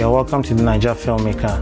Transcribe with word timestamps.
You're 0.00 0.10
welcome 0.10 0.42
to 0.44 0.54
the 0.54 0.62
Naija 0.62 0.94
Filmmaker, 0.96 1.60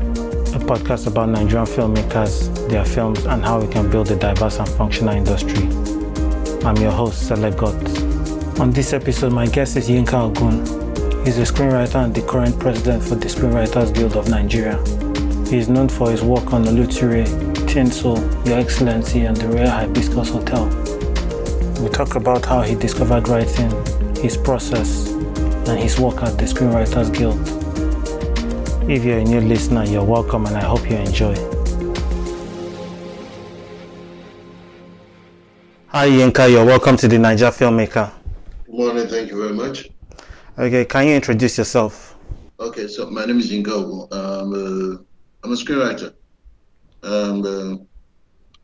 a 0.54 0.58
podcast 0.60 1.08
about 1.08 1.28
Nigerian 1.30 1.66
filmmakers, 1.66 2.68
their 2.68 2.84
films, 2.84 3.26
and 3.26 3.44
how 3.44 3.60
we 3.60 3.66
can 3.66 3.90
build 3.90 4.12
a 4.12 4.16
diverse 4.16 4.60
and 4.60 4.68
functional 4.68 5.12
industry. 5.12 5.64
I'm 6.64 6.76
your 6.76 6.92
host, 6.92 7.28
Selegot. 7.28 8.60
On 8.60 8.70
this 8.70 8.92
episode, 8.92 9.32
my 9.32 9.48
guest 9.48 9.76
is 9.76 9.88
Yinka 9.88 10.12
Ogun. 10.12 10.58
He's 11.24 11.38
a 11.38 11.42
screenwriter 11.42 12.04
and 12.04 12.14
the 12.14 12.22
current 12.22 12.56
president 12.60 13.02
for 13.02 13.16
the 13.16 13.26
Screenwriters 13.26 13.92
Guild 13.92 14.14
of 14.16 14.28
Nigeria. 14.28 14.76
He 15.50 15.58
is 15.58 15.68
known 15.68 15.88
for 15.88 16.08
his 16.12 16.22
work 16.22 16.52
on 16.52 16.62
Oloture, 16.68 17.24
Tinsel, 17.66 18.18
Your 18.46 18.60
Excellency, 18.60 19.22
and 19.22 19.36
the 19.36 19.48
Royal 19.48 19.68
Hibiscus 19.68 20.30
Hotel. 20.30 20.64
We 21.82 21.88
talk 21.88 22.14
about 22.14 22.44
how 22.44 22.62
he 22.62 22.76
discovered 22.76 23.26
writing, 23.26 23.72
his 24.14 24.36
process, 24.36 25.08
and 25.10 25.76
his 25.76 25.98
work 25.98 26.22
at 26.22 26.38
the 26.38 26.44
Screenwriters 26.44 27.12
Guild. 27.12 27.57
If 28.88 29.04
you're 29.04 29.18
a 29.18 29.22
new 29.24 29.42
listener, 29.42 29.84
you're 29.84 30.02
welcome 30.02 30.46
and 30.46 30.56
I 30.56 30.62
hope 30.64 30.88
you 30.90 30.96
enjoy. 30.96 31.34
Hi 35.88 36.08
Yinka, 36.08 36.50
you're 36.50 36.64
welcome 36.64 36.96
to 36.96 37.06
the 37.06 37.16
Naija 37.16 37.50
Filmmaker. 37.52 38.10
Good 38.64 38.74
morning, 38.74 39.06
thank 39.06 39.30
you 39.30 39.42
very 39.42 39.52
much. 39.52 39.90
Okay, 40.56 40.86
can 40.86 41.06
you 41.06 41.12
introduce 41.16 41.58
yourself? 41.58 42.16
Okay, 42.58 42.88
so 42.88 43.10
my 43.10 43.26
name 43.26 43.38
is 43.40 43.52
Yinka. 43.52 44.08
I'm 44.10 44.54
a, 44.54 44.98
I'm 45.44 45.52
a 45.52 45.56
screenwriter. 45.56 46.14
And 47.02 47.44
uh, 47.44 47.76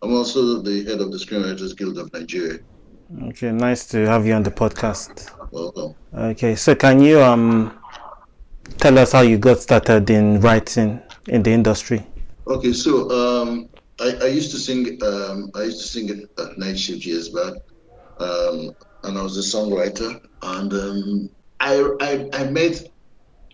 I'm 0.00 0.14
also 0.14 0.62
the 0.62 0.84
head 0.84 1.02
of 1.02 1.12
the 1.12 1.18
Screenwriters 1.18 1.76
Guild 1.76 1.98
of 1.98 2.10
Nigeria. 2.14 2.60
Okay, 3.24 3.52
nice 3.52 3.84
to 3.88 4.06
have 4.06 4.26
you 4.26 4.32
on 4.32 4.42
the 4.42 4.50
podcast. 4.50 5.30
Welcome. 5.52 5.94
Okay, 6.14 6.54
so 6.54 6.74
can 6.74 7.02
you 7.02 7.20
um 7.20 7.78
tell 8.78 8.98
us 8.98 9.12
how 9.12 9.20
you 9.22 9.38
got 9.38 9.60
started 9.60 10.08
in 10.10 10.40
writing 10.40 11.00
in 11.28 11.42
the 11.42 11.50
industry? 11.52 12.04
Okay, 12.46 12.72
so 12.72 13.10
um, 13.10 13.68
I, 14.00 14.12
I 14.22 14.26
used 14.26 14.50
to 14.52 14.58
sing. 14.58 14.98
Um, 15.02 15.50
I 15.54 15.62
used 15.64 15.80
to 15.80 15.86
sing 15.86 16.10
at 16.38 16.58
night 16.58 16.78
shift 16.78 17.04
years 17.06 17.30
back, 17.30 17.54
um, 18.20 18.70
and 19.04 19.18
I 19.18 19.22
was 19.22 19.36
a 19.38 19.56
songwriter. 19.56 20.20
And 20.42 20.72
um, 20.72 21.30
I, 21.60 21.82
I 22.00 22.28
I 22.32 22.50
met 22.50 22.82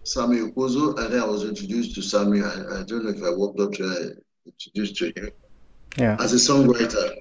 Sammy 0.05 0.39
Okposo, 0.39 0.99
and 0.99 1.13
then 1.13 1.23
I 1.23 1.27
was 1.27 1.45
introduced 1.45 1.95
to 1.95 2.03
Sammy. 2.03 2.41
I, 2.43 2.81
I 2.81 2.83
don't 2.85 3.05
know 3.05 3.11
if 3.11 3.23
I 3.23 3.31
walked 3.31 3.61
up 3.61 3.73
to 3.75 3.83
her, 3.89 4.13
introduced 4.47 4.97
to 4.97 5.07
him 5.17 5.31
Yeah. 5.97 6.17
as 6.19 6.33
a 6.33 6.37
songwriter, 6.37 7.15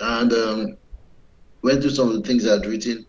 and 0.00 0.32
um, 0.32 0.76
went 1.62 1.80
through 1.82 1.90
some 1.90 2.08
of 2.08 2.14
the 2.14 2.22
things 2.22 2.46
I 2.46 2.52
had 2.54 2.66
written. 2.66 3.04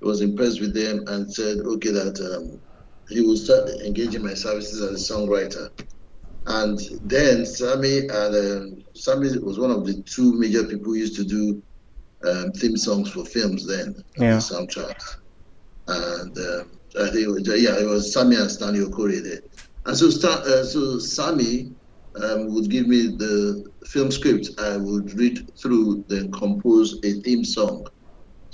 Was 0.00 0.20
impressed 0.20 0.60
with 0.60 0.74
them 0.74 1.02
and 1.08 1.28
said, 1.32 1.58
okay, 1.58 1.90
that 1.90 2.20
um, 2.20 2.60
he 3.08 3.20
will 3.20 3.36
start 3.36 3.68
engaging 3.84 4.24
my 4.24 4.34
services 4.34 4.80
as 4.80 5.10
a 5.10 5.14
songwriter. 5.14 5.68
And 6.46 6.78
then 7.02 7.44
Sammy 7.44 7.98
and 8.08 8.10
um, 8.10 8.78
Sammy 8.94 9.36
was 9.38 9.58
one 9.58 9.70
of 9.70 9.86
the 9.86 10.02
two 10.02 10.38
major 10.38 10.64
people 10.64 10.86
who 10.86 10.94
used 10.94 11.16
to 11.16 11.24
do 11.24 11.62
um, 12.26 12.52
theme 12.52 12.76
songs 12.76 13.10
for 13.10 13.24
films 13.24 13.66
then, 13.66 13.94
Yeah. 14.16 14.34
the 14.34 14.40
soundtracks. 14.40 15.16
And 15.86 16.36
um, 16.38 16.70
I 17.00 17.10
think 17.10 17.26
it 17.26 17.28
was, 17.28 17.62
yeah, 17.62 17.78
it 17.78 17.86
was 17.86 18.12
Sammy 18.12 18.36
and 18.36 18.50
Stanley 18.50 18.80
Okorie 18.80 19.22
there. 19.22 19.40
And 19.86 19.96
so, 19.96 20.06
uh, 20.28 20.64
so 20.64 20.98
Sammy 20.98 21.72
um, 22.22 22.52
would 22.54 22.70
give 22.70 22.86
me 22.86 23.16
the 23.16 23.64
film 23.86 24.10
script. 24.10 24.50
I 24.58 24.76
would 24.76 25.14
read 25.18 25.50
through, 25.60 26.04
then 26.08 26.30
compose 26.32 26.98
a 27.04 27.12
theme 27.20 27.44
song 27.44 27.86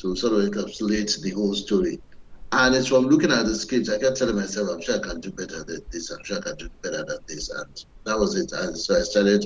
to 0.01 0.15
sort 0.17 0.35
of 0.35 0.51
encapsulate 0.51 1.21
the 1.23 1.31
whole 1.31 1.55
story. 1.55 2.01
And 2.57 2.73
it's 2.77 2.87
from 2.87 3.07
looking 3.07 3.33
at 3.33 3.47
the 3.47 3.55
script, 3.57 3.89
I 3.89 3.99
kept 3.99 4.17
telling 4.17 4.37
myself, 4.37 4.69
I'm 4.71 4.81
sure 4.81 4.97
I 4.97 5.01
can 5.09 5.21
do 5.21 5.33
better 5.33 5.65
than 5.65 5.81
this. 5.91 6.13
I'm 6.13 6.23
sure 6.25 6.39
I 6.39 6.41
can 6.41 6.57
do 6.57 6.69
better 6.85 7.05
than 7.05 7.19
this. 7.27 7.51
And 7.51 7.77
that 8.07 8.17
was 8.17 8.37
it. 8.37 8.53
And 8.53 8.79
so 8.79 8.97
I 8.97 9.01
started 9.01 9.45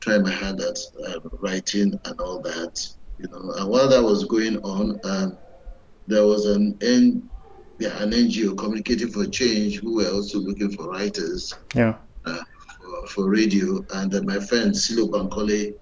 trying 0.00 0.22
my 0.22 0.30
hand 0.30 0.58
at 0.62 0.78
um, 1.08 1.28
writing 1.42 1.92
and 2.06 2.20
all 2.20 2.40
that. 2.40 2.74
You 3.18 3.28
know, 3.28 3.52
and 3.58 3.68
while 3.68 3.86
that 3.86 4.02
was 4.02 4.24
going 4.24 4.56
on, 4.60 4.98
um, 5.04 5.38
there 6.06 6.24
was 6.24 6.46
an 6.46 6.78
N, 6.80 7.30
yeah, 7.78 8.02
an 8.02 8.12
NGO, 8.12 8.56
Communicating 8.56 9.10
for 9.10 9.26
Change, 9.26 9.80
who 9.80 9.96
were 9.96 10.08
also 10.10 10.38
looking 10.38 10.70
for 10.70 10.88
writers 10.88 11.52
Yeah. 11.74 11.96
uh, 12.24 12.42
for, 12.78 13.06
for 13.08 13.28
radio. 13.30 13.84
And 13.92 14.14
uh, 14.14 14.22
my 14.22 14.40
friend 14.40 14.74
Silo 14.74 15.08
Bankole, 15.08 15.74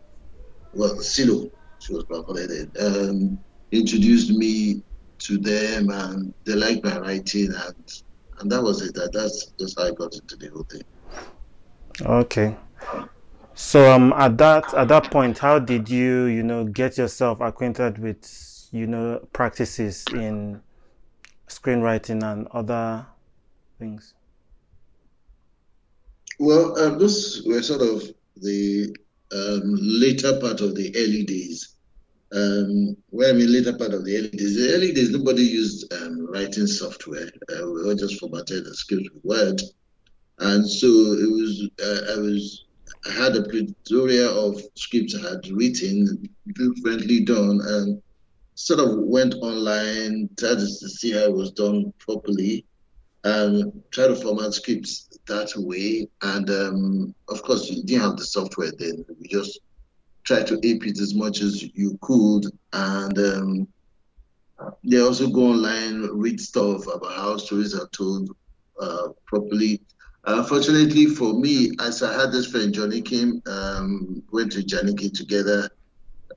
well, 0.73 0.97
Silo, 0.99 1.49
she 1.79 1.95
was 1.95 2.05
Bankole 2.07 2.49
then, 2.49 2.73
um, 2.85 3.39
introduced 3.71 4.33
me 4.33 4.83
to 5.21 5.39
them, 5.39 5.91
and 5.91 6.35
they 6.45 6.55
liked 6.55 6.85
my 6.85 6.99
writing, 6.99 7.53
and 7.55 8.03
and 8.41 8.51
that 8.51 8.63
was 8.63 8.83
it. 8.83 8.95
That, 8.95 9.13
that's 9.13 9.53
just 9.59 9.79
how 9.79 9.87
I 9.87 9.93
got 9.93 10.15
into 10.15 10.37
the 10.37 10.49
whole 10.49 10.65
thing. 10.65 10.83
Okay. 12.03 12.57
So 13.55 13.93
um 13.93 14.13
at 14.15 14.39
that 14.39 14.73
at 14.75 14.89
that 14.89 15.11
point, 15.11 15.39
how 15.39 15.59
did 15.59 15.89
you, 15.89 16.25
you 16.25 16.43
know, 16.43 16.65
get 16.65 16.97
yourself 16.97 17.41
acquainted 17.41 17.99
with, 17.99 18.69
you 18.73 18.87
know, 18.87 19.21
practices 19.33 20.07
in 20.15 20.63
screenwriting 21.49 22.23
and 22.23 22.49
other 22.53 23.07
things? 23.79 24.15
Well, 26.39 26.79
um, 26.79 26.99
those 26.99 27.43
were 27.45 27.61
sort 27.61 27.83
of 27.83 28.03
the 28.37 28.97
um, 29.33 29.77
later 29.79 30.41
part 30.41 30.63
of 30.63 30.75
the 30.75 30.91
early 30.97 31.25
days. 31.25 31.77
Um, 32.33 32.97
well, 33.11 33.31
I 33.31 33.33
mean, 33.33 33.53
later 33.53 33.77
part 33.77 33.93
of 33.93 34.05
the 34.05 34.17
early 34.17 34.31
days. 34.31 34.57
The 34.57 34.75
early 34.75 34.93
days, 34.93 35.11
nobody 35.11 35.43
used 35.43 35.93
um, 35.93 36.27
writing 36.31 36.67
software. 36.67 37.31
Uh, 37.51 37.67
we 37.71 37.83
all 37.83 37.95
just 37.95 38.21
formatted 38.21 38.65
the 38.65 38.75
script 38.75 39.09
with 39.15 39.25
Word, 39.25 39.61
and 40.39 40.69
so 40.69 40.87
it 40.87 41.31
was. 41.31 41.69
Uh, 41.83 42.15
I 42.15 42.21
was. 42.21 42.67
I 43.07 43.13
had 43.13 43.37
a 43.37 43.43
plethora 43.43 44.27
of 44.27 44.61
scripts 44.75 45.17
I 45.17 45.31
had 45.31 45.49
written, 45.51 46.29
differently 46.55 47.25
done, 47.25 47.61
and 47.63 48.03
sort 48.55 48.81
of 48.81 48.99
went 48.99 49.35
online, 49.37 50.29
tried 50.39 50.59
to 50.59 50.67
see 50.67 51.13
how 51.13 51.25
it 51.25 51.33
was 51.33 51.51
done 51.53 51.93
properly 51.99 52.67
and 53.25 53.83
try 53.91 54.07
to 54.07 54.15
format 54.15 54.55
scripts 54.55 55.09
that 55.27 55.53
way. 55.57 56.09
And 56.23 56.49
um, 56.51 57.15
of 57.29 57.43
course, 57.43 57.71
you 57.71 57.83
didn't 57.83 58.03
have 58.03 58.17
the 58.17 58.25
software 58.25 58.73
then. 58.79 59.05
We 59.21 59.29
just 59.29 59.61
tried 60.31 60.47
to 60.47 60.61
ape 60.63 60.87
it 60.87 61.01
as 61.01 61.13
much 61.15 61.41
as 61.41 61.63
you 61.75 61.99
could. 62.03 62.45
And 62.73 63.19
um, 63.19 63.69
they 64.85 65.01
also 65.01 65.29
go 65.29 65.47
online, 65.51 66.03
read 66.13 66.41
stuff 66.41 66.87
about 66.87 67.17
how 67.17 67.37
stories 67.37 67.75
are 67.75 67.89
told 67.89 68.31
uh, 68.81 69.09
properly. 69.27 69.81
Unfortunately 70.27 71.07
for 71.07 71.35
me, 71.35 71.73
as 71.81 72.03
I 72.05 72.13
had 72.21 72.31
this 72.31 72.47
friend, 72.47 72.73
Johnny 72.73 73.01
Kim, 73.03 73.43
um, 73.47 74.23
went 74.31 74.53
to 74.53 74.61
Janiki 74.61 75.13
together. 75.13 75.69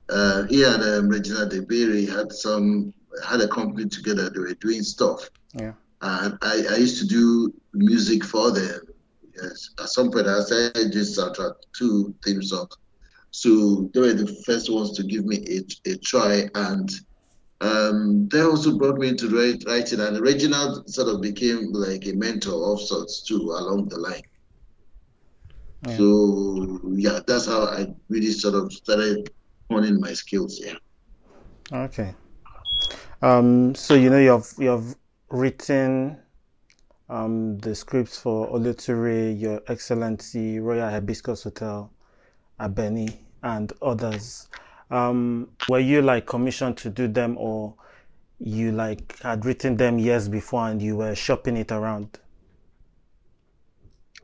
Uh, 0.08 0.42
he 0.44 0.64
and 0.64 0.82
um, 0.82 1.08
Reginald 1.08 1.52
Ebere 1.52 2.08
had 2.08 2.32
some 2.32 2.92
had 3.24 3.40
a 3.42 3.48
company 3.48 3.88
together. 3.88 4.28
They 4.28 4.40
were 4.40 4.54
doing 4.54 4.82
stuff 4.82 5.30
Yeah. 5.52 5.74
and 6.02 6.36
I, 6.42 6.64
I 6.72 6.76
used 6.78 6.98
to 7.00 7.06
do 7.06 7.54
music 7.72 8.24
for 8.24 8.50
them. 8.50 8.80
Yes, 9.40 9.70
at 9.80 9.88
some 9.88 10.10
point 10.10 10.26
I 10.26 10.40
started 10.40 10.90
doing 10.90 11.04
soundtrack 11.04 11.54
to 11.78 12.12
theme 12.24 12.42
songs. 12.42 12.76
So 13.34 13.90
they 13.92 13.98
were 13.98 14.12
the 14.12 14.32
first 14.46 14.72
ones 14.72 14.92
to 14.92 15.02
give 15.02 15.24
me 15.24 15.44
a, 15.50 15.90
a 15.90 15.96
try, 15.96 16.48
and 16.54 16.88
um, 17.60 18.28
they 18.28 18.40
also 18.40 18.78
brought 18.78 18.96
me 18.96 19.08
into 19.08 19.28
write, 19.28 19.64
writing. 19.66 19.98
And 19.98 20.20
Reginald 20.20 20.88
sort 20.88 21.08
of 21.08 21.20
became 21.20 21.72
like 21.72 22.06
a 22.06 22.12
mentor 22.12 22.72
of 22.72 22.80
sorts 22.80 23.22
too 23.22 23.42
along 23.58 23.88
the 23.88 23.98
line. 23.98 24.22
Yeah. 25.84 25.96
So 25.96 26.80
yeah, 26.94 27.20
that's 27.26 27.46
how 27.46 27.64
I 27.64 27.88
really 28.08 28.30
sort 28.30 28.54
of 28.54 28.72
started 28.72 29.28
honing 29.68 29.98
my 29.98 30.12
skills. 30.12 30.60
Yeah. 30.64 30.78
Okay. 31.72 32.14
Um, 33.20 33.74
so 33.74 33.94
you 33.94 34.10
know 34.10 34.20
you've 34.20 34.54
you've 34.58 34.94
written 35.30 36.22
um, 37.08 37.58
the 37.58 37.74
scripts 37.74 38.16
for 38.16 38.48
Oloture, 38.54 39.32
Your 39.32 39.60
Excellency, 39.66 40.60
Royal 40.60 40.88
Hibiscus 40.88 41.42
Hotel, 41.42 41.90
Abeni, 42.60 43.23
and 43.44 43.72
others. 43.82 44.48
Um, 44.90 45.50
were 45.68 45.78
you 45.78 46.02
like 46.02 46.26
commissioned 46.26 46.76
to 46.78 46.90
do 46.90 47.06
them, 47.06 47.36
or 47.38 47.74
you 48.40 48.72
like 48.72 49.18
had 49.20 49.44
written 49.44 49.76
them 49.76 49.98
years 49.98 50.28
before 50.28 50.68
and 50.68 50.82
you 50.82 50.96
were 50.96 51.14
shopping 51.14 51.56
it 51.56 51.70
around, 51.70 52.18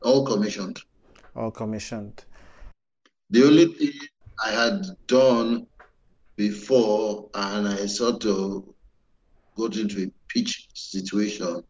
All 0.03 0.25
commissioned. 0.25 0.81
all 1.35 1.51
commissioned? 1.51 2.25
The 3.29 3.43
only 3.45 3.65
thing 3.67 3.93
I 4.43 4.51
had 4.51 4.85
done 5.07 5.67
before, 6.35 7.29
and 7.33 7.67
I 7.67 7.85
sort 7.85 8.25
of 8.25 8.65
got 9.55 9.77
into 9.77 10.03
a 10.03 10.11
pitch 10.27 10.67
situation, 10.73 11.63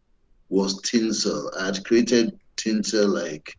was 0.50 0.82
Tinsel. 0.82 1.52
I 1.60 1.68
had 1.68 1.84
created 1.86 2.40
Tinsel 2.56 3.08
like 3.10 3.56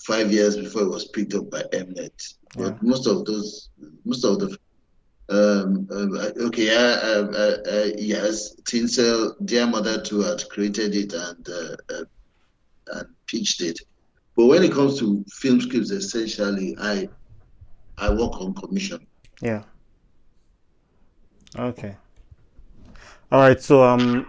five 0.00 0.32
years 0.32 0.56
before 0.56 0.82
it 0.82 0.88
was 0.88 1.08
picked 1.08 1.34
up 1.34 1.50
by 1.50 1.62
Mnet. 1.72 2.34
But 2.56 2.82
most 2.82 3.06
of 3.06 3.24
those, 3.24 3.68
most 4.04 4.24
of 4.24 4.40
the, 4.40 4.58
um, 5.28 5.86
uh, 5.90 6.46
okay, 6.46 6.66
yeah, 6.66 6.98
uh, 7.02 7.30
uh, 7.32 7.56
uh, 7.70 7.90
yes, 7.96 8.54
Tinsel, 8.64 9.36
Dear 9.44 9.66
Mother 9.66 10.02
too 10.02 10.20
had 10.20 10.42
created 10.48 10.96
it, 10.96 11.12
and 11.12 11.48
uh, 11.48 11.76
uh, 11.94 12.04
and 12.94 13.08
pitched 13.26 13.60
it. 13.60 13.78
But 14.36 14.46
when 14.46 14.64
it 14.64 14.72
comes 14.72 14.98
to 14.98 15.24
film 15.30 15.60
scripts, 15.60 15.90
essentially, 15.90 16.76
I 16.80 17.08
I 17.98 18.10
work 18.10 18.40
on 18.40 18.54
commission. 18.54 19.06
Yeah. 19.40 19.62
Okay. 21.56 21.96
All 23.30 23.40
right. 23.40 23.60
So 23.62 23.84
um, 23.84 24.26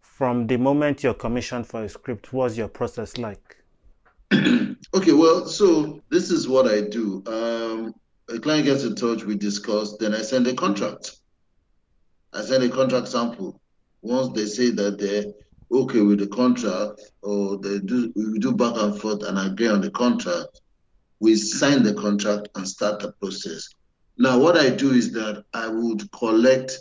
from 0.00 0.46
the 0.46 0.56
moment 0.56 1.02
you're 1.02 1.14
commissioned 1.14 1.66
for 1.66 1.82
a 1.82 1.88
script, 1.88 2.32
what's 2.32 2.56
your 2.56 2.68
process 2.68 3.18
like? 3.18 3.57
okay. 4.94 5.12
Well, 5.12 5.46
so 5.46 6.00
this 6.10 6.30
is 6.30 6.48
what 6.48 6.66
I 6.66 6.82
do. 6.82 7.22
Um, 7.26 7.94
a 8.28 8.38
client 8.38 8.66
gets 8.66 8.84
in 8.84 8.94
touch, 8.94 9.24
we 9.24 9.36
discuss, 9.36 9.96
then 9.96 10.14
I 10.14 10.20
send 10.20 10.46
a 10.46 10.54
contract. 10.54 11.16
I 12.32 12.42
send 12.42 12.62
a 12.62 12.68
contract 12.68 13.08
sample. 13.08 13.60
Once 14.02 14.34
they 14.34 14.44
say 14.44 14.70
that 14.70 14.98
they're 14.98 15.32
okay 15.70 16.00
with 16.00 16.18
the 16.18 16.26
contract, 16.26 17.00
or 17.22 17.58
they 17.58 17.78
do 17.78 18.12
we 18.14 18.38
do 18.38 18.52
back 18.52 18.74
and 18.76 19.00
forth 19.00 19.22
and 19.22 19.38
agree 19.38 19.68
on 19.68 19.80
the 19.80 19.90
contract, 19.90 20.60
we 21.20 21.34
sign 21.36 21.82
the 21.82 21.94
contract 21.94 22.48
and 22.54 22.68
start 22.68 23.00
the 23.00 23.12
process. 23.12 23.68
Now, 24.18 24.38
what 24.38 24.56
I 24.56 24.70
do 24.70 24.92
is 24.92 25.12
that 25.12 25.44
I 25.54 25.68
would 25.68 26.10
collect, 26.12 26.78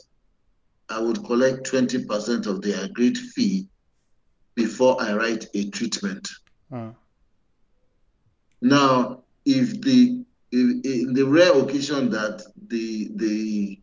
I 0.89 0.99
would 0.99 1.23
collect 1.23 1.71
20% 1.71 2.47
of 2.47 2.61
the 2.61 2.83
agreed 2.83 3.17
fee 3.17 3.67
before 4.55 5.01
I 5.01 5.13
write 5.13 5.47
a 5.53 5.69
treatment. 5.69 6.27
Hmm. 6.69 6.89
Now, 8.62 9.24
if 9.45 9.81
the 9.81 10.24
if, 10.51 10.86
in 10.86 11.13
the 11.13 11.25
rare 11.25 11.57
occasion 11.57 12.09
that 12.12 12.44
the 12.68 13.12
the 13.15 13.80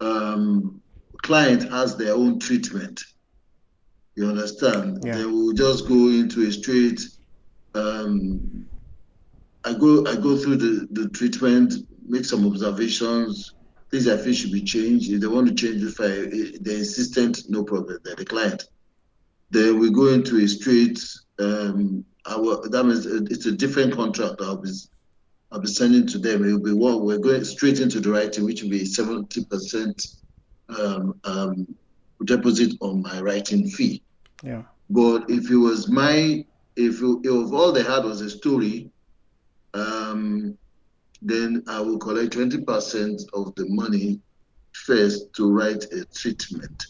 um, 0.00 0.80
client 1.18 1.70
has 1.70 1.96
their 1.96 2.14
own 2.14 2.38
treatment, 2.38 3.02
you 4.14 4.28
understand, 4.28 5.02
yeah. 5.04 5.16
they 5.16 5.24
will 5.24 5.52
just 5.52 5.88
go 5.88 6.08
into 6.08 6.46
a 6.46 6.52
straight. 6.52 7.00
Um, 7.74 8.66
I 9.64 9.72
go 9.72 10.06
I 10.06 10.16
go 10.16 10.36
through 10.36 10.56
the, 10.56 10.88
the 10.90 11.08
treatment, 11.08 11.74
make 12.06 12.24
some 12.24 12.46
observations, 12.46 13.54
things 13.90 14.08
I 14.08 14.16
feel 14.16 14.34
should 14.34 14.52
be 14.52 14.62
changed. 14.62 15.10
If 15.10 15.20
they 15.20 15.26
want 15.26 15.48
to 15.48 15.54
change 15.54 15.82
if 15.82 16.00
I 16.00 16.58
they're 16.60 16.78
insistent, 16.78 17.48
no 17.48 17.64
problem. 17.64 17.98
They're 18.04 18.16
the 18.16 18.24
client. 18.24 18.64
Then 19.50 19.78
we 19.78 19.90
go 19.90 20.08
into 20.08 20.38
a 20.38 20.48
straight 20.48 21.00
um, 21.38 22.04
our 22.26 22.68
that 22.68 22.84
means 22.84 23.06
it's 23.06 23.46
a 23.46 23.52
different 23.52 23.94
contract 23.94 24.40
I'll 24.40 24.56
be 24.56 24.70
I'll 25.52 25.60
be 25.60 25.68
sending 25.68 26.06
to 26.08 26.18
them. 26.18 26.44
It 26.44 26.52
will 26.52 26.58
be 26.58 26.72
what 26.72 27.02
we're 27.02 27.18
going 27.18 27.44
straight 27.44 27.78
into 27.78 28.00
the 28.00 28.10
writing, 28.10 28.44
which 28.44 28.62
will 28.62 28.70
be 28.70 28.84
seventy 28.84 29.44
percent 29.44 30.06
um, 30.68 31.20
um, 31.24 31.66
deposit 32.24 32.74
on 32.80 33.02
my 33.02 33.20
writing 33.20 33.68
fee. 33.68 34.02
Yeah. 34.42 34.62
But 34.90 35.30
if 35.30 35.50
it 35.50 35.56
was 35.56 35.88
my 35.88 36.44
if 36.76 36.96
if 36.96 37.52
all 37.52 37.72
they 37.72 37.82
had 37.82 38.04
was 38.04 38.20
a 38.20 38.30
story, 38.30 38.90
um, 39.74 40.58
then 41.22 41.62
I 41.68 41.80
will 41.80 41.98
collect 41.98 42.32
twenty 42.32 42.60
percent 42.60 43.22
of 43.32 43.54
the 43.54 43.66
money 43.68 44.20
first 44.72 45.32
to 45.34 45.52
write 45.52 45.84
a 45.92 46.04
treatment. 46.06 46.86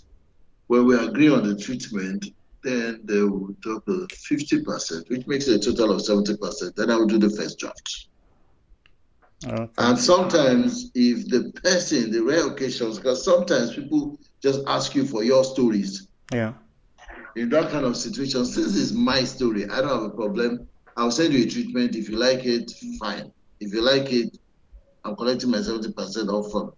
When 0.69 0.87
we 0.87 0.97
agree 0.97 1.29
on 1.29 1.47
the 1.47 1.57
treatment, 1.57 2.27
then 2.65 3.01
they 3.05 3.21
will 3.21 3.55
drop 3.61 3.85
50%, 3.85 5.11
which 5.11 5.27
makes 5.27 5.47
it 5.47 5.65
a 5.65 5.73
total 5.73 5.93
of 5.93 6.01
70%. 6.01 6.75
Then 6.75 6.91
I 6.91 6.97
will 6.97 7.07
do 7.07 7.19
the 7.19 7.31
first 7.31 7.59
draft. 7.59 8.09
Okay. 9.47 9.69
And 9.79 9.99
sometimes, 9.99 10.91
if 10.95 11.29
the 11.29 11.53
person, 11.63 12.11
the 12.11 12.23
rare 12.23 12.47
occasions, 12.47 12.99
because 12.99 13.23
sometimes 13.23 13.75
people 13.75 14.19
just 14.43 14.61
ask 14.67 14.95
you 14.95 15.07
for 15.07 15.23
your 15.23 15.45
stories. 15.45 16.09
Yeah. 16.33 16.55
In 17.37 17.51
that 17.51 17.71
kind 17.71 17.85
of 17.85 17.97
situation, 17.97 18.47
since 18.47 18.77
it's 18.77 18.93
my 18.93 19.23
story, 19.25 19.65
I 19.65 19.83
don't 19.83 19.89
have 19.89 20.03
a 20.03 20.11
problem. 20.11 20.67
I'll 20.97 21.11
send 21.11 21.35
you 21.35 21.45
a 21.45 21.49
treatment. 21.49 21.95
If 21.95 22.09
you 22.09 22.17
like 22.17 22.45
it, 22.45 22.73
fine. 22.99 23.31
If 23.61 23.75
you 23.75 23.83
like 23.83 24.13
it, 24.13 24.39
I'm 25.05 25.17
collecting 25.17 25.51
my 25.51 25.59
70% 25.59 26.29
offer 26.29 26.73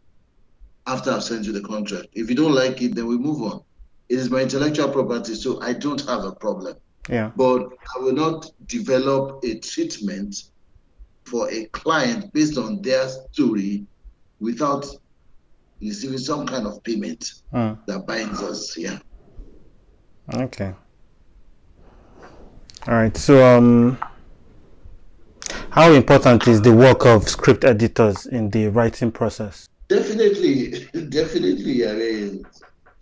after 0.86 1.12
I've 1.12 1.22
sent 1.22 1.44
you 1.44 1.52
the 1.52 1.60
contract. 1.60 2.08
If 2.14 2.28
you 2.28 2.34
don't 2.34 2.54
like 2.54 2.82
it, 2.82 2.94
then 2.94 3.06
we 3.06 3.16
move 3.16 3.42
on. 3.42 3.62
It 4.08 4.18
is 4.18 4.30
my 4.30 4.42
intellectual 4.42 4.88
property, 4.88 5.34
so 5.34 5.60
I 5.60 5.72
don't 5.72 6.00
have 6.06 6.24
a 6.24 6.32
problem. 6.32 6.76
Yeah. 7.08 7.30
But 7.36 7.68
I 7.96 8.00
will 8.00 8.12
not 8.12 8.50
develop 8.66 9.44
a 9.44 9.58
treatment 9.58 10.36
for 11.24 11.50
a 11.50 11.66
client 11.66 12.32
based 12.32 12.56
on 12.56 12.82
their 12.82 13.08
story 13.08 13.84
without 14.40 14.86
receiving 15.80 16.18
some 16.18 16.46
kind 16.46 16.66
of 16.66 16.82
payment 16.82 17.32
mm. 17.52 17.78
that 17.86 18.06
binds 18.06 18.42
us. 18.42 18.76
Yeah. 18.76 18.98
Okay. 20.34 20.72
All 22.86 22.94
right. 22.94 23.16
So, 23.16 23.44
um, 23.44 23.98
how 25.70 25.92
important 25.92 26.46
is 26.48 26.62
the 26.62 26.72
work 26.72 27.04
of 27.04 27.28
script 27.28 27.64
editors 27.64 28.26
in 28.26 28.50
the 28.50 28.68
writing 28.68 29.10
process? 29.10 29.68
Definitely, 29.88 30.88
definitely. 31.08 31.88
I 31.88 31.92
mean, 31.92 32.46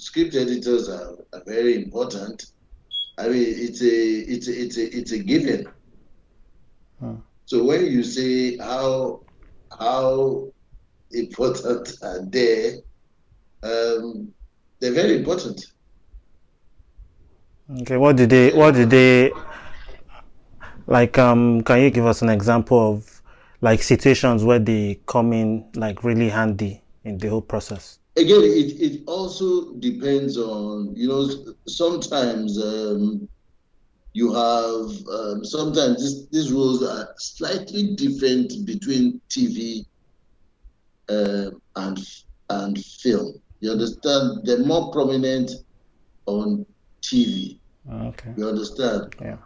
script 0.04 0.34
editors 0.34 0.88
are, 0.90 1.16
are 1.32 1.42
very 1.46 1.82
important. 1.82 2.44
I 3.16 3.28
mean, 3.28 3.46
it's 3.46 3.80
a 3.80 3.96
it's 4.34 4.48
a, 4.48 4.62
it's 4.62 4.76
a 4.76 4.98
it's 4.98 5.12
a 5.12 5.18
given. 5.18 5.66
Hmm. 7.00 7.14
So 7.46 7.64
when 7.64 7.86
you 7.86 8.02
say 8.02 8.58
how 8.58 9.22
how 9.78 10.52
important 11.12 11.94
are 12.02 12.22
they, 12.26 12.82
um, 13.62 14.32
they're 14.78 14.92
very 14.92 15.16
important. 15.16 15.64
Okay, 17.80 17.96
what 17.96 18.16
did 18.16 18.28
they 18.28 18.52
what 18.52 18.74
did 18.74 18.90
they 18.90 19.32
like? 20.86 21.16
Um, 21.16 21.62
can 21.62 21.80
you 21.80 21.90
give 21.90 22.04
us 22.04 22.20
an 22.20 22.28
example 22.28 22.92
of 22.92 23.22
like 23.62 23.82
situations 23.82 24.44
where 24.44 24.58
they 24.58 25.00
come 25.06 25.32
in 25.32 25.64
like 25.74 26.04
really 26.04 26.28
handy 26.28 26.82
in 27.04 27.16
the 27.16 27.28
whole 27.28 27.40
process? 27.40 28.00
Again, 28.16 28.42
it, 28.42 28.80
it 28.80 29.02
also 29.06 29.74
depends 29.74 30.38
on, 30.38 30.94
you 30.94 31.08
know, 31.08 31.28
sometimes 31.66 32.62
um, 32.62 33.28
you 34.12 34.32
have, 34.32 34.90
um, 35.08 35.44
sometimes 35.44 35.98
this, 35.98 36.26
these 36.30 36.52
rules 36.52 36.82
are 36.82 37.08
slightly 37.18 37.94
different 37.96 38.64
between 38.64 39.20
TV 39.28 39.84
uh, 41.08 41.50
and, 41.76 41.98
and 42.50 42.78
film. 42.78 43.34
You 43.60 43.72
understand? 43.72 44.40
They're 44.44 44.64
more 44.64 44.92
prominent 44.92 45.50
on 46.26 46.64
TV. 47.02 47.58
Okay. 47.90 48.32
You 48.36 48.48
understand? 48.48 49.14
Yeah. 49.20 49.38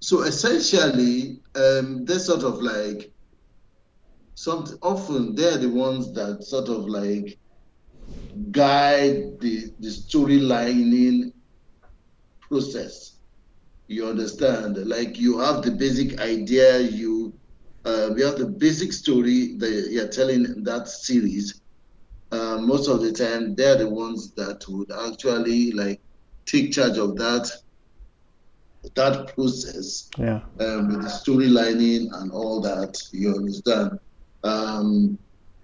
So 0.00 0.22
essentially, 0.22 1.40
um, 1.54 2.04
they're 2.04 2.18
sort 2.18 2.42
of 2.42 2.60
like, 2.62 3.12
some 4.34 4.66
often 4.82 5.34
they're 5.34 5.56
the 5.56 5.70
ones 5.70 6.12
that 6.12 6.44
sort 6.44 6.68
of 6.68 6.86
like 6.86 7.38
guide 8.50 9.40
the, 9.40 9.72
the 9.78 9.88
storylining 9.88 11.32
process. 12.40 13.18
You 13.88 14.06
understand? 14.08 14.76
Like 14.86 15.18
you 15.18 15.38
have 15.38 15.62
the 15.62 15.70
basic 15.70 16.20
idea, 16.20 16.80
you 16.80 17.38
uh, 17.84 18.10
you 18.16 18.24
have 18.24 18.36
the 18.36 18.46
basic 18.46 18.92
story 18.92 19.56
that 19.58 19.88
you're 19.90 20.08
telling 20.08 20.44
in 20.44 20.64
that 20.64 20.88
series. 20.88 21.60
Uh, 22.32 22.58
most 22.60 22.88
of 22.88 23.00
the 23.00 23.12
time, 23.12 23.54
they're 23.54 23.76
the 23.76 23.88
ones 23.88 24.34
that 24.34 24.64
would 24.68 24.90
actually 24.90 25.70
like 25.70 26.00
take 26.46 26.72
charge 26.72 26.98
of 26.98 27.16
that 27.16 27.48
that 28.94 29.34
process. 29.34 30.08
Yeah. 30.18 30.40
Um, 30.60 30.88
with 30.88 31.02
the 31.02 31.08
storylining 31.08 32.08
and 32.12 32.32
all 32.32 32.60
that. 32.60 32.98
You 33.12 33.34
understand? 33.34 33.98
Um, 34.42 35.18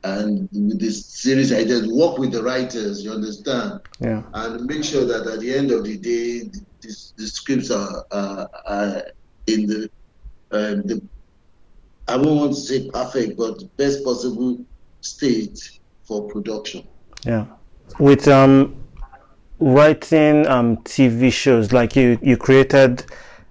and 0.05 0.49
with 0.53 0.81
this 0.81 1.07
series 1.07 1.53
I 1.53 1.65
just 1.65 1.91
work 1.93 2.19
with 2.19 2.33
the 2.33 2.43
writers, 2.43 3.05
you 3.05 3.13
understand? 3.13 3.81
Yeah. 4.01 4.23
And 4.35 4.67
make 4.67 4.85
sure 4.85 5.05
that 5.07 5.27
at 5.27 5.41
the 5.41 5.55
end 5.55 5.71
of 5.71 5.85
the 5.85 5.97
day, 5.97 6.41
the, 6.41 6.61
the, 6.81 7.13
the 7.17 7.27
scripts 7.27 7.71
are, 7.71 8.05
uh, 8.11 8.47
are 8.67 9.03
in 9.47 9.67
the, 9.67 9.91
uh, 10.51 10.83
the, 10.85 11.03
I 12.09 12.17
won't 12.17 12.41
want 12.41 12.55
to 12.55 12.61
say 12.61 12.91
perfect, 12.91 13.37
but 13.37 13.77
best 13.77 14.05
possible 14.05 14.65
state 15.01 15.79
for 16.03 16.29
production. 16.29 16.87
Yeah. 17.25 17.47
With 17.99 18.27
um, 18.27 18.75
writing 19.61 20.47
um, 20.49 20.79
TV 20.79 21.33
shows, 21.33 21.73
like 21.73 21.95
you, 21.95 22.19
you 22.23 22.37
created 22.37 23.05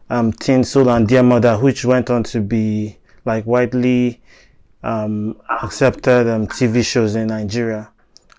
um, 0.09 0.33
Tinsel 0.33 0.89
and 0.89 1.07
Dear 1.07 1.23
Mother, 1.23 1.57
which 1.57 1.85
went 1.85 2.09
on 2.09 2.23
to 2.23 2.41
be 2.41 2.97
like 3.23 3.45
widely 3.45 4.20
um, 4.83 5.39
accepted 5.49 6.27
um, 6.27 6.47
TV 6.47 6.83
shows 6.83 7.15
in 7.15 7.27
Nigeria. 7.27 7.91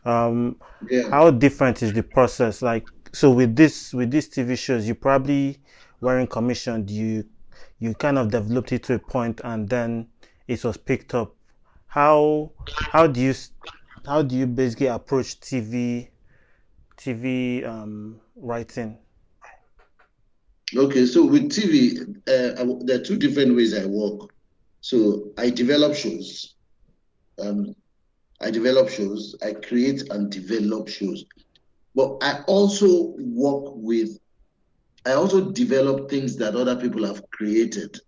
Um, 0.04 0.56
yeah. 0.90 1.08
How 1.10 1.30
different 1.30 1.82
is 1.82 1.92
the 1.92 2.02
process? 2.02 2.62
Like, 2.62 2.86
so 3.12 3.30
with 3.30 3.54
this 3.54 3.92
with 3.92 4.10
these 4.10 4.28
TV 4.28 4.58
shows, 4.58 4.86
you 4.86 4.94
probably 4.94 5.60
weren't 6.00 6.30
commissioned. 6.30 6.90
You 6.90 7.24
you 7.78 7.94
kind 7.94 8.18
of 8.18 8.30
developed 8.30 8.72
it 8.72 8.82
to 8.84 8.94
a 8.94 8.98
point, 8.98 9.40
and 9.44 9.68
then 9.68 10.08
it 10.48 10.64
was 10.64 10.76
picked 10.76 11.14
up. 11.14 11.34
How 11.86 12.52
how 12.68 13.06
do 13.06 13.20
you 13.20 13.34
how 14.06 14.22
do 14.22 14.34
you 14.36 14.46
basically 14.46 14.88
approach 14.88 15.38
TV 15.40 16.08
TV 16.96 17.66
um, 17.66 18.20
writing? 18.36 18.98
Okay, 20.74 21.04
so 21.04 21.26
with 21.26 21.50
TV, 21.50 22.00
uh, 22.26 22.84
there 22.86 22.98
are 22.98 23.04
two 23.04 23.18
different 23.18 23.54
ways 23.54 23.76
I 23.76 23.84
work. 23.84 24.31
So 24.82 25.30
I 25.38 25.48
develop 25.48 25.94
shows. 25.94 26.54
Um, 27.38 27.74
I 28.40 28.50
develop 28.50 28.88
shows. 28.88 29.36
I 29.42 29.52
create 29.54 30.10
and 30.10 30.30
develop 30.30 30.88
shows. 30.88 31.24
But 31.94 32.18
I 32.20 32.42
also 32.46 33.14
work 33.16 33.72
with. 33.76 34.18
I 35.06 35.12
also 35.12 35.50
develop 35.50 36.10
things 36.10 36.36
that 36.36 36.54
other 36.56 36.76
people 36.76 37.06
have 37.06 37.22
created. 37.30 37.98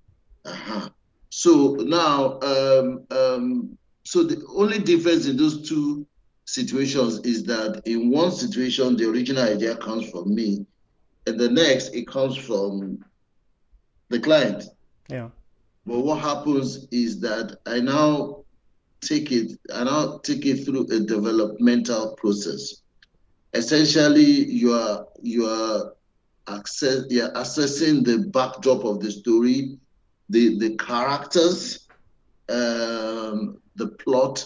Uh-huh. 0.45 0.89
So 1.31 1.77
now, 1.81 2.39
um, 2.41 3.07
um, 3.11 3.79
so 4.05 4.23
the 4.23 4.45
only 4.49 4.79
difference 4.79 5.27
in 5.27 5.37
those 5.37 5.69
two 5.69 6.07
situations 6.45 7.21
is 7.21 7.45
that 7.45 7.83
in 7.87 8.11
one 8.11 8.31
situation 8.31 8.97
the 8.97 9.09
original 9.09 9.43
idea 9.43 9.77
comes 9.77 10.09
from 10.11 10.35
me, 10.35 10.67
and 11.27 11.39
the 11.39 11.49
next 11.49 11.95
it 11.95 12.07
comes 12.07 12.37
from 12.37 13.05
the 14.09 14.21
client. 14.21 14.65
Yeah. 15.09 15.31
But 15.87 16.01
what 16.01 16.21
happens 16.21 16.87
is 16.91 17.21
that 17.21 17.59
I 17.67 17.81
now 17.81 18.45
take 19.01 19.31
it, 19.33 19.59
I 19.73 19.85
now 19.85 20.19
take 20.19 20.47
it 20.47 20.65
through 20.65 20.87
a 20.91 21.01
developmental 21.01 22.15
process. 22.15 22.83
Essentially, 23.53 24.51
you 24.51 24.73
are 24.73 25.07
you 25.23 25.47
are 25.47 25.93
access 26.49 27.05
you're 27.09 27.31
assessing 27.35 28.03
the 28.03 28.19
backdrop 28.19 28.85
of 28.85 29.01
the 29.01 29.13
story, 29.13 29.79
the 30.31 30.59
the 30.59 30.77
characters, 30.77 31.87
um, 32.49 33.59
the 33.77 33.89
plot, 33.99 34.45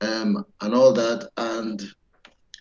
um, 0.00 0.44
and 0.62 0.74
all 0.74 0.92
that. 0.92 1.28
And 1.36 1.82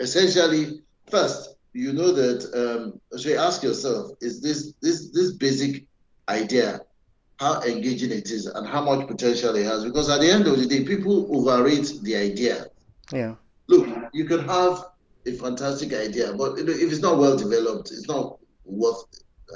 essentially, 0.01 0.81
first, 1.09 1.55
you 1.73 1.93
know 1.93 2.11
that 2.11 2.43
um, 2.53 2.99
so 3.17 3.29
you 3.29 3.37
ask 3.37 3.63
yourself, 3.63 4.11
is 4.21 4.41
this 4.41 4.73
this 4.81 5.09
this 5.11 5.31
basic 5.31 5.85
idea 6.27 6.81
how 7.39 7.61
engaging 7.61 8.11
it 8.11 8.29
is 8.31 8.45
and 8.45 8.67
how 8.67 8.83
much 8.83 9.07
potential 9.07 9.55
it 9.55 9.65
has? 9.65 9.85
Because 9.85 10.09
at 10.09 10.19
the 10.19 10.29
end 10.29 10.45
of 10.47 10.59
the 10.59 10.65
day, 10.65 10.83
people 10.83 11.27
overrate 11.35 11.93
the 12.03 12.15
idea. 12.15 12.67
Yeah. 13.11 13.35
Look, 13.67 13.87
you 14.13 14.25
can 14.25 14.47
have 14.47 14.85
a 15.25 15.31
fantastic 15.33 15.93
idea, 15.93 16.33
but 16.33 16.57
you 16.57 16.65
know, 16.65 16.73
if 16.73 16.91
it's 16.91 17.01
not 17.01 17.17
well 17.17 17.37
developed, 17.37 17.91
it's 17.91 18.07
not 18.07 18.39
worth 18.65 19.03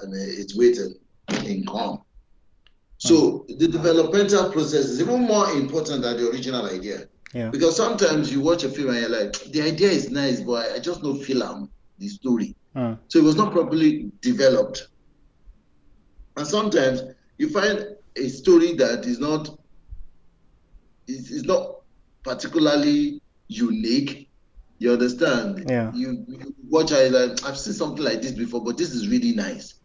and 0.01 0.13
its 0.15 0.57
weight 0.57 0.77
in 0.77 0.95
income. 1.45 2.01
So 2.97 3.45
the 3.49 3.67
developmental 3.67 4.49
process 4.51 4.85
is 4.85 5.01
even 5.01 5.23
more 5.23 5.49
important 5.51 6.03
than 6.03 6.17
the 6.17 6.29
original 6.29 6.65
idea. 6.65 7.07
Yeah. 7.33 7.49
Because 7.49 7.75
sometimes 7.75 8.31
you 8.31 8.39
watch 8.39 8.63
a 8.63 8.69
film 8.69 8.89
and 8.89 8.99
you're 8.99 9.09
like, 9.09 9.33
the 9.51 9.61
idea 9.61 9.89
is 9.89 10.09
nice, 10.09 10.39
but 10.39 10.71
I 10.71 10.79
just 10.79 11.01
don't 11.01 11.21
feel 11.21 11.43
um, 11.43 11.69
the 11.97 12.07
story. 12.07 12.55
Mm. 12.75 12.97
So 13.07 13.19
it 13.19 13.23
was 13.23 13.35
not 13.35 13.51
properly 13.51 14.11
developed. 14.21 14.87
And 16.37 16.47
sometimes 16.47 17.01
you 17.37 17.49
find 17.49 17.95
a 18.15 18.27
story 18.27 18.73
that 18.73 19.05
is 19.05 19.19
not 19.19 19.57
is, 21.07 21.31
is 21.31 21.43
not 21.43 21.81
particularly 22.23 23.21
unique. 23.47 24.29
You 24.79 24.93
understand? 24.93 25.65
Yeah. 25.69 25.91
You, 25.93 26.25
you 26.27 26.55
watch 26.69 26.91
it 26.91 27.11
like 27.11 27.45
I've 27.45 27.57
seen 27.57 27.73
something 27.73 28.03
like 28.03 28.21
this 28.21 28.31
before, 28.31 28.63
but 28.63 28.77
this 28.77 28.93
is 28.93 29.07
really 29.07 29.33
nice. 29.33 29.75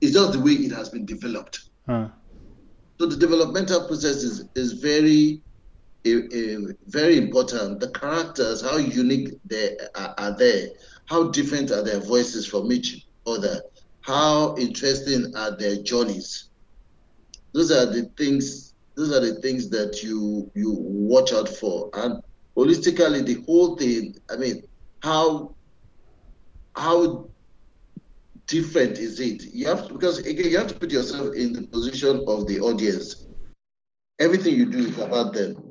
It's 0.00 0.12
just 0.12 0.32
the 0.32 0.40
way 0.40 0.52
it 0.52 0.72
has 0.72 0.88
been 0.88 1.06
developed. 1.06 1.60
Mm. 1.88 2.10
So 2.98 3.06
the 3.06 3.16
developmental 3.16 3.86
process 3.86 4.22
is, 4.22 4.48
is 4.54 4.72
very 4.72 5.42
very 6.04 7.18
important. 7.18 7.80
The 7.80 7.90
characters, 7.90 8.62
how 8.62 8.76
unique 8.76 9.38
they 9.44 9.76
are, 9.94 10.14
are 10.16 10.36
there, 10.36 10.68
how 11.06 11.28
different 11.30 11.70
are 11.70 11.82
their 11.82 12.00
voices 12.00 12.46
from 12.46 12.72
each 12.72 13.06
other, 13.26 13.60
how 14.00 14.56
interesting 14.56 15.34
are 15.36 15.56
their 15.56 15.76
journeys. 15.82 16.49
Those 17.52 17.70
are 17.70 17.86
the 17.86 18.10
things. 18.16 18.74
Those 18.96 19.12
are 19.12 19.20
the 19.20 19.40
things 19.40 19.68
that 19.70 20.02
you 20.02 20.50
you 20.54 20.76
watch 20.78 21.32
out 21.32 21.48
for, 21.48 21.90
and 21.94 22.20
holistically, 22.56 23.24
the 23.24 23.42
whole 23.46 23.76
thing. 23.76 24.16
I 24.30 24.36
mean, 24.36 24.62
how 25.02 25.54
how 26.76 27.28
different 28.46 28.98
is 28.98 29.20
it? 29.20 29.42
You 29.52 29.66
have 29.66 29.86
to, 29.88 29.94
because 29.94 30.18
again, 30.18 30.50
you 30.50 30.58
have 30.58 30.68
to 30.68 30.74
put 30.74 30.92
yourself 30.92 31.34
in 31.34 31.52
the 31.52 31.62
position 31.68 32.24
of 32.26 32.46
the 32.46 32.60
audience. 32.60 33.26
Everything 34.18 34.54
you 34.54 34.66
do 34.66 34.78
is 34.78 34.98
about 34.98 35.32
them 35.32 35.70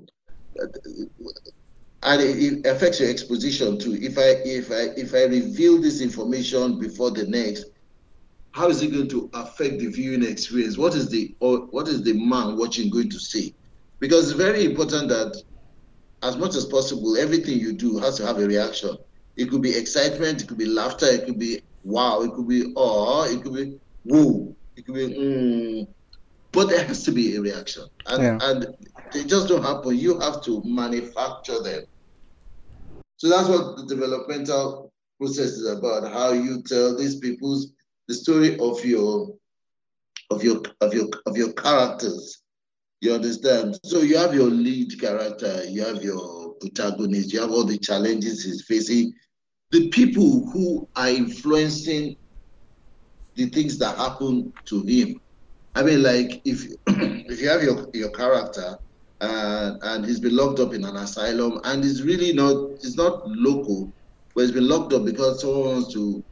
and 2.03 2.21
it, 2.21 2.65
affects 2.65 3.00
your 3.00 3.09
exposition 3.09 3.77
too. 3.77 3.98
If 4.00 4.17
I 4.17 4.41
if 4.45 4.71
I 4.71 4.93
if 5.00 5.13
I 5.13 5.24
reveal 5.25 5.81
this 5.81 6.01
information 6.01 6.79
before 6.79 7.12
the 7.12 7.25
next, 7.25 7.65
how 8.51 8.68
is 8.70 8.82
it 8.82 8.91
going 8.91 9.10
to 9.10 9.29
affect 9.34 9.79
the 9.79 9.88
viewing 9.88 10.24
experience? 10.24 10.77
What 10.77 10.96
is 10.96 11.10
the 11.10 11.36
or 11.39 11.68
what 11.68 11.88
is 11.88 12.03
the 12.03 12.13
man 12.13 12.58
watching 12.58 12.89
going 12.89 13.10
to 13.10 13.20
see? 13.20 13.56
Because 14.00 14.29
it's 14.29 14.39
very 14.39 14.65
important 14.65 15.10
that 15.10 15.41
as 16.24 16.38
much 16.38 16.56
as 16.56 16.65
possible, 16.65 17.18
everything 17.18 17.60
you 17.60 17.74
do 17.74 17.98
has 18.00 18.18
to 18.18 18.25
have 18.25 18.38
a 18.39 18.46
reaction. 18.48 18.98
It 19.38 19.50
could 19.50 19.62
be 19.62 19.75
excitement, 19.75 20.41
it 20.41 20.48
could 20.48 20.58
be 20.58 20.65
laughter, 20.65 21.06
it 21.06 21.25
could 21.25 21.39
be 21.39 21.62
wow, 21.84 22.22
it 22.22 22.34
could 22.34 22.48
be 22.48 22.74
oh, 22.75 23.24
it 23.32 23.41
could 23.44 23.53
be 23.53 23.77
whoa, 24.03 24.56
it 24.75 24.86
could 24.86 24.96
be 24.96 25.08
mm, 25.08 25.88
but 26.51 26.70
there 26.70 26.84
has 26.86 27.03
to 27.03 27.12
be 27.12 27.36
a 27.36 27.41
reaction, 27.41 27.84
and 28.08 28.24
Yeah. 28.24 28.38
and 28.41 28.68
they 29.13 29.24
just 29.24 29.48
don't 29.48 29.63
happen. 29.63 29.98
You 29.98 30.20
have 30.20 30.44
to 30.44 30.62
manufacture 30.65 31.62
them. 31.62 31.84
So 33.18 33.29
that's 33.29 33.48
what 33.50 33.77
the 33.77 33.86
developmental 33.86 34.91
process 35.20 35.51
is 35.51 35.68
about. 35.68 36.12
How 36.12 36.32
you 36.32 36.62
tell 36.63 36.98
these 36.98 37.18
people's 37.18 37.74
the 38.09 38.15
story 38.15 38.57
of 38.59 38.83
your 38.83 39.29
of 40.31 40.43
your 40.43 40.61
of 40.81 40.93
your 40.93 41.07
of 41.27 41.37
your 41.37 41.53
characters. 41.53 42.41
You 43.01 43.13
understand? 43.13 43.79
So 43.85 44.01
you 44.01 44.17
have 44.17 44.33
your 44.33 44.49
lead 44.49 44.99
character, 44.99 45.63
you 45.65 45.85
have 45.85 46.03
your 46.03 46.55
protagonist, 46.55 47.31
you 47.31 47.39
have 47.39 47.51
all 47.51 47.63
the 47.63 47.77
challenges 47.77 48.43
he's 48.43 48.63
facing, 48.63 49.13
the 49.71 49.89
people 49.89 50.49
who 50.51 50.89
are 50.97 51.07
influencing 51.07 52.17
the 53.35 53.45
things 53.45 53.77
that 53.77 53.95
happen 53.95 54.51
to 54.65 54.81
him. 54.83 55.15
I 55.75 55.83
mean, 55.83 56.01
like 56.03 56.41
if 56.45 56.65
if 56.87 57.39
you 57.39 57.47
have 57.47 57.61
your 57.63 57.87
your 57.93 58.09
character 58.09 58.75
uh, 59.21 59.75
and 59.83 60.03
he's 60.03 60.19
been 60.19 60.35
locked 60.35 60.59
up 60.59 60.73
in 60.73 60.83
an 60.83 60.95
asylum 60.95 61.61
and 61.63 61.83
he's 61.83 62.01
really 62.01 62.33
not 62.33 62.71
he's 62.81 62.97
not 62.97 63.21
local, 63.27 63.93
but 64.33 64.41
he's 64.41 64.51
been 64.51 64.67
locked 64.67 64.93
up 64.93 65.05
because 65.05 65.41
someone 65.41 65.75
wants 65.75 65.93
to 65.93 66.25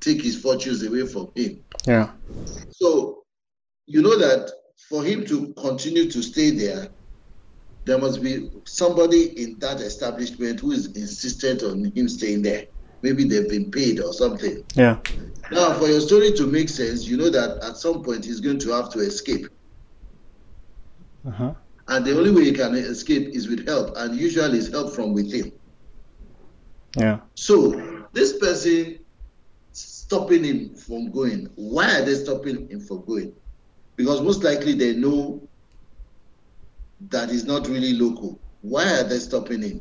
take 0.00 0.22
his 0.22 0.40
fortunes 0.40 0.82
away 0.82 1.06
from 1.06 1.30
him. 1.34 1.60
Yeah. 1.86 2.12
So 2.70 3.24
you 3.86 4.02
know 4.02 4.18
that 4.18 4.50
for 4.88 5.02
him 5.02 5.24
to 5.26 5.52
continue 5.54 6.10
to 6.10 6.22
stay 6.22 6.50
there, 6.50 6.88
there 7.84 7.98
must 7.98 8.22
be 8.22 8.50
somebody 8.66 9.42
in 9.42 9.58
that 9.60 9.80
establishment 9.80 10.60
who 10.60 10.72
is 10.72 10.86
insistent 10.96 11.62
on 11.62 11.92
him 11.94 12.08
staying 12.08 12.42
there. 12.42 12.66
Maybe 13.02 13.24
they've 13.24 13.48
been 13.48 13.70
paid 13.70 14.00
or 14.00 14.12
something. 14.12 14.64
Yeah. 14.74 14.98
Now, 15.52 15.74
for 15.74 15.86
your 15.86 16.00
story 16.00 16.32
to 16.32 16.46
make 16.46 16.68
sense, 16.68 17.06
you 17.06 17.16
know 17.16 17.30
that 17.30 17.58
at 17.62 17.76
some 17.76 18.02
point 18.02 18.24
he's 18.24 18.40
going 18.40 18.58
to 18.60 18.70
have 18.70 18.90
to 18.90 18.98
escape. 18.98 19.46
Uh-huh. 21.26 21.54
And 21.88 22.04
the 22.04 22.18
only 22.18 22.32
way 22.32 22.44
he 22.44 22.52
can 22.52 22.74
escape 22.74 23.28
is 23.28 23.48
with 23.48 23.66
help, 23.68 23.96
and 23.96 24.16
usually 24.16 24.58
it's 24.58 24.70
help 24.70 24.92
from 24.92 25.12
within. 25.12 25.52
Yeah. 26.96 27.20
So, 27.34 28.06
this 28.12 28.38
person 28.38 28.98
stopping 30.06 30.44
him 30.44 30.76
from 30.76 31.10
going, 31.10 31.48
why 31.56 31.98
are 31.98 32.04
they 32.04 32.14
stopping 32.14 32.70
him 32.70 32.80
from 32.80 33.04
going? 33.06 33.34
Because 33.96 34.20
most 34.20 34.44
likely 34.44 34.74
they 34.74 34.94
know 34.94 35.48
that 37.08 37.28
he's 37.28 37.44
not 37.44 37.66
really 37.66 37.92
local. 37.92 38.40
Why 38.60 38.84
are 39.00 39.02
they 39.02 39.18
stopping 39.18 39.62
him? 39.62 39.80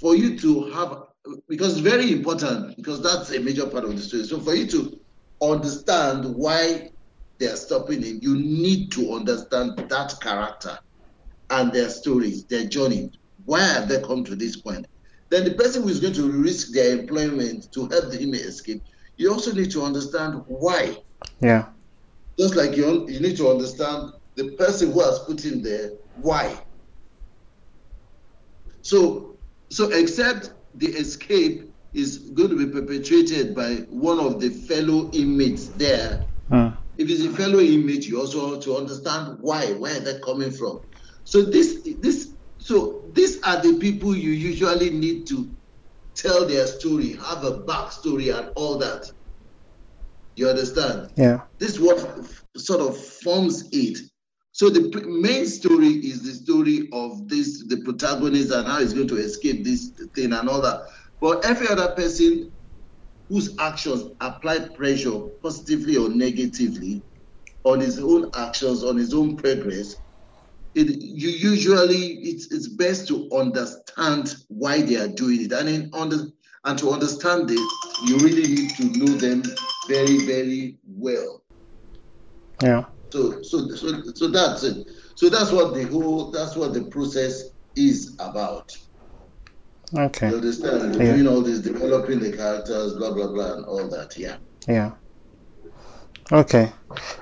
For 0.00 0.16
you 0.16 0.36
to 0.40 0.72
have, 0.72 1.04
because 1.48 1.72
it's 1.78 1.88
very 1.88 2.12
important, 2.12 2.76
because 2.76 3.00
that's 3.00 3.30
a 3.30 3.38
major 3.38 3.66
part 3.66 3.84
of 3.84 3.94
the 3.94 4.02
story. 4.02 4.24
So, 4.24 4.40
for 4.40 4.56
you 4.56 4.66
to 4.68 4.98
understand 5.40 6.34
why 6.34 6.90
they 7.38 7.46
are 7.46 7.56
stopping 7.56 8.02
him, 8.02 8.18
you 8.22 8.34
need 8.34 8.90
to 8.92 9.12
understand 9.12 9.76
that 9.76 10.14
character 10.20 10.76
and 11.50 11.72
their 11.72 11.90
stories, 11.90 12.44
their 12.46 12.64
journey. 12.64 13.12
Why 13.44 13.60
have 13.60 13.88
they 13.88 14.02
come 14.02 14.24
to 14.24 14.34
this 14.34 14.60
point? 14.60 14.86
Then 15.30 15.44
the 15.44 15.54
person 15.54 15.82
who 15.84 15.90
is 15.90 16.00
going 16.00 16.14
to 16.14 16.30
risk 16.30 16.72
their 16.72 16.98
employment 16.98 17.68
to 17.74 17.86
help 17.86 18.12
him 18.12 18.34
escape, 18.34 18.82
you 19.16 19.32
also 19.32 19.52
need 19.52 19.70
to 19.72 19.82
understand 19.82 20.42
why. 20.46 20.96
Yeah. 21.40 21.66
Just 22.38 22.56
like 22.56 22.76
you, 22.76 23.08
you 23.08 23.20
need 23.20 23.36
to 23.36 23.48
understand 23.48 24.12
the 24.34 24.52
person 24.52 24.92
who 24.92 25.00
has 25.00 25.18
put 25.20 25.44
him 25.44 25.62
there, 25.62 25.92
why. 26.22 26.56
So, 28.82 29.36
so 29.68 29.90
except 29.90 30.52
the 30.74 30.88
escape 30.88 31.70
is 31.92 32.18
going 32.18 32.48
to 32.50 32.56
be 32.56 32.66
perpetrated 32.72 33.54
by 33.54 33.74
one 33.90 34.18
of 34.18 34.40
the 34.40 34.48
fellow 34.48 35.10
inmates 35.12 35.68
there, 35.68 36.24
Mm. 36.50 36.76
if 36.98 37.08
it's 37.08 37.24
a 37.24 37.30
fellow 37.30 37.60
inmate, 37.60 38.06
you 38.06 38.20
also 38.20 38.50
have 38.50 38.60
to 38.64 38.76
understand 38.76 39.38
why, 39.40 39.72
where 39.72 39.98
they're 40.00 40.18
coming 40.20 40.50
from. 40.50 40.80
So 41.24 41.40
this, 41.42 41.80
this, 42.00 42.32
so 42.58 43.02
these 43.14 43.40
are 43.42 43.62
the 43.62 43.78
people 43.78 44.14
you 44.14 44.30
usually 44.30 44.90
need 44.90 45.26
to 45.28 45.48
tell 46.14 46.46
their 46.46 46.66
story, 46.66 47.12
have 47.14 47.44
a 47.44 47.62
backstory 47.62 48.36
and 48.36 48.50
all 48.56 48.78
that. 48.78 49.10
You 50.36 50.48
understand? 50.48 51.12
Yeah. 51.16 51.42
This 51.58 51.78
what 51.78 51.98
sort 52.56 52.80
of 52.80 52.96
forms 52.96 53.68
it. 53.72 53.98
So 54.52 54.68
the 54.68 55.02
main 55.06 55.46
story 55.46 55.88
is 55.88 56.22
the 56.22 56.32
story 56.32 56.88
of 56.92 57.28
this, 57.28 57.64
the 57.66 57.82
protagonist 57.82 58.52
and 58.52 58.66
how 58.66 58.80
he's 58.80 58.92
going 58.92 59.08
to 59.08 59.16
escape 59.16 59.64
this 59.64 59.92
thing 60.14 60.32
and 60.32 60.48
all 60.48 60.60
that. 60.60 60.80
But 61.20 61.44
every 61.44 61.68
other 61.68 61.94
person 61.94 62.52
whose 63.28 63.56
actions 63.58 64.04
apply 64.20 64.68
pressure 64.76 65.20
positively 65.42 65.96
or 65.96 66.10
negatively 66.10 67.02
on 67.64 67.80
his 67.80 67.98
own 67.98 68.30
actions, 68.34 68.82
on 68.84 68.96
his 68.96 69.14
own 69.14 69.36
progress, 69.36 69.94
it, 70.74 70.88
you 71.00 71.28
usually 71.28 72.14
it's 72.22 72.50
it's 72.52 72.68
best 72.68 73.08
to 73.08 73.28
understand 73.32 74.36
why 74.48 74.80
they 74.82 74.96
are 74.96 75.08
doing 75.08 75.44
it, 75.44 75.52
and 75.52 75.68
in 75.68 75.90
under, 75.92 76.26
and 76.64 76.78
to 76.78 76.90
understand 76.90 77.50
it, 77.50 77.70
you 78.06 78.16
really 78.18 78.48
need 78.54 78.70
to 78.76 78.84
know 78.98 79.12
them 79.14 79.42
very 79.88 80.18
very 80.26 80.78
well. 80.86 81.42
Yeah. 82.62 82.84
So 83.12 83.42
so 83.42 83.68
so 83.68 84.02
so 84.14 84.28
that's 84.28 84.62
it. 84.62 84.88
So 85.16 85.28
that's 85.28 85.52
what 85.52 85.74
the 85.74 85.84
whole 85.84 86.30
that's 86.30 86.56
what 86.56 86.72
the 86.72 86.84
process 86.84 87.50
is 87.76 88.16
about. 88.18 88.72
Okay. 89.94 90.30
You 90.30 90.36
understand? 90.36 90.94
Yeah. 90.94 91.14
Doing 91.14 91.28
all 91.28 91.42
this, 91.42 91.60
developing 91.60 92.20
the 92.20 92.34
characters, 92.34 92.94
blah 92.94 93.12
blah 93.12 93.28
blah, 93.28 93.54
and 93.54 93.66
all 93.66 93.88
that. 93.90 94.16
Yeah. 94.16 94.38
Yeah. 94.66 94.92
Okay. 96.30 96.72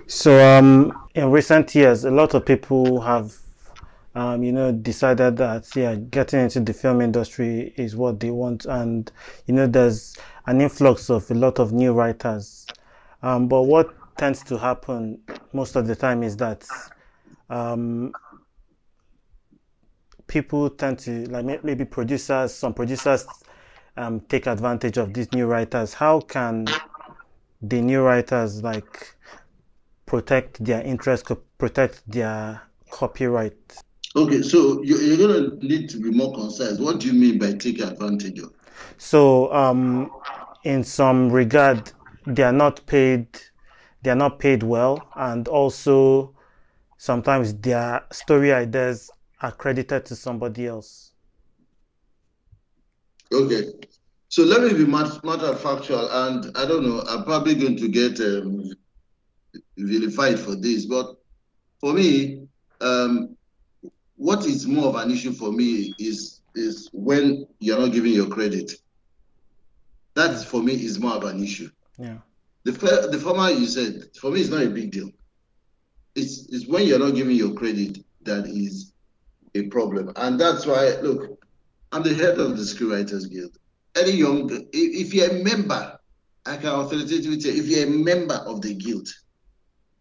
So 0.06 0.38
um, 0.38 0.99
in 1.14 1.30
recent 1.30 1.74
years, 1.74 2.04
a 2.04 2.10
lot 2.10 2.34
of 2.34 2.46
people 2.46 3.00
have, 3.00 3.34
um, 4.14 4.42
you 4.42 4.52
know, 4.52 4.72
decided 4.72 5.36
that 5.38 5.74
yeah, 5.74 5.94
getting 5.94 6.40
into 6.40 6.60
the 6.60 6.72
film 6.72 7.00
industry 7.00 7.72
is 7.76 7.96
what 7.96 8.20
they 8.20 8.30
want, 8.30 8.64
and 8.66 9.10
you 9.46 9.54
know, 9.54 9.66
there's 9.66 10.16
an 10.46 10.60
influx 10.60 11.10
of 11.10 11.30
a 11.30 11.34
lot 11.34 11.58
of 11.58 11.72
new 11.72 11.92
writers. 11.92 12.66
Um, 13.22 13.48
but 13.48 13.62
what 13.62 13.94
tends 14.16 14.42
to 14.44 14.58
happen 14.58 15.20
most 15.52 15.76
of 15.76 15.86
the 15.86 15.96
time 15.96 16.22
is 16.22 16.36
that 16.36 16.66
um, 17.48 18.12
people 20.26 20.70
tend 20.70 20.98
to 21.00 21.24
like 21.26 21.64
maybe 21.64 21.84
producers, 21.84 22.54
some 22.54 22.72
producers 22.72 23.26
um, 23.96 24.20
take 24.20 24.46
advantage 24.46 24.96
of 24.96 25.12
these 25.12 25.30
new 25.32 25.46
writers. 25.46 25.92
How 25.92 26.20
can 26.20 26.66
the 27.62 27.80
new 27.80 28.02
writers 28.02 28.62
like 28.62 29.14
protect 30.10 30.62
their 30.64 30.82
interests, 30.82 31.30
protect 31.56 32.02
their 32.10 32.60
copyright? 32.90 33.54
Okay, 34.16 34.42
so 34.42 34.82
you, 34.82 34.96
you're 34.98 35.28
gonna 35.28 35.54
need 35.62 35.88
to 35.88 35.98
be 35.98 36.10
more 36.10 36.34
concise. 36.34 36.80
What 36.80 36.98
do 36.98 37.06
you 37.06 37.12
mean 37.12 37.38
by 37.38 37.52
take 37.52 37.78
advantage 37.78 38.40
of? 38.40 38.52
So, 38.98 39.52
um, 39.52 40.10
in 40.64 40.82
some 40.82 41.30
regard, 41.30 41.92
they 42.26 42.42
are 42.42 42.52
not 42.52 42.84
paid. 42.86 43.28
They 44.02 44.10
are 44.10 44.16
not 44.16 44.40
paid 44.40 44.64
well, 44.64 45.08
and 45.14 45.46
also 45.46 46.34
sometimes 46.98 47.54
their 47.54 48.04
story 48.10 48.52
ideas 48.52 49.12
are 49.42 49.52
credited 49.52 50.06
to 50.06 50.16
somebody 50.16 50.66
else. 50.66 51.12
Okay, 53.32 53.68
so 54.28 54.42
let 54.42 54.62
me 54.62 54.76
be 54.76 54.90
matter 54.90 55.46
of 55.46 55.60
factual, 55.60 56.10
and 56.10 56.50
I 56.56 56.66
don't 56.66 56.84
know. 56.84 57.00
I'm 57.08 57.22
probably 57.22 57.54
going 57.54 57.76
to 57.76 57.86
get 57.86 58.18
um, 58.18 58.72
vilified 59.80 60.38
for 60.38 60.54
this, 60.54 60.86
but 60.86 61.16
for 61.80 61.92
me, 61.92 62.46
um, 62.80 63.36
what 64.16 64.44
is 64.44 64.66
more 64.66 64.86
of 64.88 64.96
an 64.96 65.10
issue 65.10 65.32
for 65.32 65.52
me 65.52 65.94
is 65.98 66.40
is 66.54 66.88
when 66.92 67.46
you're 67.58 67.78
not 67.78 67.92
giving 67.92 68.12
your 68.12 68.28
credit. 68.28 68.72
That 70.14 70.44
for 70.44 70.62
me 70.62 70.74
is 70.74 70.98
more 70.98 71.14
of 71.14 71.24
an 71.24 71.42
issue. 71.42 71.70
Yeah. 71.98 72.18
The 72.64 72.72
the 73.10 73.18
former 73.18 73.50
you 73.50 73.66
said 73.66 74.14
for 74.20 74.30
me 74.30 74.40
is 74.40 74.50
not 74.50 74.62
a 74.62 74.68
big 74.68 74.90
deal. 74.90 75.10
It's 76.14 76.46
it's 76.50 76.66
when 76.66 76.86
you're 76.86 76.98
not 76.98 77.14
giving 77.14 77.36
your 77.36 77.54
credit 77.54 78.04
that 78.22 78.46
is 78.46 78.92
a 79.54 79.68
problem, 79.68 80.12
and 80.16 80.38
that's 80.38 80.66
why 80.66 80.96
look, 81.02 81.40
I'm 81.92 82.02
the 82.02 82.14
head 82.14 82.38
of 82.38 82.56
the 82.56 82.62
Screenwriters 82.62 83.30
Guild. 83.30 83.56
Any 83.96 84.12
young, 84.12 84.48
if, 84.72 85.12
you're 85.12 85.30
a 85.30 85.42
member, 85.42 85.98
I 86.46 86.56
can 86.56 86.68
authoritatively 86.68 87.40
say, 87.40 87.50
if 87.50 87.66
you're 87.66 87.88
a 87.88 87.90
member 87.90 88.34
of 88.34 88.62
the 88.62 88.74
guild, 88.74 89.08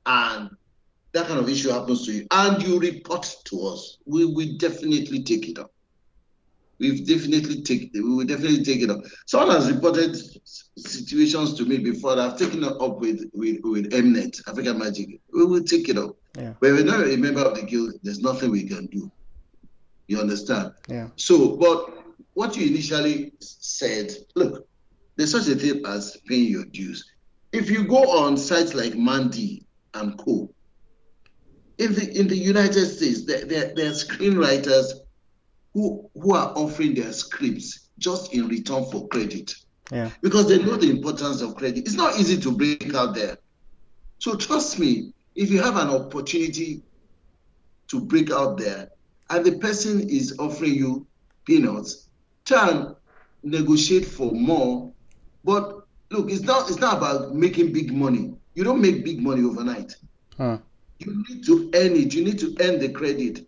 and 0.09 0.49
that 1.13 1.27
kind 1.27 1.39
of 1.39 1.47
issue 1.47 1.69
happens 1.69 2.05
to 2.05 2.11
you, 2.11 2.27
and 2.31 2.61
you 2.61 2.79
report 2.79 3.35
to 3.45 3.67
us, 3.67 3.97
we 4.05 4.25
will 4.25 4.57
definitely 4.57 5.23
take 5.23 5.47
it 5.47 5.59
up. 5.59 5.71
We've 6.79 7.05
definitely 7.05 7.61
take 7.61 7.91
we 7.93 8.01
will 8.01 8.25
definitely 8.25 8.63
take 8.63 8.81
it 8.81 8.89
up. 8.89 9.01
Someone 9.25 9.55
has 9.55 9.71
reported 9.71 10.17
situations 10.77 11.53
to 11.55 11.65
me 11.65 11.77
before 11.77 12.15
that 12.15 12.31
I've 12.31 12.39
taken 12.39 12.63
it 12.63 12.71
up 12.71 12.99
with 12.99 13.29
with 13.33 13.59
with 13.63 13.91
Mnet, 13.91 14.47
African 14.47 14.79
Magic. 14.79 15.19
We 15.33 15.45
will 15.45 15.63
take 15.63 15.89
it 15.89 15.97
up. 15.97 16.15
Yeah. 16.37 16.53
But 16.59 16.71
we're 16.71 16.85
not 16.85 17.05
a 17.05 17.17
member 17.17 17.41
of 17.41 17.55
the 17.55 17.63
guild, 17.63 17.93
there's 18.01 18.21
nothing 18.21 18.51
we 18.51 18.63
can 18.63 18.85
do. 18.87 19.11
You 20.07 20.19
understand? 20.21 20.73
Yeah. 20.87 21.09
So, 21.17 21.57
but 21.57 22.03
what 22.33 22.55
you 22.55 22.67
initially 22.67 23.33
said, 23.39 24.11
look, 24.35 24.65
there's 25.17 25.31
such 25.31 25.49
a 25.49 25.55
thing 25.55 25.83
as 25.85 26.17
paying 26.27 26.49
your 26.49 26.65
dues. 26.65 27.11
If 27.51 27.69
you 27.69 27.83
go 27.83 28.25
on 28.25 28.37
sites 28.37 28.73
like 28.73 28.95
Mandy 28.95 29.65
and 29.93 30.17
Co, 30.17 30.49
in 31.77 31.93
the 31.93 32.19
in 32.19 32.27
the 32.27 32.37
United 32.37 32.85
States, 32.85 33.25
there, 33.25 33.45
there, 33.45 33.73
there 33.75 33.87
are 33.87 33.93
screenwriters 33.93 34.85
who 35.73 36.09
who 36.13 36.33
are 36.35 36.53
offering 36.55 36.93
their 36.93 37.11
scripts 37.13 37.89
just 37.97 38.33
in 38.33 38.47
return 38.47 38.85
for 38.91 39.07
credit 39.07 39.53
Yeah. 39.91 40.09
because 40.21 40.47
they 40.47 40.59
know 40.59 40.75
the 40.77 40.89
importance 40.89 41.41
of 41.41 41.55
credit. 41.55 41.79
It's 41.85 41.95
not 41.95 42.17
easy 42.19 42.37
to 42.41 42.51
break 42.51 42.93
out 42.95 43.15
there. 43.15 43.37
So 44.19 44.35
trust 44.35 44.79
me, 44.79 45.13
if 45.35 45.49
you 45.51 45.61
have 45.61 45.77
an 45.77 45.89
opportunity 45.89 46.81
to 47.87 47.99
break 48.01 48.31
out 48.31 48.57
there 48.57 48.89
and 49.29 49.45
the 49.45 49.57
person 49.59 50.09
is 50.09 50.35
offering 50.39 50.73
you 50.75 51.07
peanuts, 51.45 52.09
try 52.45 52.69
and 52.69 52.95
negotiate 53.43 54.05
for 54.05 54.31
more. 54.31 54.91
But 55.43 55.81
look, 56.11 56.29
it's 56.31 56.41
not 56.41 56.69
it's 56.69 56.79
not 56.79 56.97
about 56.97 57.35
making 57.35 57.71
big 57.73 57.91
money. 57.93 58.33
You 58.59 58.65
don't 58.65 58.81
make 58.81 59.05
big 59.05 59.21
money 59.21 59.41
overnight. 59.41 59.95
Hmm. 60.35 60.55
You 60.97 61.23
need 61.29 61.45
to 61.45 61.71
earn 61.75 61.95
it. 61.95 62.13
You 62.13 62.25
need 62.25 62.39
to 62.39 62.57
earn 62.59 62.77
the 62.77 62.89
credit. 62.89 63.47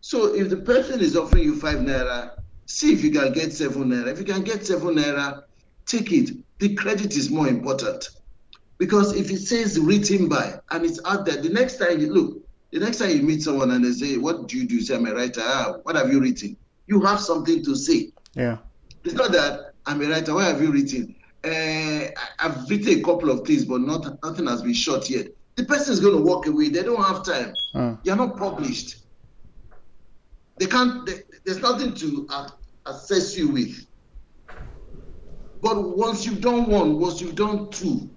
So 0.00 0.34
if 0.34 0.48
the 0.48 0.56
person 0.56 1.00
is 1.00 1.18
offering 1.18 1.44
you 1.44 1.54
five 1.54 1.80
naira, 1.80 2.40
see 2.64 2.94
if 2.94 3.04
you 3.04 3.10
can 3.10 3.34
get 3.34 3.52
seven 3.52 3.90
naira. 3.90 4.06
If 4.06 4.20
you 4.20 4.24
can 4.24 4.42
get 4.42 4.64
seven 4.64 4.94
naira, 4.94 5.42
take 5.84 6.10
it. 6.12 6.30
The 6.60 6.74
credit 6.74 7.14
is 7.14 7.28
more 7.28 7.46
important. 7.46 8.08
Because 8.78 9.14
if 9.14 9.30
it 9.30 9.40
says 9.40 9.78
written 9.78 10.30
by 10.30 10.54
and 10.70 10.86
it's 10.86 10.98
out 11.04 11.26
there, 11.26 11.36
the 11.36 11.50
next 11.50 11.76
time 11.76 12.00
you 12.00 12.10
look, 12.10 12.38
the 12.70 12.80
next 12.80 13.00
time 13.00 13.10
you 13.10 13.20
meet 13.20 13.42
someone 13.42 13.70
and 13.72 13.84
they 13.84 13.92
say, 13.92 14.16
What 14.16 14.48
do 14.48 14.56
you 14.56 14.66
do? 14.66 14.76
You 14.76 14.80
say, 14.80 14.94
I'm 14.94 15.04
a 15.04 15.14
writer. 15.14 15.42
Ah, 15.44 15.74
what 15.82 15.94
have 15.94 16.10
you 16.10 16.22
written? 16.22 16.56
You 16.86 17.02
have 17.02 17.20
something 17.20 17.62
to 17.66 17.76
say. 17.76 18.12
Yeah. 18.32 18.56
It's 19.04 19.12
not 19.12 19.30
that 19.32 19.74
I'm 19.84 20.00
a 20.00 20.06
writer. 20.08 20.32
What 20.32 20.46
have 20.46 20.62
you 20.62 20.72
written? 20.72 21.16
Uh, 21.44 22.06
I've 22.38 22.70
written 22.70 23.00
a 23.00 23.02
couple 23.02 23.30
of 23.30 23.46
things, 23.46 23.64
but 23.64 23.80
not 23.80 24.06
nothing 24.22 24.46
has 24.46 24.62
been 24.62 24.74
shot 24.74 25.10
yet. 25.10 25.26
The 25.56 25.64
person 25.64 25.92
is 25.92 26.00
going 26.00 26.16
to 26.16 26.22
walk 26.22 26.46
away. 26.46 26.68
They 26.68 26.82
don't 26.82 27.02
have 27.02 27.24
time. 27.24 27.52
Hmm. 27.72 27.94
You're 28.04 28.16
not 28.16 28.36
published. 28.36 28.96
They 30.58 30.66
can't. 30.66 31.04
They, 31.04 31.14
there's 31.44 31.60
nothing 31.60 31.94
to 31.94 32.26
uh, 32.30 32.48
assess 32.86 33.36
you 33.36 33.48
with. 33.48 33.86
But 35.60 35.96
once 35.96 36.24
you've 36.24 36.40
done 36.40 36.66
one, 36.66 36.98
once 36.98 37.20
you've 37.20 37.34
done 37.36 37.70
two, 37.70 38.10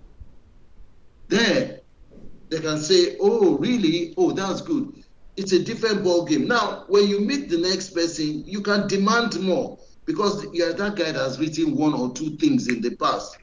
then 1.28 1.80
they 2.52 2.60
can 2.60 2.78
say, 2.80 3.18
"Oh, 3.20 3.58
really? 3.58 4.14
Oh, 4.18 4.32
that's 4.32 4.62
good." 4.62 5.04
It's 5.36 5.52
a 5.52 5.64
different 5.64 6.04
ball 6.04 6.26
game. 6.26 6.48
Now, 6.48 6.86
when 6.88 7.08
you 7.10 7.20
meet 7.20 7.50
the 7.50 7.58
next 7.58 7.90
person, 7.90 8.44
you 8.46 8.62
can 8.62 8.88
demand 8.88 9.40
more 9.42 9.78
because 10.06 10.46
you're 10.54 10.74
that 10.74 10.96
guy 10.96 11.12
that 11.12 11.16
has 11.16 11.40
written 11.40 11.76
one 11.76 11.94
or 11.94 12.14
two 12.14 12.38
things 12.38 12.68
in 12.68 12.82
the 12.82 12.96
past. 12.96 13.38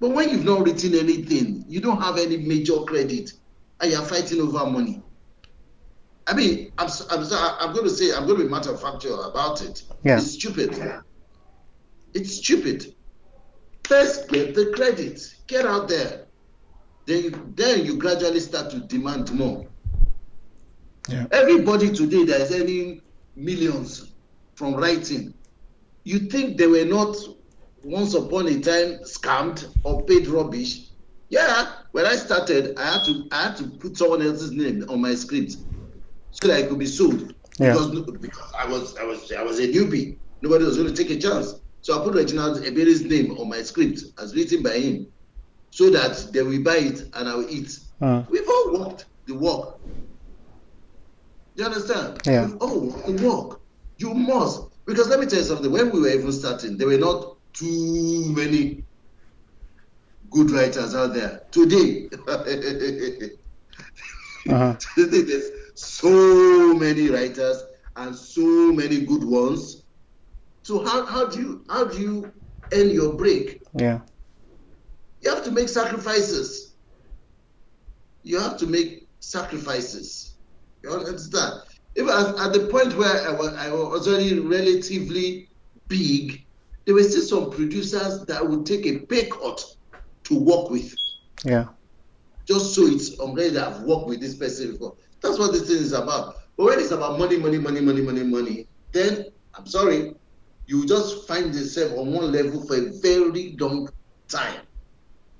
But 0.00 0.10
when 0.10 0.30
you've 0.30 0.44
not 0.44 0.64
written 0.64 0.94
anything, 0.94 1.64
you 1.68 1.80
don't 1.80 2.00
have 2.02 2.18
any 2.18 2.36
major 2.38 2.78
credit, 2.80 3.32
and 3.80 3.90
you're 3.92 4.02
fighting 4.02 4.40
over 4.40 4.66
money. 4.66 5.00
I 6.26 6.34
mean, 6.34 6.72
I'm, 6.78 6.86
s- 6.86 7.06
I'm, 7.10 7.20
I'm 7.60 7.72
going 7.74 7.84
to 7.86 7.90
say, 7.90 8.12
I'm 8.14 8.26
going 8.26 8.38
to 8.38 8.44
be 8.44 8.50
matter 8.50 8.70
of 8.72 8.80
factual 8.80 9.24
about 9.24 9.62
it. 9.62 9.82
Yeah. 10.04 10.16
It's 10.16 10.32
stupid. 10.32 10.76
It's 12.14 12.36
stupid. 12.36 12.94
First, 13.84 14.28
get 14.28 14.54
the 14.54 14.72
credit. 14.74 15.20
Get 15.46 15.66
out 15.66 15.88
there. 15.88 16.26
Then 17.06 17.24
you, 17.24 17.52
then 17.56 17.84
you 17.84 17.96
gradually 17.96 18.38
start 18.40 18.70
to 18.70 18.80
demand 18.80 19.32
more. 19.32 19.66
Yeah. 21.08 21.26
Everybody 21.32 21.90
today 21.92 22.24
that 22.24 22.40
is 22.42 22.52
earning 22.54 23.02
millions 23.34 24.12
from 24.54 24.74
writing, 24.74 25.34
you 26.04 26.18
think 26.20 26.56
they 26.58 26.66
were 26.66 26.84
not 26.84 27.16
once 27.84 28.14
upon 28.14 28.46
a 28.48 28.60
time 28.60 28.98
scammed 29.04 29.66
or 29.84 30.02
paid 30.04 30.26
rubbish? 30.26 30.88
Yeah, 31.28 31.72
when 31.92 32.04
I 32.06 32.16
started, 32.16 32.78
I 32.78 32.92
had 32.94 33.04
to 33.04 33.28
I 33.32 33.42
had 33.48 33.56
to 33.56 33.64
put 33.68 33.96
someone 33.96 34.22
else's 34.22 34.52
name 34.52 34.84
on 34.88 35.00
my 35.00 35.14
script 35.14 35.56
so 36.30 36.48
that 36.48 36.60
it 36.60 36.68
could 36.68 36.78
be 36.78 36.86
sold. 36.86 37.34
Yeah. 37.58 37.72
Because, 37.72 37.90
because 38.18 38.52
I 38.58 38.66
was 38.66 38.96
I 38.98 39.04
was 39.04 39.32
I 39.32 39.42
was 39.42 39.58
a 39.58 39.68
newbie. 39.68 40.18
Nobody 40.42 40.64
was 40.64 40.76
going 40.76 40.92
to 40.92 40.94
take 41.04 41.10
a 41.16 41.20
chance. 41.20 41.54
So 41.82 42.00
I 42.00 42.04
put 42.04 42.14
Reginald 42.14 42.64
Ebere's 42.64 43.02
name 43.04 43.38
on 43.38 43.48
my 43.48 43.62
script 43.62 44.02
as 44.18 44.34
written 44.34 44.62
by 44.62 44.78
him. 44.78 45.06
so 45.70 45.88
that 45.90 46.28
they 46.32 46.42
will 46.42 46.62
buy 46.62 46.76
it 46.76 47.00
and 47.14 47.28
I 47.28 47.34
will 47.34 47.48
eat. 47.48 47.78
Uh, 48.00 48.22
We've 48.28 48.48
all 48.48 48.72
walked 48.72 49.06
the 49.26 49.34
walk. 49.34 49.80
You 51.54 51.64
understand? 51.64 52.20
Yeah. 52.26 52.46
We've 52.46 52.56
all 52.56 52.80
walked 52.80 53.06
the 53.06 53.26
walk. 53.26 53.60
You 53.98 54.14
must. 54.14 54.62
Because 54.84 55.08
let 55.08 55.20
me 55.20 55.26
tell 55.26 55.38
you 55.38 55.44
something, 55.44 55.70
when 55.70 55.90
we 55.90 56.00
were 56.00 56.08
even 56.08 56.32
starting, 56.32 56.76
there 56.76 56.88
were 56.88 56.98
not 56.98 57.36
too 57.52 58.32
many 58.34 58.84
good 60.30 60.50
writers 60.50 60.94
out 60.94 61.14
there. 61.14 61.42
Today, 61.50 62.08
uh-huh. 64.48 64.74
today 64.96 65.22
there's 65.22 65.50
so 65.74 66.74
many 66.74 67.08
writers 67.10 67.62
and 67.96 68.14
so 68.16 68.72
many 68.72 69.00
good 69.00 69.24
ones. 69.24 69.84
So 70.62 70.84
how, 70.84 71.04
how 71.06 71.26
do 71.26 71.40
you 71.40 71.64
how 71.68 71.84
do 71.84 71.98
you 71.98 72.32
earn 72.72 72.90
your 72.90 73.14
break? 73.14 73.62
Yeah. 73.74 74.00
You 75.20 75.30
have 75.34 75.44
to 75.44 75.50
make 75.50 75.68
sacrifices. 75.68 76.74
You 78.22 78.40
have 78.40 78.56
to 78.58 78.66
make 78.66 79.08
sacrifices. 79.20 80.34
You 80.82 80.90
understand? 80.90 81.60
Even 81.96 82.10
at, 82.10 82.52
the 82.52 82.68
point 82.70 82.96
where 82.96 83.28
I 83.28 83.32
was, 83.32 83.54
I 83.54 83.70
was 83.70 84.08
already 84.08 84.38
relatively 84.38 85.48
big, 85.88 86.40
there 86.86 86.94
were 86.94 87.02
still 87.02 87.22
some 87.22 87.50
producers 87.50 88.24
that 88.26 88.46
would 88.46 88.64
take 88.64 88.86
a 88.86 89.00
pay 89.06 89.26
cut 89.28 89.62
to 90.24 90.38
work 90.38 90.70
with, 90.70 90.94
Yeah. 91.44 91.66
just 92.48 92.74
so 92.74 92.86
it's 92.86 93.18
already 93.18 93.50
that 93.50 93.68
I've 93.68 93.82
worked 93.82 94.06
with 94.06 94.20
this 94.20 94.36
person 94.36 94.72
before. 94.72 94.94
That's 95.22 95.38
what 95.38 95.52
this 95.52 95.68
thing 95.68 95.76
is 95.76 95.92
about. 95.92 96.34
But 96.56 96.64
when 96.64 96.78
it's 96.80 96.90
about 96.90 97.18
money, 97.18 97.36
money, 97.36 97.58
money, 97.58 97.80
money, 97.80 98.00
money, 98.02 98.22
money, 98.24 98.68
then 98.92 99.26
I'm 99.54 99.66
sorry, 99.66 100.14
you 100.66 100.86
just 100.86 101.26
find 101.28 101.54
yourself 101.54 101.92
on 101.98 102.12
one 102.12 102.32
level 102.32 102.66
for 102.66 102.76
a 102.76 102.90
very 103.00 103.56
long 103.60 103.88
time. 104.30 104.62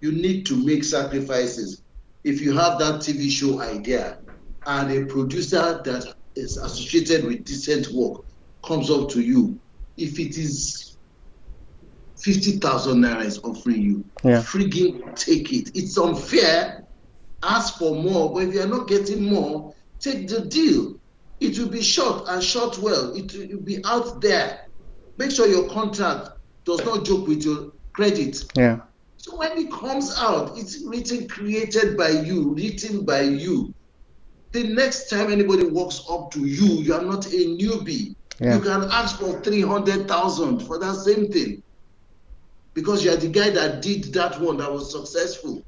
You 0.01 0.13
need 0.13 0.47
to 0.47 0.57
make 0.65 0.85
sacrifices. 0.85 1.83
If 2.25 2.41
you 2.41 2.57
have 2.57 2.79
that 2.79 3.01
TV 3.01 3.31
show 3.31 3.61
idea 3.61 4.19
and 4.67 4.91
a 4.93 5.07
producer 5.07 5.81
that 5.85 6.15
is 6.35 6.57
associated 6.57 7.25
with 7.25 7.45
decent 7.45 7.89
work 7.93 8.23
comes 8.65 8.91
up 8.91 9.11
to 9.11 9.21
you, 9.21 9.59
if 9.97 10.19
it 10.19 10.39
is 10.39 10.97
50,000 12.17 13.03
naira 13.03 13.25
is 13.25 13.39
offering 13.43 13.83
you, 13.83 14.05
Yeah. 14.25 14.43
frigging 14.43 15.15
take 15.17 15.53
it. 15.53 15.71
It's 15.75 15.99
unfair. 15.99 16.85
Ask 17.43 17.79
for 17.79 17.97
more, 18.01 18.33
but 18.33 18.45
if 18.45 18.55
you're 18.55 18.69
not 18.69 18.87
getting 18.87 19.25
more, 19.25 19.75
take 19.99 20.29
the 20.29 20.43
deal. 20.43 20.95
It 21.41 21.59
will 21.59 21.69
be 21.69 21.83
short 21.83 22.29
and 22.29 22.41
short 22.43 22.79
well. 22.79 23.13
It 23.15 23.35
will 23.35 23.61
be 23.61 23.85
out 23.85 24.21
there. 24.21 24.69
Make 25.19 25.33
sure 25.33 25.49
your 25.49 25.69
contract 25.69 26.31
does 26.65 26.85
not 26.85 27.05
joke 27.05 27.27
with 27.27 27.45
your 27.45 27.73
credit. 27.93 28.45
Yeah. 28.57 28.79
So 29.17 29.37
when 29.37 29.59
it 29.59 29.71
comes 29.73 30.15
out, 30.17 30.57
it's 30.57 30.85
written, 30.85 31.27
created 31.29 31.97
by 31.97 32.11
you, 32.11 32.55
written 32.55 33.05
by 33.05 33.23
you. 33.23 33.75
The 34.53 34.65
next 34.65 35.09
time 35.09 35.33
anybody 35.33 35.65
walks 35.65 36.05
up 36.11 36.31
to 36.33 36.41
you, 36.41 36.83
you 36.83 36.95
are 36.95 37.03
not 37.03 37.27
a 37.27 37.31
newbie. 37.31 38.15
Yeah. 38.39 38.57
You 38.57 38.61
can 38.63 38.85
ask 38.91 39.19
for 39.19 39.41
300,000 39.41 40.61
for 40.61 40.79
that 40.79 40.95
same 40.97 41.31
thing 41.31 41.63
because 42.75 43.05
you 43.05 43.13
are 43.13 43.17
the 43.17 43.29
guy 43.29 43.51
that 43.51 43.83
did 43.83 44.05
that 44.15 44.41
one 44.41 44.59
that 44.59 44.73
was 44.73 44.91
successful. 44.91 45.63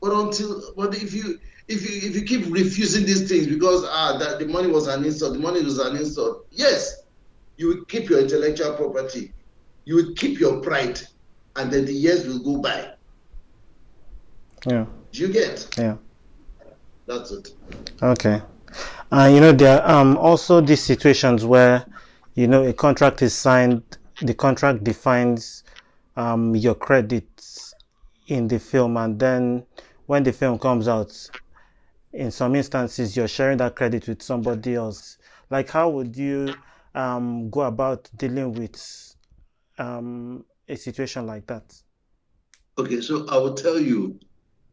But 0.00 0.12
until, 0.12 0.72
but 0.76 0.94
if 0.94 1.12
you 1.12 1.38
if 1.68 1.82
you 1.88 2.08
if 2.08 2.16
you 2.16 2.22
keep 2.22 2.52
refusing 2.52 3.04
these 3.04 3.28
things 3.28 3.46
because 3.46 3.84
ah 3.86 4.16
that 4.18 4.38
the 4.38 4.46
money 4.46 4.68
was 4.68 4.86
an 4.88 5.04
insult, 5.04 5.34
the 5.34 5.38
money 5.38 5.62
was 5.62 5.78
an 5.78 5.96
insult. 5.96 6.46
Yes, 6.50 7.02
you 7.56 7.68
will 7.68 7.84
keep 7.84 8.08
your 8.08 8.20
intellectual 8.20 8.74
property, 8.74 9.32
you 9.84 9.96
will 9.96 10.14
keep 10.14 10.40
your 10.40 10.60
pride, 10.60 11.00
and 11.56 11.70
then 11.70 11.84
the 11.84 11.92
years 11.92 12.26
will 12.26 12.38
go 12.38 12.60
by. 12.60 12.92
Yeah. 14.66 14.86
Do 15.12 15.20
you 15.20 15.28
get? 15.28 15.68
Yeah. 15.76 15.96
That's 17.10 17.32
it. 17.32 17.54
Okay. 18.00 18.40
Uh, 19.10 19.28
you 19.32 19.40
know, 19.40 19.50
there 19.50 19.82
are 19.82 20.00
um, 20.00 20.16
also 20.16 20.60
these 20.60 20.80
situations 20.80 21.44
where, 21.44 21.84
you 22.34 22.46
know, 22.46 22.62
a 22.64 22.72
contract 22.72 23.20
is 23.20 23.34
signed, 23.34 23.82
the 24.22 24.32
contract 24.32 24.84
defines 24.84 25.64
um, 26.14 26.54
your 26.54 26.76
credits 26.76 27.74
in 28.28 28.46
the 28.46 28.60
film, 28.60 28.96
and 28.96 29.18
then 29.18 29.66
when 30.06 30.22
the 30.22 30.32
film 30.32 30.56
comes 30.56 30.86
out, 30.86 31.12
in 32.12 32.30
some 32.30 32.54
instances, 32.54 33.16
you're 33.16 33.26
sharing 33.26 33.58
that 33.58 33.74
credit 33.74 34.06
with 34.06 34.22
somebody 34.22 34.76
else. 34.76 35.18
Like, 35.50 35.68
how 35.68 35.88
would 35.88 36.16
you 36.16 36.54
um, 36.94 37.50
go 37.50 37.62
about 37.62 38.08
dealing 38.16 38.52
with 38.52 39.16
um, 39.78 40.44
a 40.68 40.76
situation 40.76 41.26
like 41.26 41.46
that? 41.48 41.74
Okay, 42.78 43.00
so 43.00 43.26
I 43.28 43.36
will 43.36 43.54
tell 43.54 43.80
you, 43.80 44.20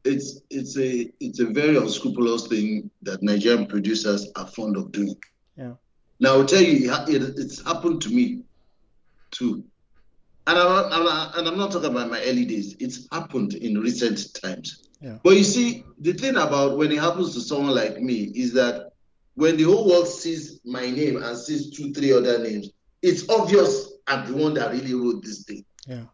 it's 0.08 0.42
it's 0.50 0.78
a 0.78 1.12
it's 1.20 1.40
a 1.40 1.46
very 1.46 1.78
unscrupulous 1.78 2.48
thing 2.48 2.90
that 3.04 3.22
Nigerian 3.22 3.66
producers 3.68 4.32
are 4.36 4.48
fond 4.48 4.78
of 4.78 4.92
doing. 4.92 5.16
Yeah. 5.56 5.74
Now 6.20 6.34
I 6.34 6.38
will 6.38 6.46
tell 6.46 6.62
you, 6.62 6.92
it, 6.92 7.22
it's 7.38 7.64
happened 7.64 8.02
to 8.04 8.10
me 8.10 8.42
too, 9.32 9.64
and 10.48 10.58
I'm 10.58 10.66
not, 10.66 10.94
I'm 10.94 11.40
and 11.40 11.48
I'm 11.48 11.58
not 11.58 11.72
talking 11.72 11.92
about 11.92 12.10
my 12.10 12.22
early 12.24 12.46
days. 12.46 12.76
It's 12.80 13.08
happened 13.12 13.54
in 13.54 13.80
recent 13.80 14.34
times. 14.34 14.84
Yeah. 15.02 15.18
But 15.24 15.38
you 15.38 15.44
see, 15.44 15.84
the 16.00 16.14
thing 16.14 16.38
about 16.38 16.78
when 16.78 16.92
it 16.92 17.00
happens 17.00 17.34
to 17.36 17.42
someone 17.42 17.76
like 17.76 18.00
me 18.02 18.32
is 18.36 18.54
that 18.54 18.94
when 19.36 19.58
the 19.58 19.64
whole 19.64 19.88
world 19.88 20.08
sees 20.08 20.60
my 20.66 20.90
name 20.90 21.22
and 21.22 21.38
sees 21.38 21.70
two, 21.70 21.94
three 21.94 22.12
other 22.12 22.40
names, 22.40 22.70
it's 23.04 23.30
obvious 23.30 23.94
I'm 24.08 24.26
the 24.26 24.36
one 24.36 24.56
that 24.56 24.72
really 24.72 24.96
wrote 24.96 25.24
this 25.24 25.44
thing. 25.44 25.64
Yeah. 25.86 26.06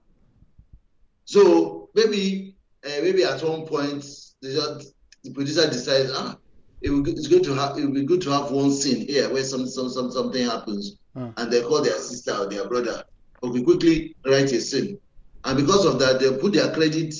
So 1.26 1.90
maybe 1.96 2.53
uh, 2.86 3.02
maybe 3.02 3.24
at 3.24 3.41
one 3.43 3.65
point 3.65 4.04
the, 4.41 4.54
just- 4.54 4.93
the 5.24 5.32
producer 5.32 5.69
decides 5.69 6.12
ah 6.13 6.36
it 6.82 6.89
will, 6.89 7.08
it's 7.08 7.28
going 7.28 7.43
to 7.43 7.54
have 7.54 7.78
it 7.78 7.86
will 7.86 7.93
be 7.93 8.04
good 8.06 8.22
to 8.22 8.30
have 8.30 8.52
one 8.52 8.72
scene 8.72 9.08
here 9.08 9.32
where 9.34 9.43
some, 9.43 9.65
some, 9.67 9.89
some 9.89 10.12
something 10.12 10.46
happens 10.46 10.98
Hmm. 11.15 11.30
and 11.38 11.52
they 11.54 11.62
call 11.62 11.84
their 11.84 12.00
sister 12.00 12.34
or 12.34 12.48
their 12.50 12.67
brother 12.67 13.04
okay 13.43 13.62
quickly 13.62 14.15
write 14.26 14.52
a 14.52 14.60
scene 14.60 14.98
and 15.43 15.58
because 15.58 15.86
of 15.86 16.00
that 16.00 16.19
they'll 16.19 16.39
put 16.39 16.54
their 16.54 16.74
credit 16.74 17.13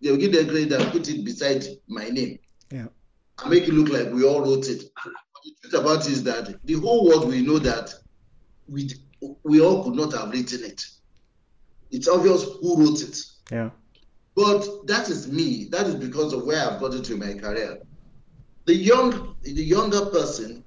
they'll 0.00 0.16
give 0.16 0.32
their 0.32 0.44
credit 0.44 0.70
and 0.72 0.92
put 0.92 1.08
it 1.08 1.24
beside 1.24 1.64
my 1.88 2.08
name 2.10 2.38
Yeah. 2.70 2.86
and 3.42 3.50
make 3.50 3.66
it 3.66 3.74
look 3.74 3.88
like 3.88 4.12
we 4.14 4.22
all 4.24 4.40
wrote 4.42 4.68
it. 4.68 4.84
But 5.02 5.12
the 5.44 5.68
truth 5.68 5.74
about 5.82 6.06
it 6.06 6.12
is 6.12 6.22
that 6.22 6.64
the 6.64 6.74
whole 6.74 7.06
world 7.08 7.26
will 7.26 7.42
know 7.42 7.58
that 7.58 7.92
we 8.68 8.88
we 9.42 9.60
all 9.60 9.82
could 9.82 9.96
not 9.96 10.12
have 10.12 10.30
written 10.30 10.62
it. 10.64 10.86
It's 11.90 12.06
obvious 12.06 12.44
who 12.44 12.76
wrote 12.86 13.02
it. 13.02 13.18
Yeah. 13.50 13.70
But 14.40 14.86
that 14.86 15.10
is 15.10 15.30
me. 15.30 15.68
That 15.70 15.86
is 15.86 15.96
because 15.96 16.32
of 16.32 16.46
where 16.46 16.66
I've 16.66 16.80
gotten 16.80 17.02
to 17.02 17.12
in 17.12 17.18
my 17.18 17.34
career. 17.34 17.78
The 18.64 18.74
young, 18.74 19.36
the 19.42 19.52
younger 19.62 20.06
person, 20.06 20.64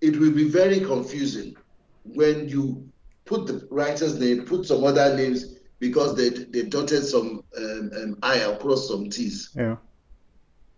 it 0.00 0.16
will 0.16 0.30
be 0.30 0.48
very 0.48 0.78
confusing 0.78 1.56
when 2.04 2.48
you 2.48 2.88
put 3.24 3.48
the 3.48 3.66
writer's 3.72 4.20
name, 4.20 4.44
put 4.44 4.66
some 4.66 4.84
other 4.84 5.16
names 5.16 5.56
because 5.80 6.14
they 6.14 6.28
they 6.28 6.62
dotted 6.62 7.04
some 7.04 7.42
um, 7.58 7.90
um, 7.96 8.18
I 8.22 8.36
across 8.36 8.86
some 8.86 9.10
T's. 9.10 9.50
Yeah. 9.56 9.76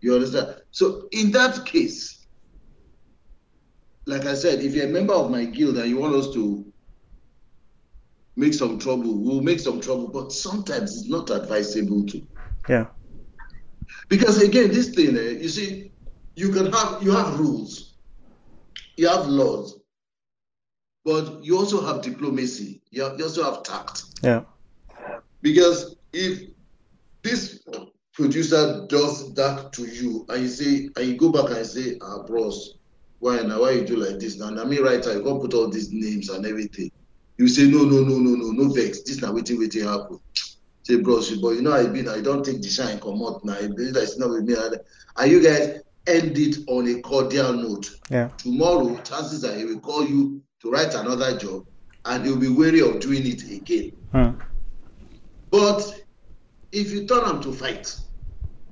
You 0.01 0.15
understand? 0.15 0.55
So 0.71 1.09
in 1.11 1.31
that 1.33 1.63
case, 1.63 2.25
like 4.07 4.25
I 4.25 4.33
said, 4.33 4.61
if 4.63 4.73
you're 4.73 4.87
a 4.87 4.97
member 4.99 5.13
of 5.13 5.29
my 5.29 5.45
guild 5.45 5.77
and 5.77 5.89
you 5.89 5.99
want 5.99 6.15
us 6.15 6.33
to 6.33 6.65
make 8.37 8.53
some 8.53 8.79
trouble, 8.79 9.17
we'll 9.17 9.41
make 9.41 9.59
some 9.59 9.81
trouble. 9.81 10.07
But 10.07 10.31
sometimes 10.31 10.95
it's 10.95 11.09
not 11.09 11.29
advisable 11.29 12.05
to. 12.05 12.25
Yeah. 12.69 12.85
Because 14.07 14.41
again, 14.41 14.69
this 14.69 14.89
thing, 14.89 15.17
eh, 15.17 15.41
you 15.41 15.49
see, 15.49 15.91
you 16.35 16.51
can 16.51 16.71
have 16.71 17.03
you 17.03 17.11
have 17.11 17.39
rules, 17.39 17.95
you 18.95 19.09
have 19.09 19.25
laws, 19.27 19.79
but 21.03 21.43
you 21.43 21.57
also 21.57 21.85
have 21.85 22.01
diplomacy. 22.01 22.81
You, 22.91 23.03
have, 23.03 23.17
you 23.17 23.25
also 23.25 23.43
have 23.43 23.63
tact. 23.63 24.03
Yeah. 24.21 24.43
Because 25.41 25.95
if 26.13 26.49
this 27.23 27.63
producer 28.13 28.85
does 28.87 29.33
that 29.35 29.73
to 29.73 29.85
you, 29.85 30.25
and 30.29 30.43
you 30.43 30.47
say, 30.47 30.89
and 30.95 31.05
you 31.07 31.17
go 31.17 31.31
back 31.31 31.55
and 31.55 31.65
say, 31.65 31.97
ah, 32.01 32.23
bros, 32.23 32.77
why 33.19 33.41
now? 33.41 33.61
Why 33.61 33.71
you 33.71 33.85
do 33.85 33.95
like 33.95 34.19
this 34.19 34.37
now? 34.37 34.47
I 34.47 34.65
mean, 34.65 34.83
writer, 34.83 35.13
you 35.13 35.23
can't 35.23 35.41
put 35.41 35.53
all 35.53 35.69
these 35.69 35.91
names 35.91 36.29
and 36.29 36.45
everything. 36.45 36.91
You 37.37 37.47
say, 37.47 37.67
no, 37.67 37.83
no, 37.83 38.01
no, 38.01 38.17
no, 38.17 38.35
no, 38.35 38.51
no 38.51 38.69
vex. 38.73 39.03
This 39.03 39.21
now 39.21 39.31
waiting, 39.31 39.59
waiting 39.59 39.83
happen. 39.83 40.19
Say, 40.83 40.97
bros, 40.97 41.29
but 41.37 41.49
you 41.49 41.61
know 41.61 41.73
I 41.73 41.85
been, 41.85 42.07
I 42.07 42.21
don't 42.21 42.43
take 42.43 42.61
the 42.61 42.67
shine 42.69 42.99
come 42.99 43.21
out 43.21 43.45
now. 43.45 43.57
It's 43.59 44.17
not 44.17 44.29
with 44.29 44.43
me. 44.43 44.55
And 45.17 45.31
you 45.31 45.43
guys 45.43 45.81
end 46.07 46.37
it 46.37 46.57
on 46.67 46.87
a 46.87 47.01
cordial 47.01 47.53
note. 47.53 47.89
Yeah. 48.09 48.29
Tomorrow, 48.37 48.95
chances 49.03 49.43
are 49.43 49.55
he 49.55 49.65
will 49.65 49.79
call 49.79 50.07
you 50.07 50.41
to 50.61 50.71
write 50.71 50.95
another 50.95 51.37
job, 51.37 51.65
and 52.05 52.25
he'll 52.25 52.37
be 52.37 52.47
wary 52.47 52.81
of 52.81 52.99
doing 52.99 53.27
it 53.27 53.43
again. 53.51 53.91
Hmm. 54.11 54.39
But 55.51 56.03
if 56.71 56.91
you 56.91 57.05
turn 57.05 57.25
them 57.25 57.41
to 57.41 57.53
fight, 57.53 57.95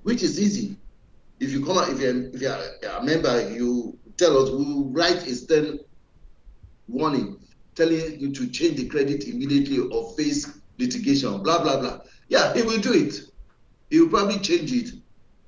which 0.04 0.24
is 0.24 0.40
easy, 0.40 0.78
if 1.40 1.52
you 1.52 1.64
come 1.64 1.78
out, 1.78 1.90
if 1.90 2.00
you're, 2.00 2.30
if 2.34 2.42
you're 2.42 2.58
a 2.92 3.04
member, 3.04 3.52
you 3.52 3.98
tell 4.18 4.42
us, 4.42 4.50
we 4.50 4.64
will 4.64 4.90
write 4.90 5.28
a 5.28 5.36
stern 5.36 5.80
warning 6.88 7.38
telling 7.76 8.20
you 8.20 8.32
to 8.32 8.48
change 8.48 8.78
the 8.78 8.88
credit 8.88 9.26
immediately 9.26 9.80
or 9.80 10.14
face 10.16 10.62
litigation, 10.80 11.42
blah 11.44 11.62
blah 11.62 11.80
blah. 11.80 12.00
Yeah, 12.30 12.54
he 12.54 12.62
will 12.64 12.80
do 12.80 12.94
it. 12.94 13.16
He 13.90 14.00
will 14.00 14.10
probably 14.10 14.40
change 14.40 14.72
it, 14.72 14.90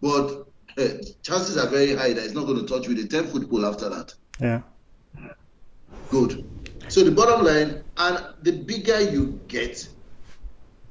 but 0.02 0.46
uh, 0.78 0.88
chances 1.24 1.58
are 1.58 1.68
very 1.68 1.96
high 1.96 2.14
that 2.14 2.24
he's 2.24 2.34
not 2.34 2.46
going 2.46 2.60
to 2.60 2.68
touch 2.68 2.88
with 2.88 3.00
a 3.00 3.08
10 3.08 3.28
foot 3.28 3.50
pole 3.50 3.66
after 3.66 3.90
that. 3.90 4.14
Yeah. 4.40 4.62
Good. 6.10 6.46
So 6.90 7.04
the 7.04 7.12
bottom 7.12 7.46
line, 7.46 7.84
and 7.98 8.26
the 8.44 8.64
bigger 8.64 9.02
you 9.02 9.42
get, 9.48 9.88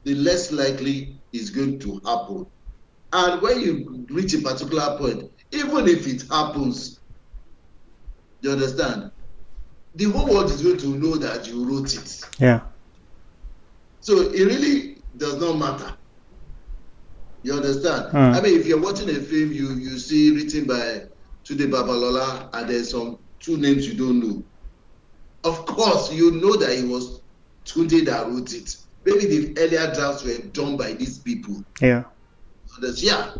the 0.05 0.15
less 0.15 0.53
likely 0.53 1.21
is 1.33 1.51
going 1.51 1.79
to 1.81 2.01
happen. 2.05 2.47
And 3.13 3.41
when 3.41 3.61
you 3.61 4.07
reach 4.11 4.35
a 4.35 4.41
particular 4.41 4.99
point, 4.99 5.31
even 5.53 5.89
if 5.89 6.07
it 6.07 6.25
happens, 6.31 7.01
you 8.43 8.51
understand, 8.51 9.11
the 9.97 10.05
whole 10.05 10.27
world 10.27 10.51
is 10.51 10.63
going 10.63 10.77
to 10.79 10.89
know 10.89 11.17
that 11.17 11.49
you 11.49 11.65
wrote 11.65 11.95
it. 11.95 12.21
Yeah. 12.39 12.61
So 14.01 14.31
it 14.31 14.45
really 14.45 14.99
does 15.17 15.41
not 15.41 15.59
matter. 15.59 15.93
You 17.43 17.55
understand? 17.55 18.11
Hmm. 18.11 18.17
I 18.37 18.41
mean, 18.41 18.59
if 18.61 18.67
you're 18.67 18.81
watching 18.81 19.09
a 19.09 19.15
film, 19.15 19.53
you 19.53 19.75
you 19.75 19.99
see 19.99 20.35
written 20.35 20.65
by 20.67 21.07
Tunde 21.45 21.71
Babalola, 21.71 22.51
and 22.53 22.69
there's 22.69 22.91
some 22.91 23.19
two 23.41 23.57
names 23.57 23.89
you 23.89 23.95
don't 23.95 24.21
know. 24.21 24.43
Of 25.45 25.65
course, 25.65 26.13
you 26.13 26.33
know 26.33 26.57
that 26.57 26.71
it 26.71 26.87
was 26.87 27.23
Tunde 27.65 28.05
that 28.05 28.27
wrote 28.27 28.53
it. 28.53 28.77
Maybe 29.05 29.27
the 29.27 29.61
earlier 29.61 29.95
drafts 29.95 30.25
were 30.25 30.39
done 30.53 30.77
by 30.77 30.93
these 30.93 31.19
people. 31.19 31.65
Yeah. 31.81 32.05
So 32.67 32.89
yeah. 32.97 33.35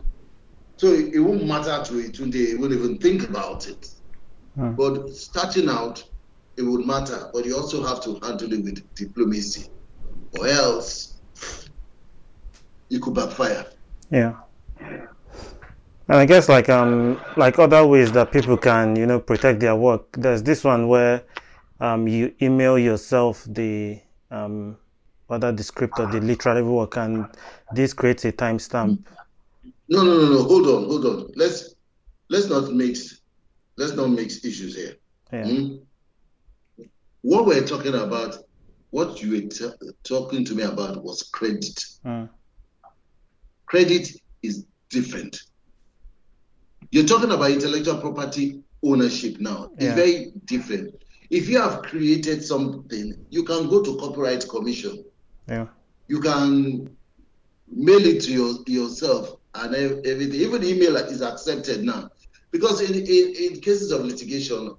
So 0.79 0.89
it, 0.89 1.15
it 1.15 1.21
won't 1.21 1.45
matter 1.47 1.83
to. 1.85 1.93
Tunde 2.11 2.35
he 2.35 2.55
won't 2.55 2.73
even 2.73 2.99
think 2.99 3.29
about 3.29 3.69
it. 3.69 3.91
Hmm. 4.55 4.73
But 4.73 5.11
starting 5.11 5.69
out, 5.69 6.03
it 6.57 6.63
would 6.63 6.87
matter. 6.87 7.31
But 7.33 7.45
you 7.45 7.57
also 7.57 7.85
have 7.85 8.03
to 8.05 8.19
handle 8.27 8.53
it 8.53 8.65
with 8.65 8.95
diplomacy, 8.95 9.69
or 10.39 10.47
else 10.47 11.21
it 12.91 13.03
could 13.03 13.15
backfire. 13.15 13.67
Yeah. 14.11 14.35
And 16.09 16.19
I 16.19 16.27
guess 16.27 16.49
like 16.49 16.69
um 16.69 17.21
like 17.37 17.59
other 17.59 17.85
ways 17.87 18.13
that 18.13 18.31
people 18.31 18.57
can, 18.57 18.97
you 18.97 19.07
know, 19.07 19.19
protect 19.19 19.61
their 19.61 19.75
work. 19.75 20.07
There's 20.13 20.43
this 20.43 20.63
one 20.63 20.89
where 20.89 21.23
um 21.81 22.07
you 22.07 22.35
email 22.41 22.79
yourself 22.79 23.45
the 23.49 24.01
um 24.31 24.77
whether 25.27 25.51
the 25.51 25.65
script 25.65 25.99
or 25.99 26.07
the 26.07 26.21
literary 26.21 26.63
work 26.63 26.97
and 26.97 27.27
this 27.73 27.93
creates 27.93 28.25
a 28.25 28.33
timestamp. 28.33 29.05
No, 29.89 30.05
no, 30.05 30.19
no, 30.19 30.29
no. 30.31 30.43
Hold 30.45 30.67
on, 30.69 30.85
hold 30.85 31.07
on. 31.07 31.33
Let's 31.35 31.75
let's 32.29 32.49
not 32.49 32.73
mix 32.73 33.21
let's 33.77 33.95
not 33.95 34.09
mix 34.11 34.45
issues 34.45 34.77
here. 34.77 34.97
Yeah. 35.33 35.45
Hmm? 35.45 35.77
What 37.27 37.45
we're 37.45 37.67
talking 37.67 37.97
about, 37.97 38.37
what 38.91 39.21
you 39.21 39.33
were 39.33 39.49
t- 39.49 39.69
talking 40.05 40.45
to 40.45 40.55
me 40.55 40.63
about 40.63 41.03
was 41.03 41.25
credit. 41.25 41.77
Mm. 42.05 42.29
Credit 43.67 44.09
is 44.45 44.65
different. 44.91 45.37
You're 46.93 47.05
talking 47.05 47.33
about 47.33 47.51
intellectual 47.51 48.01
property 48.01 48.63
ownership 48.85 49.41
now. 49.41 49.71
It's 49.77 49.97
very 49.97 50.31
different. 50.45 50.95
If 51.29 51.49
you 51.49 51.61
have 51.61 51.83
created 51.83 52.45
something, 52.45 53.15
you 53.31 53.43
can 53.43 53.69
go 53.69 53.83
to 53.83 53.97
copyright 53.97 54.49
commission. 54.49 55.05
Yeah. 55.49 55.67
You 56.07 56.21
can 56.21 56.97
mail 57.69 58.07
it 58.07 58.21
to 58.23 58.33
your, 58.33 58.55
yourself 58.69 59.35
and 59.57 59.75
ev- 59.75 60.01
everything. 60.05 60.41
Even 60.43 60.63
email 60.63 60.95
is 60.95 61.23
accepted 61.23 61.83
now. 61.83 62.09
Because 62.53 62.81
in, 62.83 62.95
in, 62.95 63.55
in 63.55 63.61
cases 63.61 63.91
of 63.91 64.05
litigation, 64.05 64.77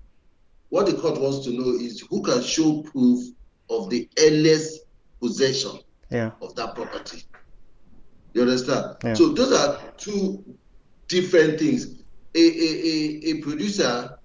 what 0.69 0.85
the 0.85 0.93
court 0.93 1.19
wants 1.19 1.45
to 1.45 1.51
know 1.51 1.69
is 1.79 2.01
who 2.09 2.21
can 2.21 2.41
show 2.41 2.81
proof 2.83 3.23
of 3.69 3.89
the 3.89 4.09
earliest 4.19 4.81
possession 5.21 5.79
Yeah. 6.11 6.31
of 6.41 6.55
that 6.55 6.75
property. 6.75 7.23
You 8.33 8.41
understand? 8.41 8.97
Yeah. 9.03 9.13
So 9.13 9.29
those 9.29 9.51
are 9.53 9.79
two 9.97 10.43
different 11.07 11.59
things. 11.59 12.03
A, 12.35 12.39
a, 12.39 12.41
a, 12.41 13.31
a 13.31 13.41
producer 13.41 14.17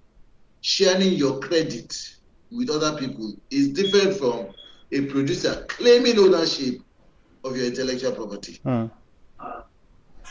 sharing 0.61 1.13
your 1.13 1.39
credit 1.39 1.97
with 2.51 2.69
other 2.69 2.97
people 2.97 3.33
is 3.49 3.69
different 3.69 4.15
from 4.17 4.47
a 4.91 5.01
producer 5.07 5.65
claiming 5.67 6.19
ownership 6.19 6.75
of 7.43 7.57
your 7.57 7.65
intellectual 7.65 8.11
property. 8.11 8.59
Mm. 8.65 8.91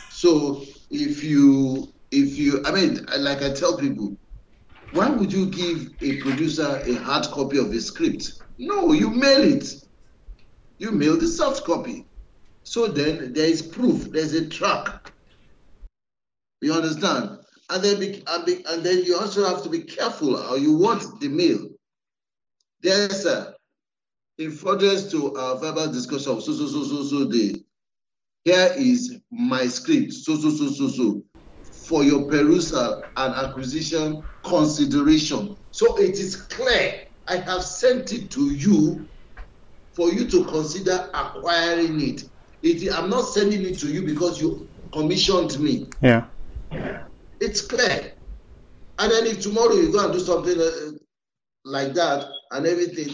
So 0.09 0.63
if 0.89 1.23
you 1.23 1.91
if 2.11 2.37
you 2.37 2.61
I 2.65 2.71
mean 2.71 3.05
like 3.19 3.41
I 3.41 3.51
tell 3.51 3.77
people, 3.77 4.15
why 4.93 5.09
would 5.09 5.33
you 5.33 5.47
give 5.47 5.91
a 6.01 6.21
producer 6.21 6.81
a 6.85 6.93
hard 6.95 7.25
copy 7.25 7.57
of 7.57 7.71
a 7.71 7.81
script? 7.81 8.41
No, 8.57 8.93
you 8.93 9.09
mail 9.09 9.41
it. 9.41 9.83
You 10.77 10.91
mail 10.91 11.17
the 11.17 11.27
soft 11.27 11.63
copy. 11.65 12.05
So 12.63 12.87
then 12.87 13.33
there 13.33 13.47
is 13.47 13.61
proof, 13.61 14.11
there's 14.11 14.33
a 14.33 14.47
track. 14.47 15.11
You 16.61 16.73
understand? 16.73 17.39
And 17.69 17.83
then 17.83 17.99
be, 17.99 18.23
and, 18.27 18.45
be, 18.45 18.63
and 18.67 18.83
then 18.83 19.03
you 19.03 19.17
also 19.17 19.45
have 19.45 19.63
to 19.63 19.69
be 19.69 19.81
careful 19.81 20.41
how 20.41 20.55
you 20.55 20.77
want 20.77 21.19
the 21.19 21.27
mail. 21.27 21.69
There's 22.81 23.25
a 23.25 23.55
in 24.37 24.51
furtherance 24.51 25.11
to 25.11 25.35
our 25.35 25.57
verbal 25.57 25.91
discussion 25.91 26.31
of 26.33 26.43
so 26.43 26.53
so 26.53 26.67
so 26.67 26.83
so 26.83 27.03
so 27.03 27.29
day. 27.29 27.63
Here 28.45 28.73
is 28.75 29.19
my 29.31 29.67
script, 29.67 30.13
so 30.13 30.35
so 30.35 30.49
so 30.49 30.67
so 30.69 30.87
so, 30.87 31.23
for 31.83 32.03
your 32.03 32.29
perusal 32.29 33.03
and 33.17 33.35
acquisition 33.35 34.23
consideration. 34.43 35.55
So 35.71 35.97
it 35.97 36.19
is 36.19 36.35
clear. 36.35 37.05
I 37.27 37.37
have 37.37 37.63
sent 37.63 38.13
it 38.13 38.29
to 38.31 38.51
you 38.51 39.07
for 39.93 40.11
you 40.11 40.27
to 40.29 40.45
consider 40.45 41.09
acquiring 41.13 42.01
it. 42.01 42.29
it. 42.61 42.93
I'm 42.93 43.09
not 43.09 43.21
sending 43.21 43.63
it 43.63 43.79
to 43.79 43.87
you 43.87 44.01
because 44.03 44.41
you 44.41 44.67
commissioned 44.91 45.59
me. 45.59 45.87
Yeah. 46.01 46.25
It's 47.39 47.61
clear. 47.61 48.13
And 48.99 49.11
then 49.11 49.25
if 49.25 49.41
tomorrow 49.41 49.73
you 49.73 49.91
go 49.91 50.03
and 50.03 50.13
do 50.13 50.19
something 50.19 50.59
uh, 50.59 50.97
like 51.65 51.93
that 51.93 52.25
and 52.51 52.65
everything, 52.65 53.13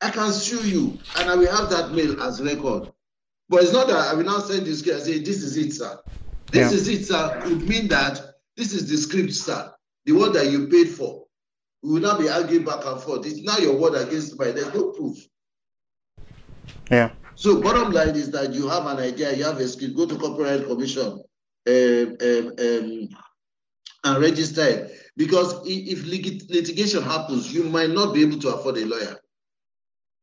I 0.00 0.10
can 0.10 0.32
sue 0.32 0.66
you 0.68 0.98
and 1.16 1.28
I 1.28 1.34
will 1.34 1.54
have 1.54 1.70
that 1.70 1.92
mail 1.92 2.22
as 2.22 2.40
record. 2.40 2.92
But 3.48 3.62
it's 3.62 3.72
not 3.72 3.88
that 3.88 3.96
I 3.96 4.14
will 4.14 4.24
now 4.24 4.38
send 4.40 4.66
this 4.66 4.82
guy 4.82 4.94
and 4.94 5.02
say, 5.02 5.18
this 5.20 5.42
is 5.42 5.56
it, 5.56 5.72
sir. 5.72 5.98
This 6.52 6.72
Yeah. 6.72 6.78
is 6.78 6.88
it, 6.88 7.06
sir, 7.06 7.40
could 7.42 7.62
mean 7.62 7.88
that 7.88 8.20
this 8.56 8.72
is 8.72 8.88
the 8.88 8.96
script, 8.96 9.32
sir, 9.34 9.72
the 10.04 10.12
one 10.12 10.32
that 10.32 10.50
you 10.50 10.68
paid 10.68 10.88
for. 10.88 11.26
We 11.82 11.92
will 11.92 12.00
not 12.00 12.18
be 12.18 12.28
arguing 12.28 12.64
back 12.64 12.84
and 12.84 13.00
forth. 13.00 13.26
It's 13.26 13.42
not 13.42 13.62
your 13.62 13.76
word 13.76 13.94
against 13.94 14.38
mine. 14.38 14.54
There's 14.54 14.74
no 14.74 14.90
proof. 14.90 15.16
Yeah. 16.90 17.12
So 17.34 17.60
bottom 17.60 17.92
line 17.92 18.16
is 18.16 18.30
that 18.32 18.52
you 18.52 18.68
have 18.68 18.86
an 18.86 18.98
idea, 18.98 19.32
you 19.36 19.44
have 19.44 19.58
a 19.60 19.68
skill, 19.68 19.94
go 19.94 20.06
to 20.06 20.16
copyright 20.18 20.66
commission 20.66 21.22
um, 21.68 22.16
um, 22.20 22.52
um, 22.58 23.08
and 24.04 24.20
register 24.22 24.64
it. 24.64 24.92
Because 25.16 25.54
if 25.66 26.04
lit- 26.04 26.50
litigation 26.50 27.02
happens, 27.02 27.52
you 27.52 27.64
might 27.64 27.90
not 27.90 28.12
be 28.14 28.22
able 28.22 28.38
to 28.40 28.48
afford 28.54 28.78
a 28.78 28.86
lawyer. 28.86 29.16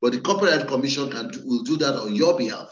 But 0.01 0.11
the 0.13 0.19
copyright 0.21 0.67
commission 0.67 1.09
can 1.09 1.29
do, 1.29 1.41
will 1.45 1.63
do 1.63 1.77
that 1.77 1.95
on 1.95 2.15
your 2.15 2.38
behalf. 2.38 2.69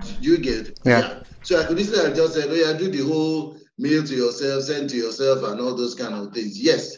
Do 0.00 0.10
you 0.20 0.38
get? 0.38 0.78
Yeah. 0.84 1.20
So 1.42 1.60
I 1.60 1.64
could 1.64 1.78
easily 1.78 2.04
have 2.04 2.16
just 2.16 2.34
said, 2.34 2.48
oh 2.48 2.54
yeah, 2.54 2.76
do 2.76 2.90
the 2.90 3.04
whole 3.04 3.56
mail 3.78 4.02
to 4.04 4.14
yourself, 4.14 4.64
send 4.64 4.90
to 4.90 4.96
yourself, 4.96 5.42
and 5.44 5.60
all 5.60 5.74
those 5.74 5.94
kind 5.94 6.14
of 6.14 6.32
things. 6.32 6.60
Yes. 6.60 6.96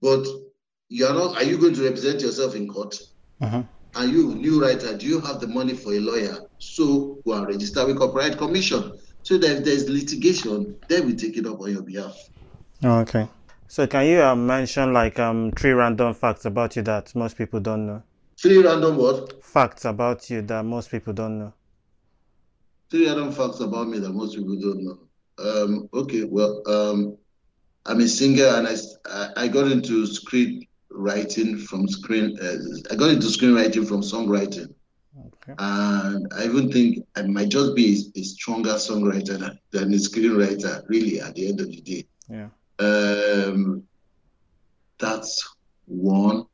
But 0.00 0.26
you 0.88 1.06
are 1.06 1.14
not, 1.14 1.36
are 1.36 1.44
you 1.44 1.58
going 1.58 1.74
to 1.74 1.84
represent 1.84 2.20
yourself 2.20 2.54
in 2.56 2.68
court? 2.68 2.98
Mhm. 3.42 3.68
And 3.94 4.12
you, 4.12 4.34
new 4.34 4.60
writer, 4.62 4.96
do 4.96 5.06
you 5.06 5.20
have 5.20 5.40
the 5.40 5.46
money 5.46 5.74
for 5.74 5.92
a 5.92 6.00
lawyer? 6.00 6.36
So 6.58 7.20
go 7.26 7.34
and 7.34 7.46
register 7.46 7.86
with 7.86 7.98
Copyright 7.98 8.38
Commission. 8.38 8.92
So 9.22 9.38
that 9.38 9.58
if 9.58 9.64
there's 9.64 9.88
litigation, 9.88 10.74
they 10.88 11.00
will 11.00 11.14
take 11.14 11.36
it 11.36 11.46
up 11.46 11.60
on 11.60 11.70
your 11.72 11.82
behalf. 11.82 12.16
Oh, 12.82 12.98
okay. 13.00 13.28
So 13.68 13.86
can 13.86 14.06
you 14.06 14.22
uh, 14.22 14.34
mention 14.34 14.92
like 14.92 15.18
um 15.18 15.52
three 15.52 15.70
random 15.70 16.14
facts 16.14 16.44
about 16.44 16.74
you 16.76 16.82
that 16.82 17.14
most 17.14 17.36
people 17.38 17.60
don't 17.60 17.86
know? 17.86 18.02
Three 18.40 18.58
random 18.58 18.96
what? 18.96 19.44
Facts 19.44 19.84
about 19.84 20.28
you 20.30 20.42
that 20.42 20.64
most 20.64 20.90
people 20.90 21.12
don't 21.12 21.38
know. 21.38 21.54
Three 22.92 23.06
random 23.06 23.32
facts 23.32 23.60
about 23.60 23.88
me 23.88 23.98
that 24.00 24.12
most 24.12 24.36
people 24.36 24.54
don't 24.60 24.84
know. 24.84 24.98
Um, 25.38 25.88
okay, 25.94 26.24
well, 26.24 26.60
um, 26.68 27.16
I'm 27.86 28.00
a 28.00 28.06
singer 28.06 28.44
and 28.44 28.68
I, 28.68 29.28
I, 29.34 29.48
got 29.48 29.72
into 29.72 30.04
screenwriting 30.04 31.58
from 31.62 31.88
screen, 31.88 32.36
uh, 32.38 32.92
I 32.92 32.96
got 32.96 33.08
into 33.08 33.28
screenwriting 33.28 33.88
from 33.88 34.02
songwriting. 34.02 34.74
Okay. 35.18 35.54
And 35.58 36.30
I 36.36 36.44
even 36.44 36.70
think 36.70 37.06
I 37.16 37.22
might 37.22 37.48
just 37.48 37.74
be 37.74 38.12
a, 38.14 38.20
a 38.20 38.22
stronger 38.24 38.74
songwriter 38.74 39.38
than, 39.38 39.58
than 39.70 39.94
a 39.94 39.96
screenwriter, 39.96 40.82
really, 40.86 41.18
at 41.18 41.34
the 41.34 41.48
end 41.48 41.60
of 41.60 41.68
the 41.68 41.80
day. 41.80 42.04
Yeah. 42.28 42.48
Um, 42.78 43.84
that's 44.98 45.48
one. 45.86 46.44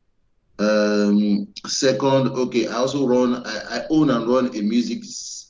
Um, 0.59 1.49
second, 1.66 2.29
okay, 2.29 2.66
I 2.66 2.75
also 2.75 3.07
run, 3.07 3.47
I, 3.47 3.79
I 3.79 3.83
own 3.90 4.11
and 4.11 4.27
run 4.29 4.47
a 4.57 4.62
music, 4.62 5.05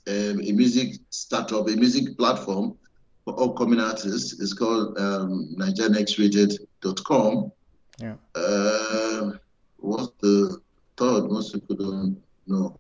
um, 0.07 0.40
a 0.40 0.53
music 0.53 1.01
startup, 1.11 1.66
a 1.68 1.77
music 1.77 2.18
platform 2.18 2.77
for 3.25 3.42
upcoming 3.42 3.81
artists. 3.81 4.38
It's 4.40 4.53
called 4.53 4.99
um, 4.99 5.55
NigerianXrated.com. 5.59 7.53
Yeah. 8.01 8.14
Uh, 8.35 9.33
what's 9.79 10.12
the 10.21 10.61
third 10.99 11.31
most 11.31 11.53
people 11.55 11.77
don't 11.77 12.23
know. 12.47 12.79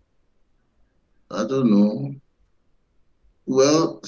I 1.30 1.44
don't 1.46 1.70
know. 1.70 2.14
Well, 3.46 4.02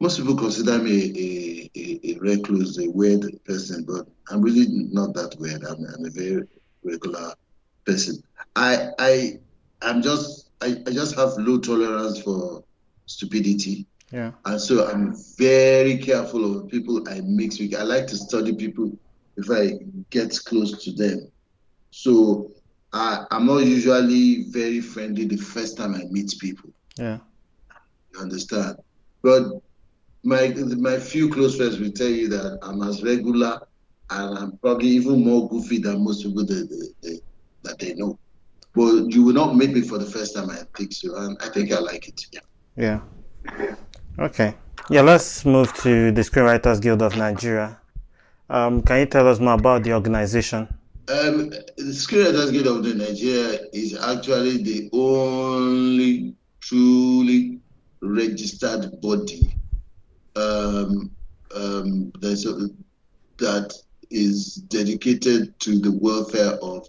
most 0.00 0.18
people 0.18 0.36
consider 0.36 0.78
me 0.78 1.70
a, 1.74 1.78
a, 1.78 2.00
a 2.12 2.18
recluse, 2.18 2.78
a 2.78 2.88
weird 2.88 3.24
person, 3.44 3.84
but 3.84 4.08
I'm 4.30 4.40
really 4.40 4.66
not 4.68 5.14
that 5.14 5.36
weird. 5.38 5.64
I'm, 5.64 5.84
I'm 5.84 6.04
a 6.04 6.10
very 6.10 6.46
regular 6.88 7.34
person. 7.84 8.22
I 8.56 8.88
I 8.98 9.40
I'm 9.82 10.02
just 10.02 10.50
I, 10.60 10.76
I 10.86 10.90
just 10.90 11.14
have 11.16 11.30
low 11.38 11.58
tolerance 11.58 12.20
for 12.22 12.64
stupidity. 13.06 13.86
Yeah. 14.10 14.32
And 14.44 14.60
so 14.60 14.88
I'm 14.88 15.14
very 15.36 15.98
careful 15.98 16.58
of 16.58 16.68
people 16.68 17.06
I 17.08 17.20
mix 17.20 17.58
with. 17.60 17.74
I 17.74 17.82
like 17.82 18.06
to 18.08 18.16
study 18.16 18.54
people 18.54 18.98
if 19.36 19.50
I 19.50 19.78
get 20.10 20.36
close 20.46 20.82
to 20.84 20.92
them. 20.92 21.30
So 21.90 22.50
I, 22.92 23.24
I'm 23.30 23.46
not 23.46 23.58
usually 23.58 24.44
very 24.48 24.80
friendly 24.80 25.26
the 25.26 25.36
first 25.36 25.76
time 25.76 25.94
I 25.94 26.04
meet 26.10 26.34
people. 26.40 26.70
Yeah. 26.96 27.18
You 28.14 28.20
understand? 28.20 28.76
But 29.22 29.44
my 30.24 30.48
my 30.78 30.98
few 30.98 31.30
close 31.30 31.56
friends 31.56 31.78
will 31.78 31.92
tell 31.92 32.08
you 32.08 32.28
that 32.28 32.58
I'm 32.62 32.82
as 32.82 33.02
regular 33.02 33.60
and 34.10 34.38
I'm 34.38 34.56
probably 34.58 34.88
even 34.88 35.24
more 35.24 35.48
goofy 35.48 35.78
than 35.78 36.04
most 36.04 36.22
people 36.22 36.44
that, 36.46 36.92
that, 37.02 37.20
that 37.62 37.78
they 37.78 37.94
know. 37.94 38.18
But 38.74 39.10
you 39.12 39.22
will 39.22 39.34
not 39.34 39.56
meet 39.56 39.70
me 39.70 39.82
for 39.82 39.98
the 39.98 40.06
first 40.06 40.34
time, 40.34 40.50
I 40.50 40.62
think 40.76 40.92
so. 40.92 41.16
And 41.16 41.36
I 41.40 41.48
think 41.48 41.72
I 41.72 41.78
like 41.78 42.08
it. 42.08 42.26
Yeah. 42.32 42.40
Yeah. 42.76 43.74
Okay. 44.18 44.54
Yeah, 44.90 45.02
let's 45.02 45.44
move 45.44 45.72
to 45.82 46.12
the 46.12 46.22
Screenwriters 46.22 46.80
Guild 46.80 47.02
of 47.02 47.16
Nigeria. 47.16 47.78
Um, 48.50 48.82
can 48.82 49.00
you 49.00 49.06
tell 49.06 49.28
us 49.28 49.40
more 49.40 49.54
about 49.54 49.82
the 49.82 49.92
organization? 49.92 50.68
Um, 51.08 51.50
the 51.50 51.92
Screenwriters 51.92 52.52
Guild 52.52 52.86
of 52.86 52.96
Nigeria 52.96 53.60
is 53.72 53.96
actually 53.96 54.62
the 54.62 54.88
only 54.92 56.34
truly 56.60 57.58
registered 58.00 59.00
body 59.00 59.54
um, 60.36 61.10
um, 61.54 62.12
a, 62.22 62.68
that 63.38 63.74
is 64.10 64.54
dedicated 64.54 65.58
to 65.60 65.78
the 65.78 65.92
welfare 65.92 66.58
of 66.62 66.88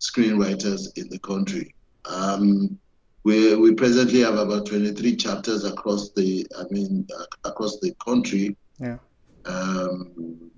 screenwriters 0.00 0.96
in 0.96 1.08
the 1.08 1.18
country. 1.18 1.74
Um, 2.04 2.78
we, 3.22 3.54
we 3.54 3.74
presently 3.74 4.20
have 4.20 4.36
about 4.36 4.66
23 4.66 5.16
chapters 5.16 5.64
across 5.64 6.10
the, 6.10 6.46
I 6.58 6.64
mean, 6.70 7.06
across 7.44 7.78
the 7.80 7.94
country. 8.04 8.56
Yeah. 8.78 8.96
Um, 9.44 10.50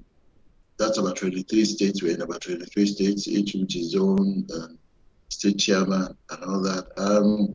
that's 0.78 0.98
about 0.98 1.16
23 1.16 1.64
states. 1.64 2.02
We're 2.02 2.14
in 2.14 2.22
about 2.22 2.42
23 2.42 2.86
states, 2.86 3.28
each 3.28 3.54
with 3.54 3.74
its 3.74 3.96
own 3.96 4.46
uh, 4.54 4.68
state 5.28 5.58
chairman 5.58 6.16
and 6.30 6.44
all 6.44 6.60
that. 6.60 6.86
Um, 6.96 7.54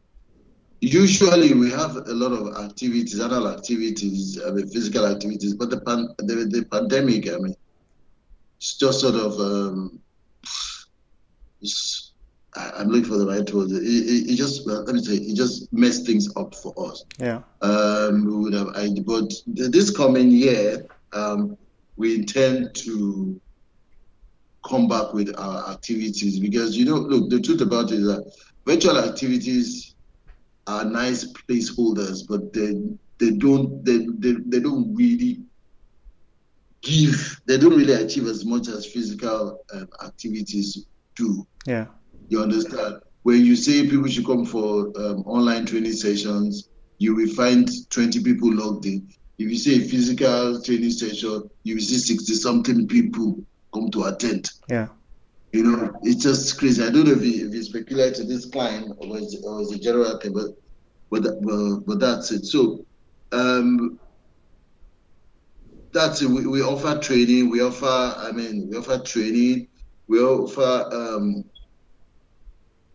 usually 0.82 1.54
we 1.54 1.72
have 1.72 1.96
a 1.96 2.14
lot 2.14 2.34
of 2.34 2.64
activities, 2.64 3.20
annual 3.20 3.48
activities, 3.48 4.42
I 4.46 4.52
mean, 4.52 4.68
physical 4.68 5.06
activities, 5.06 5.54
but 5.54 5.70
the, 5.70 5.82
pan, 5.82 6.10
the, 6.20 6.46
the 6.46 6.66
pandemic, 6.66 7.30
I 7.30 7.38
mean, 7.38 7.56
it's 8.58 8.76
just 8.78 9.02
sort 9.02 9.16
of, 9.16 9.40
um, 9.40 10.00
I'm 12.56 12.90
looking 12.90 13.10
for 13.10 13.18
the 13.18 13.28
right 13.28 13.54
word. 13.54 13.70
It, 13.72 13.84
it, 13.84 14.32
it, 14.32 14.36
just, 14.36 14.66
well, 14.66 14.84
let 14.84 14.96
me 14.96 15.02
say, 15.02 15.14
it 15.14 15.36
just 15.36 15.72
messed 15.72 16.06
things 16.06 16.36
up 16.36 16.56
for 16.56 16.74
us. 16.90 17.06
Yeah. 17.20 17.42
Um, 17.62 18.26
we 18.26 18.36
would 18.36 18.54
have, 18.54 18.70
I, 18.76 18.90
but 19.06 19.32
this 19.46 19.96
coming 19.96 20.32
year, 20.32 20.86
um, 21.14 21.58
we 21.98 22.16
intend 22.16 22.74
to 22.76 23.40
come 24.68 24.88
back 24.88 25.14
with 25.14 25.38
our 25.38 25.70
activities 25.72 26.40
because, 26.40 26.76
you 26.76 26.86
know, 26.86 26.96
look, 26.96 27.30
the 27.30 27.40
truth 27.40 27.62
about 27.62 27.92
it 27.92 28.00
is 28.00 28.08
that 28.08 28.32
virtual 28.66 28.98
activities 28.98 29.96
are 30.68 30.84
nice 30.84 31.32
placeholders, 31.32 32.28
but 32.28 32.54
they 32.54 32.74
they 33.20 33.32
don't 33.32 33.84
they, 33.84 34.06
they, 34.18 34.34
they 34.46 34.60
don't 34.60 34.94
really 34.94 35.42
give 36.82 37.42
they 37.46 37.58
don't 37.58 37.76
really 37.76 37.94
achieve 37.94 38.28
as 38.28 38.46
much 38.46 38.68
as 38.68 38.86
physical 38.86 39.60
um, 39.74 39.88
activities 40.04 40.86
do. 41.16 41.46
Yeah, 41.66 41.88
you 42.30 42.42
understand. 42.42 43.02
When 43.24 43.44
you 43.46 43.56
say 43.56 43.88
people 43.88 44.08
should 44.08 44.26
come 44.26 44.46
for 44.46 44.92
um, 44.96 45.24
online 45.26 45.66
training 45.66 45.94
sessions, 45.94 46.70
you 46.98 47.16
will 47.16 47.28
find 47.28 47.70
20 47.90 48.24
people 48.24 48.54
logged 48.54 48.86
in. 48.86 49.08
If 49.38 49.50
you 49.50 49.58
say 49.58 49.76
a 49.76 49.88
physical 49.88 50.62
training 50.62 50.92
session, 50.92 51.50
you 51.64 51.76
will 51.76 51.82
see 51.82 51.98
60 51.98 52.34
something 52.34 52.88
people 52.88 53.44
come 53.74 53.92
to 53.92 54.06
attend. 54.06 54.50
Yeah. 54.70 54.88
You 55.52 55.64
know, 55.64 55.94
it's 56.04 56.24
just 56.24 56.58
crazy. 56.58 56.84
I 56.84 56.90
don't 56.90 57.06
know 57.06 57.12
if, 57.12 57.22
he, 57.22 57.42
if 57.42 57.54
it's 57.54 57.70
peculiar 57.70 58.12
to 58.12 58.24
this 58.24 58.46
client 58.46 58.96
or 58.98 59.18
it's, 59.18 59.36
or 59.44 59.62
it's 59.62 59.74
a 59.74 59.80
general 59.80 60.18
thing, 60.20 60.34
but 60.34 60.58
but 61.10 61.24
but, 61.42 61.80
but 61.86 62.00
that's 62.00 62.32
it. 62.32 62.46
So 62.46 62.86
um, 63.32 64.00
that's 65.98 66.22
it. 66.22 66.30
We, 66.30 66.46
we 66.46 66.62
offer 66.62 67.00
training. 67.00 67.50
We 67.50 67.62
offer. 67.62 67.86
I 68.18 68.32
mean, 68.32 68.68
we 68.70 68.78
offer 68.78 69.00
training. 69.00 69.68
We 70.08 70.20
offer 70.20 70.90
um, 70.94 71.44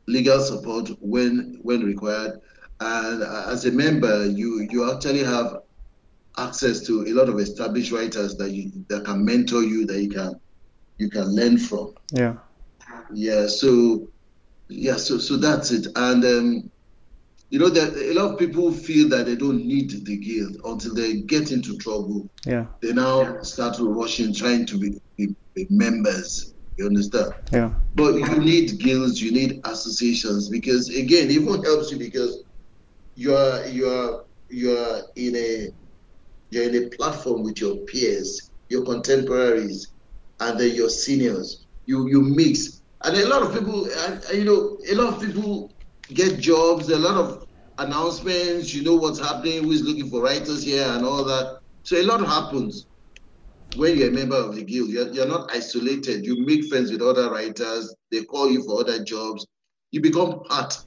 legal 0.07 0.41
support 0.41 0.91
when 1.01 1.59
when 1.62 1.83
required. 1.83 2.41
And 2.81 3.23
as 3.23 3.67
a 3.67 3.73
member, 3.73 4.27
you 4.27 4.67
you 4.71 4.91
actually 4.93 5.25
have 5.25 5.59
access 6.38 6.81
to 6.87 7.03
a 7.07 7.12
lot 7.12 7.29
of 7.29 7.38
established 7.38 7.93
writers 7.93 8.37
that 8.37 8.51
you 8.51 8.71
that 8.88 9.05
can 9.05 9.25
mentor 9.25 9.62
you 9.62 9.85
that 9.87 10.01
you 10.01 10.11
can 10.11 10.35
you 10.99 11.11
can 11.11 11.35
learn 11.35 11.59
from. 11.59 11.95
Yeah. 12.12 12.37
Yeah. 13.12 13.47
So 13.47 14.09
yeah. 14.69 14.97
So 14.97 15.19
so 15.19 15.37
that's 15.37 15.71
it. 15.71 15.87
And 15.97 16.25
um, 16.25 16.72
you 17.53 17.59
know 17.59 17.69
that 17.69 17.95
a 17.95 18.15
lot 18.15 18.33
of 18.33 18.38
people 18.38 18.73
feel 18.73 19.11
that 19.11 19.27
they 19.27 19.37
don't 19.37 19.67
need 19.67 19.91
the 20.07 20.17
guild 20.17 20.57
until 20.65 20.95
they 20.95 21.21
get 21.21 21.53
into 21.53 21.77
trouble. 21.77 22.27
Yeah. 22.47 22.65
They 22.81 22.95
now 22.95 23.43
start 23.43 23.77
rushing, 23.79 24.33
trying 24.33 24.65
to 24.65 24.79
be, 24.79 24.99
be, 25.19 25.37
be 25.53 25.67
members. 25.69 26.55
You 26.79 26.87
understand? 26.87 27.35
Yeah. 27.53 27.75
But 27.95 28.15
you 28.15 28.38
need 28.38 28.79
guilds, 28.79 29.21
you 29.21 29.33
need 29.33 29.61
associations 29.65 30.49
because 30.49 30.88
again, 30.88 31.27
it 31.27 31.33
even 31.33 31.62
helps 31.62 31.93
you 31.93 31.99
because 31.99 32.43
you're 33.17 33.67
you're 33.67 34.25
you're 34.49 35.03
in 35.17 35.37
a 35.37 35.69
you're 36.49 36.65
in 36.71 36.85
a 36.85 36.88
platform 36.97 37.43
with 37.43 37.61
your 37.61 37.77
peers, 37.85 38.51
your 38.71 38.83
contemporaries, 38.83 39.88
and 40.41 40.59
then 40.59 40.75
your 40.75 40.88
seniors. 40.88 41.67
You 41.85 42.09
you 42.09 42.23
mix, 42.23 42.81
and 43.03 43.15
a 43.15 43.29
lot 43.29 43.43
of 43.43 43.53
people, 43.53 43.88
you 44.33 44.45
know, 44.45 44.79
a 44.91 44.95
lot 44.95 45.12
of 45.12 45.21
people 45.21 45.71
get 46.12 46.38
jobs. 46.38 46.88
A 46.88 46.98
lot 46.98 47.16
of 47.16 47.46
announcements. 47.79 48.75
You 48.75 48.83
know 48.83 48.94
what's 48.94 49.18
happening. 49.18 49.64
Who 49.64 49.70
is 49.72 49.83
looking 49.83 50.09
for 50.09 50.22
writers 50.22 50.62
here 50.62 50.87
and 50.87 51.05
all 51.05 51.25
that. 51.25 51.61
So 51.85 52.01
a 52.01 52.05
lot 52.05 52.25
happens 52.25 52.87
when 53.77 53.98
you're 53.98 54.09
a 54.09 54.12
member 54.12 54.37
of 54.37 54.55
the 54.55 54.62
guild. 54.62 54.90
You're, 54.90 55.09
you're 55.09 55.29
not 55.29 55.51
isolated. 55.53 56.25
You 56.25 56.44
make 56.44 56.66
friends 56.66 56.90
with 56.92 57.03
other 57.03 57.31
writers. 57.31 57.94
They 58.11 58.22
call 58.25 58.51
you 58.51 58.62
for 58.64 58.81
other 58.81 59.03
jobs. 59.03 59.46
You 59.90 60.01
become 60.01 60.44
part 60.44 60.85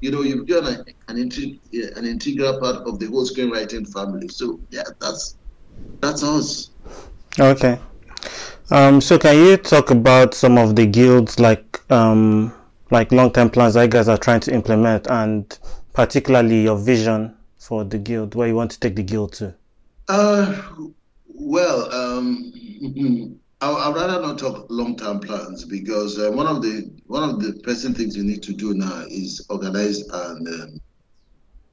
you 0.00 0.10
know, 0.10 0.22
you've 0.22 0.46
done 0.46 0.66
an, 0.66 0.84
an 1.08 2.06
integral 2.06 2.60
part 2.60 2.76
of 2.86 2.98
the 2.98 3.06
whole 3.06 3.26
screenwriting 3.26 3.90
family. 3.92 4.28
So 4.28 4.60
yeah, 4.70 4.82
that's 5.00 5.36
that's 6.00 6.22
us. 6.22 6.70
Okay. 7.38 7.78
Um, 8.70 9.00
so 9.00 9.18
can 9.18 9.36
you 9.36 9.56
talk 9.56 9.90
about 9.90 10.34
some 10.34 10.58
of 10.58 10.76
the 10.76 10.86
guilds 10.86 11.38
like 11.38 11.80
um, 11.90 12.52
like 12.90 13.12
long 13.12 13.32
term 13.32 13.50
plans 13.50 13.74
that 13.74 13.82
you 13.82 13.88
guys 13.88 14.08
are 14.08 14.18
trying 14.18 14.40
to 14.40 14.54
implement 14.54 15.06
and 15.08 15.58
particularly 15.92 16.62
your 16.62 16.76
vision 16.78 17.34
for 17.58 17.84
the 17.84 17.98
guild, 17.98 18.34
where 18.34 18.48
you 18.48 18.54
want 18.54 18.70
to 18.70 18.80
take 18.80 18.96
the 18.96 19.02
guild 19.02 19.32
to? 19.34 19.54
Uh 20.08 20.62
well, 21.38 21.92
um, 21.92 22.52
I, 23.60 23.88
would 23.88 23.96
rather 23.96 24.20
not 24.20 24.38
talk 24.38 24.66
long-term 24.70 25.20
plans 25.20 25.64
because 25.64 26.18
uh, 26.18 26.30
one 26.30 26.46
of 26.46 26.62
the 26.62 26.90
one 27.06 27.28
of 27.28 27.40
the 27.40 27.60
pressing 27.62 27.94
things 27.94 28.16
we 28.16 28.22
need 28.22 28.42
to 28.44 28.52
do 28.52 28.74
now 28.74 29.04
is 29.08 29.44
organize 29.48 30.00
an 30.08 30.46
um, 30.48 30.80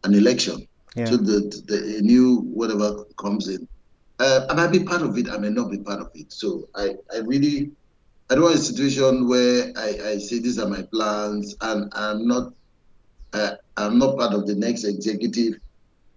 an 0.04 0.14
election 0.14 0.68
yeah. 0.96 1.06
so 1.06 1.18
that 1.18 1.64
the 1.68 2.02
new 2.02 2.42
whatever 2.42 3.06
comes 3.18 3.48
in. 3.48 3.68
Uh, 4.20 4.46
I 4.50 4.54
might 4.54 4.72
be 4.72 4.84
part 4.84 5.02
of 5.02 5.18
it. 5.18 5.30
I 5.30 5.38
may 5.38 5.50
not 5.50 5.72
be 5.72 5.78
part 5.78 6.00
of 6.00 6.12
it. 6.14 6.32
So 6.32 6.68
I, 6.76 6.96
I 7.14 7.20
really 7.20 7.72
I 8.30 8.36
don't 8.36 8.44
want 8.44 8.56
a 8.56 8.60
situation 8.60 9.28
where 9.28 9.72
I, 9.76 10.12
I 10.12 10.18
say 10.18 10.40
these 10.40 10.60
are 10.60 10.70
my 10.70 10.82
plans 10.84 11.56
and 11.62 11.92
I'm 11.94 12.28
not 12.28 12.54
uh, 13.34 13.56
I'm 13.78 13.98
not 13.98 14.18
part 14.18 14.34
of 14.34 14.48
the 14.48 14.56
next 14.56 14.84
executive 14.84 15.56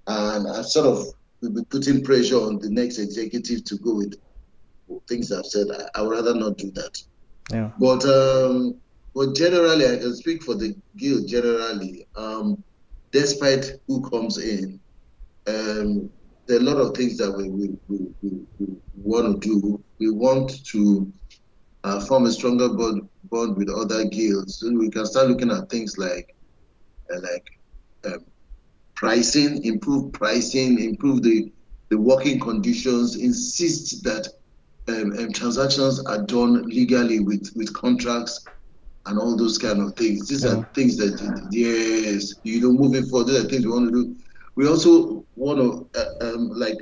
and 0.07 0.49
I 0.49 0.63
sort 0.63 0.87
of 0.87 1.07
will 1.41 1.51
be 1.51 1.65
putting 1.65 2.05
pressure 2.05 2.37
on 2.37 2.59
the 2.59 2.71
next 2.71 2.99
executive 2.99 3.65
to 3.65 3.77
go 3.79 3.97
with 3.97 4.15
things 5.09 5.33
I've 5.33 5.47
said, 5.47 5.67
I, 5.71 5.99
I 5.99 6.03
would 6.03 6.11
rather 6.11 6.35
not 6.35 6.59
do 6.59 6.71
that. 6.73 7.03
Yeah. 7.51 7.71
But 7.79 8.05
um, 8.05 8.77
but 9.15 9.35
generally, 9.35 9.87
I 9.87 9.97
can 9.97 10.15
speak 10.15 10.43
for 10.43 10.55
the 10.55 10.77
guild. 10.97 11.29
Generally, 11.29 12.07
um, 12.17 12.63
despite 13.13 13.73
who 13.87 14.09
comes 14.09 14.39
in, 14.39 14.81
um, 15.47 16.11
there 16.47 16.59
are 16.59 16.61
a 16.61 16.65
lot 16.65 16.77
of 16.77 16.97
things 16.97 17.17
that 17.19 17.33
we 17.33 17.49
we, 17.49 17.77
we, 17.89 17.99
we, 18.23 18.31
we 18.59 18.77
want 18.97 19.43
to 19.43 19.49
do. 19.49 19.83
We 19.99 20.11
want 20.11 20.65
to 20.67 21.13
uh, 21.87 22.01
form 22.01 22.27
a 22.27 22.33
stronger 22.33 22.69
bond, 22.69 23.09
bond 23.31 23.57
with 23.57 23.71
other 23.71 24.05
guilds. 24.05 24.59
So 24.59 24.73
we 24.73 24.91
can 24.91 25.07
start 25.07 25.29
looking 25.29 25.53
at 25.53 25.71
things 25.71 25.97
like 25.97 26.35
uh, 27.15 27.21
like 27.21 27.47
um, 28.05 28.25
pricing, 28.95 29.65
improve 29.65 30.13
pricing, 30.13 30.83
improve 30.83 31.23
the 31.23 31.53
the 31.89 31.99
working 31.99 32.41
conditions, 32.41 33.15
insist 33.15 34.03
that 34.03 34.27
um, 34.89 35.13
um, 35.13 35.33
transactions 35.33 36.05
are 36.05 36.23
done 36.23 36.65
legally 36.65 37.21
with 37.21 37.53
with 37.55 37.73
contracts 37.73 38.45
and 39.07 39.21
all 39.21 39.37
those 39.37 39.57
kind 39.57 39.81
of 39.81 39.95
things. 39.95 40.29
These 40.29 40.45
yeah. 40.45 40.57
are 40.57 40.69
things 40.75 40.97
that 40.97 41.17
yes, 41.53 42.35
you 42.43 42.61
know, 42.63 42.73
moving 42.73 43.07
forward, 43.07 43.29
these 43.29 43.45
are 43.45 43.49
things 43.49 43.65
we 43.65 43.71
want 43.71 43.93
to 43.93 43.93
do. 43.93 44.17
We 44.57 44.67
also 44.67 45.25
want 45.37 45.61
to 45.61 46.01
uh, 46.01 46.35
um, 46.35 46.49
like 46.51 46.79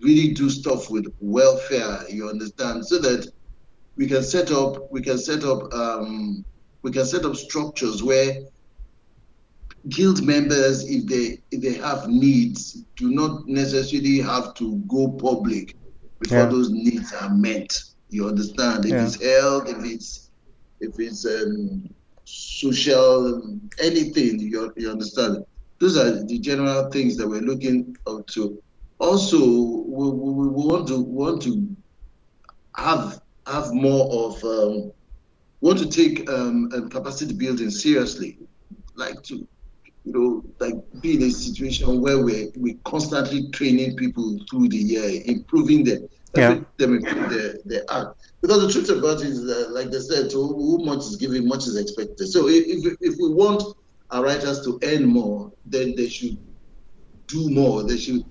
really 0.00 0.34
do 0.34 0.50
stuff 0.50 0.90
with 0.90 1.06
welfare. 1.20 2.00
You 2.10 2.28
understand, 2.28 2.84
so 2.84 2.98
that 2.98 3.30
we 3.96 4.06
can 4.06 4.22
set 4.22 4.50
up 4.50 4.90
we 4.90 5.00
can 5.00 5.18
set 5.18 5.44
up 5.44 5.72
um, 5.72 6.44
we 6.82 6.90
can 6.90 7.04
set 7.04 7.24
up 7.24 7.36
structures 7.36 8.02
where 8.02 8.42
guild 9.88 10.24
members 10.24 10.88
if 10.88 11.06
they 11.06 11.38
if 11.50 11.60
they 11.60 11.74
have 11.74 12.08
needs 12.08 12.84
do 12.96 13.10
not 13.10 13.46
necessarily 13.46 14.18
have 14.20 14.54
to 14.54 14.76
go 14.88 15.10
public 15.12 15.76
before 16.20 16.38
yeah. 16.38 16.46
those 16.46 16.70
needs 16.70 17.12
are 17.12 17.30
met 17.30 17.82
you 18.08 18.26
understand 18.26 18.84
if 18.84 18.92
yeah. 18.92 19.04
it's 19.04 19.22
health 19.22 19.68
if 19.68 19.84
it's 19.84 20.30
if 20.80 20.98
it's 20.98 21.26
um, 21.26 21.88
social 22.24 23.58
anything 23.82 24.38
you, 24.40 24.72
you 24.76 24.90
understand 24.90 25.44
those 25.78 25.98
are 25.98 26.24
the 26.24 26.38
general 26.38 26.90
things 26.90 27.16
that 27.16 27.28
we're 27.28 27.42
looking 27.42 27.94
up 28.06 28.26
to 28.26 28.60
also 28.98 29.38
we, 29.38 30.10
we, 30.10 30.32
we 30.32 30.48
want 30.48 30.88
to 30.88 31.00
want 31.00 31.42
to 31.42 31.68
have 32.76 33.20
have 33.46 33.72
more 33.72 34.06
of 34.12 34.44
um, 34.44 34.92
want 35.60 35.78
to 35.78 35.88
take 35.88 36.28
um, 36.30 36.70
um, 36.74 36.88
capacity 36.88 37.34
building 37.34 37.70
seriously, 37.70 38.38
like 38.94 39.22
to 39.24 39.46
you 40.04 40.12
know 40.12 40.44
like 40.60 40.74
be 41.00 41.14
in 41.14 41.22
a 41.22 41.30
situation 41.30 42.00
where 42.00 42.22
we're 42.22 42.50
we 42.56 42.74
constantly 42.84 43.50
training 43.50 43.96
people 43.96 44.38
through 44.50 44.68
the 44.68 44.76
year, 44.76 45.22
improving 45.26 45.84
them, 45.84 46.08
yeah. 46.36 46.60
them 46.76 46.96
improve 46.96 47.30
their, 47.30 47.54
their 47.64 47.82
art. 47.88 48.16
Because 48.40 48.60
the 48.66 48.72
truth 48.72 48.98
about 48.98 49.22
it 49.22 49.28
is 49.28 49.44
that, 49.44 49.70
like 49.70 49.90
they 49.90 50.00
said, 50.00 50.30
so 50.30 50.46
who 50.46 50.84
much 50.84 50.98
is 50.98 51.16
given, 51.16 51.48
much 51.48 51.66
is 51.66 51.76
expected. 51.76 52.26
So 52.26 52.48
if, 52.48 52.96
if 53.00 53.14
we 53.18 53.32
want 53.32 53.62
our 54.10 54.22
writers 54.22 54.62
to 54.64 54.78
earn 54.82 55.06
more, 55.06 55.50
then 55.64 55.96
they 55.96 56.08
should 56.08 56.36
do 57.26 57.48
more. 57.48 57.82
They 57.84 57.96
should 57.96 58.24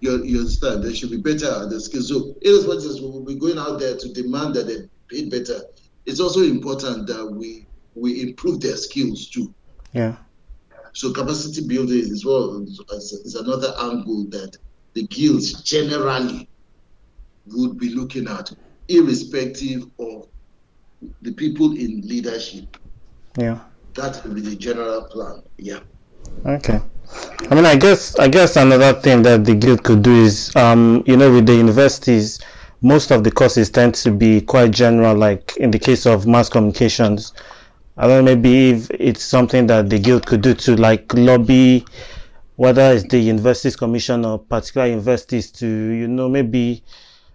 you, 0.00 0.24
you 0.24 0.38
understand? 0.38 0.82
They 0.82 0.94
should 0.94 1.10
be 1.10 1.18
better 1.18 1.62
at 1.62 1.70
the 1.70 1.80
skills. 1.80 2.08
So, 2.08 2.34
irrespective, 2.42 3.02
we 3.02 3.08
will 3.08 3.24
be 3.24 3.34
going 3.34 3.58
out 3.58 3.78
there 3.78 3.96
to 3.96 4.12
demand 4.12 4.54
that 4.54 4.66
they 4.66 4.88
pay 5.08 5.28
better. 5.28 5.60
It's 6.06 6.20
also 6.20 6.42
important 6.42 7.06
that 7.08 7.26
we 7.26 7.66
we 7.94 8.22
improve 8.22 8.60
their 8.60 8.76
skills 8.76 9.28
too. 9.28 9.52
Yeah. 9.92 10.16
So, 10.94 11.12
capacity 11.12 11.66
building 11.66 11.98
is 11.98 12.24
well 12.24 12.62
is, 12.62 13.12
is 13.12 13.34
another 13.34 13.74
angle 13.80 14.24
that 14.30 14.56
the 14.94 15.06
guilds 15.06 15.62
generally 15.62 16.48
would 17.46 17.78
be 17.78 17.90
looking 17.90 18.28
at, 18.28 18.52
irrespective 18.88 19.84
of 19.98 20.28
the 21.22 21.32
people 21.32 21.72
in 21.72 22.02
leadership. 22.02 22.76
Yeah. 23.36 23.60
That 23.94 24.24
will 24.24 24.34
be 24.34 24.40
the 24.40 24.56
general 24.56 25.04
plan. 25.04 25.42
Yeah. 25.56 25.80
Okay. 26.44 26.80
I 27.50 27.54
mean, 27.54 27.64
I 27.64 27.76
guess 27.76 28.18
I 28.18 28.28
guess 28.28 28.56
another 28.56 28.92
thing 29.00 29.22
that 29.22 29.44
the 29.44 29.54
guild 29.54 29.82
could 29.82 30.02
do 30.02 30.14
is, 30.14 30.54
um, 30.56 31.02
you 31.06 31.16
know, 31.16 31.32
with 31.32 31.46
the 31.46 31.54
universities, 31.54 32.40
most 32.82 33.10
of 33.10 33.24
the 33.24 33.30
courses 33.30 33.70
tend 33.70 33.94
to 33.96 34.10
be 34.10 34.40
quite 34.40 34.70
general. 34.70 35.16
Like 35.16 35.56
in 35.56 35.70
the 35.70 35.78
case 35.78 36.06
of 36.06 36.26
mass 36.26 36.48
communications, 36.48 37.32
I 37.96 38.06
don't 38.06 38.24
know, 38.24 38.34
maybe 38.34 38.70
if 38.70 38.90
it's 38.90 39.24
something 39.24 39.66
that 39.68 39.88
the 39.88 39.98
guild 39.98 40.26
could 40.26 40.42
do 40.42 40.54
to 40.54 40.76
like 40.76 41.12
lobby, 41.14 41.84
whether 42.56 42.92
it's 42.92 43.08
the 43.08 43.18
universities 43.18 43.76
commission 43.76 44.24
or 44.24 44.38
particular 44.38 44.86
universities 44.86 45.50
to, 45.52 45.66
you 45.66 46.08
know, 46.08 46.28
maybe 46.28 46.84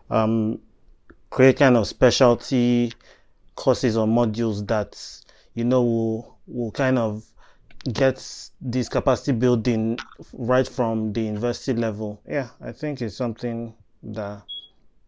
um, 0.10 0.60
create 1.30 1.58
kind 1.58 1.76
of 1.76 1.88
specialty 1.88 2.94
courses 3.56 3.98
or 3.98 4.08
modules 4.08 4.66
that 4.68 5.00
you 5.54 5.64
know 5.64 5.82
will 5.82 6.38
will 6.48 6.72
kind 6.72 6.98
of 7.00 7.24
gets 7.92 8.52
this 8.62 8.88
capacity 8.88 9.34
building 9.34 10.00
right 10.34 10.68
from 10.68 11.12
the 11.14 11.22
university 11.22 11.74
level. 11.74 12.22
Yeah, 12.28 12.50
I 12.62 12.72
think 12.72 13.02
it's 13.02 13.16
something 13.16 13.74
that 14.04 14.44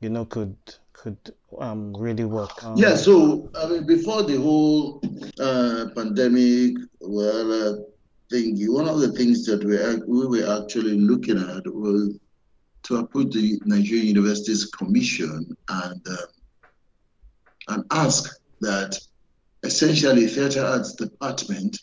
you 0.01 0.09
know 0.09 0.25
could 0.25 0.55
could 0.93 1.17
um, 1.59 1.95
really 1.97 2.25
work. 2.25 2.63
Um, 2.63 2.75
yeah, 2.77 2.95
so 2.95 3.49
I 3.55 3.67
mean, 3.67 3.85
before 3.85 4.23
the 4.23 4.37
whole 4.37 5.01
uh, 5.39 5.87
pandemic, 5.95 6.75
well, 6.99 7.51
uh, 7.51 7.81
thing, 8.29 8.57
one 8.71 8.87
of 8.87 8.99
the 8.99 9.11
things 9.13 9.45
that 9.45 9.63
we 9.63 9.77
we 10.07 10.27
were 10.27 10.61
actually 10.61 10.99
looking 10.99 11.37
at 11.37 11.65
was 11.67 12.17
to 12.83 12.97
approach 12.97 13.33
the 13.33 13.59
Nigerian 13.65 14.07
Universities 14.07 14.65
Commission 14.65 15.55
and 15.69 16.07
uh, 16.07 16.25
and 17.69 17.83
ask 17.91 18.39
that 18.61 18.99
essentially 19.63 20.27
theatre 20.27 20.63
arts 20.63 20.93
department 20.93 21.79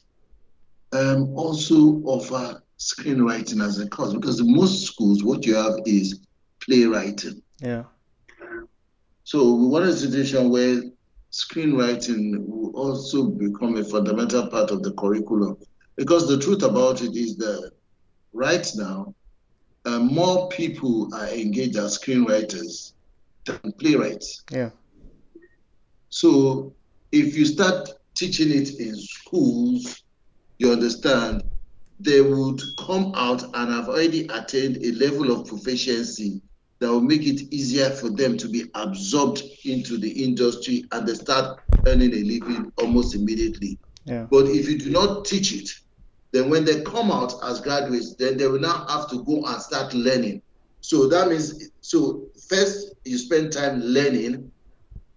um, 0.92 1.28
also 1.36 2.02
offer 2.04 2.62
screenwriting 2.78 3.64
as 3.64 3.78
a 3.78 3.88
course 3.88 4.12
because 4.12 4.40
in 4.40 4.54
most 4.54 4.84
schools 4.84 5.22
what 5.22 5.46
you 5.46 5.54
have 5.54 5.74
is 5.86 6.20
playwriting. 6.60 7.42
Yeah. 7.60 7.84
So 9.24 9.54
we 9.54 9.66
want 9.66 9.84
a 9.86 9.92
situation 9.92 10.50
where 10.50 10.82
screenwriting 11.30 12.44
will 12.46 12.76
also 12.76 13.24
become 13.24 13.76
a 13.76 13.84
fundamental 13.84 14.48
part 14.48 14.70
of 14.70 14.82
the 14.82 14.92
curriculum 14.92 15.56
because 15.96 16.28
the 16.28 16.38
truth 16.38 16.62
about 16.62 17.02
it 17.02 17.16
is 17.16 17.36
that 17.36 17.70
right 18.32 18.68
now 18.74 19.14
uh, 19.84 19.98
more 19.98 20.48
people 20.48 21.12
are 21.14 21.28
engaged 21.28 21.76
as 21.76 21.98
screenwriters 21.98 22.92
than 23.44 23.72
playwrights. 23.78 24.44
Yeah. 24.50 24.70
So 26.10 26.74
if 27.10 27.36
you 27.36 27.44
start 27.44 27.88
teaching 28.14 28.50
it 28.50 28.78
in 28.78 28.94
schools, 28.96 30.02
you 30.62 30.72
understand, 30.72 31.42
they 31.98 32.20
would 32.20 32.60
come 32.78 33.12
out 33.16 33.42
and 33.42 33.72
have 33.72 33.88
already 33.88 34.26
attained 34.28 34.78
a 34.78 34.92
level 34.92 35.32
of 35.32 35.46
proficiency 35.46 36.40
that 36.80 36.90
will 36.90 37.00
make 37.00 37.26
it 37.26 37.52
easier 37.52 37.90
for 37.90 38.10
them 38.10 38.36
to 38.38 38.48
be 38.48 38.64
absorbed 38.74 39.42
into 39.64 39.98
the 39.98 40.24
industry 40.24 40.84
and 40.92 41.06
they 41.06 41.14
start 41.14 41.60
earning 41.86 42.12
a 42.12 42.22
living 42.22 42.72
almost 42.78 43.14
immediately. 43.14 43.78
Yeah. 44.04 44.26
But 44.30 44.46
if 44.46 44.68
you 44.68 44.78
do 44.78 44.90
not 44.90 45.24
teach 45.24 45.52
it, 45.52 45.68
then 46.32 46.48
when 46.48 46.64
they 46.64 46.82
come 46.82 47.10
out 47.10 47.34
as 47.44 47.60
graduates, 47.60 48.14
then 48.16 48.36
they 48.36 48.46
will 48.46 48.60
now 48.60 48.86
have 48.88 49.10
to 49.10 49.22
go 49.24 49.44
and 49.44 49.60
start 49.60 49.94
learning. 49.94 50.42
So 50.80 51.08
that 51.08 51.28
means, 51.28 51.70
so 51.80 52.28
first 52.48 52.94
you 53.04 53.18
spend 53.18 53.52
time 53.52 53.80
learning, 53.80 54.50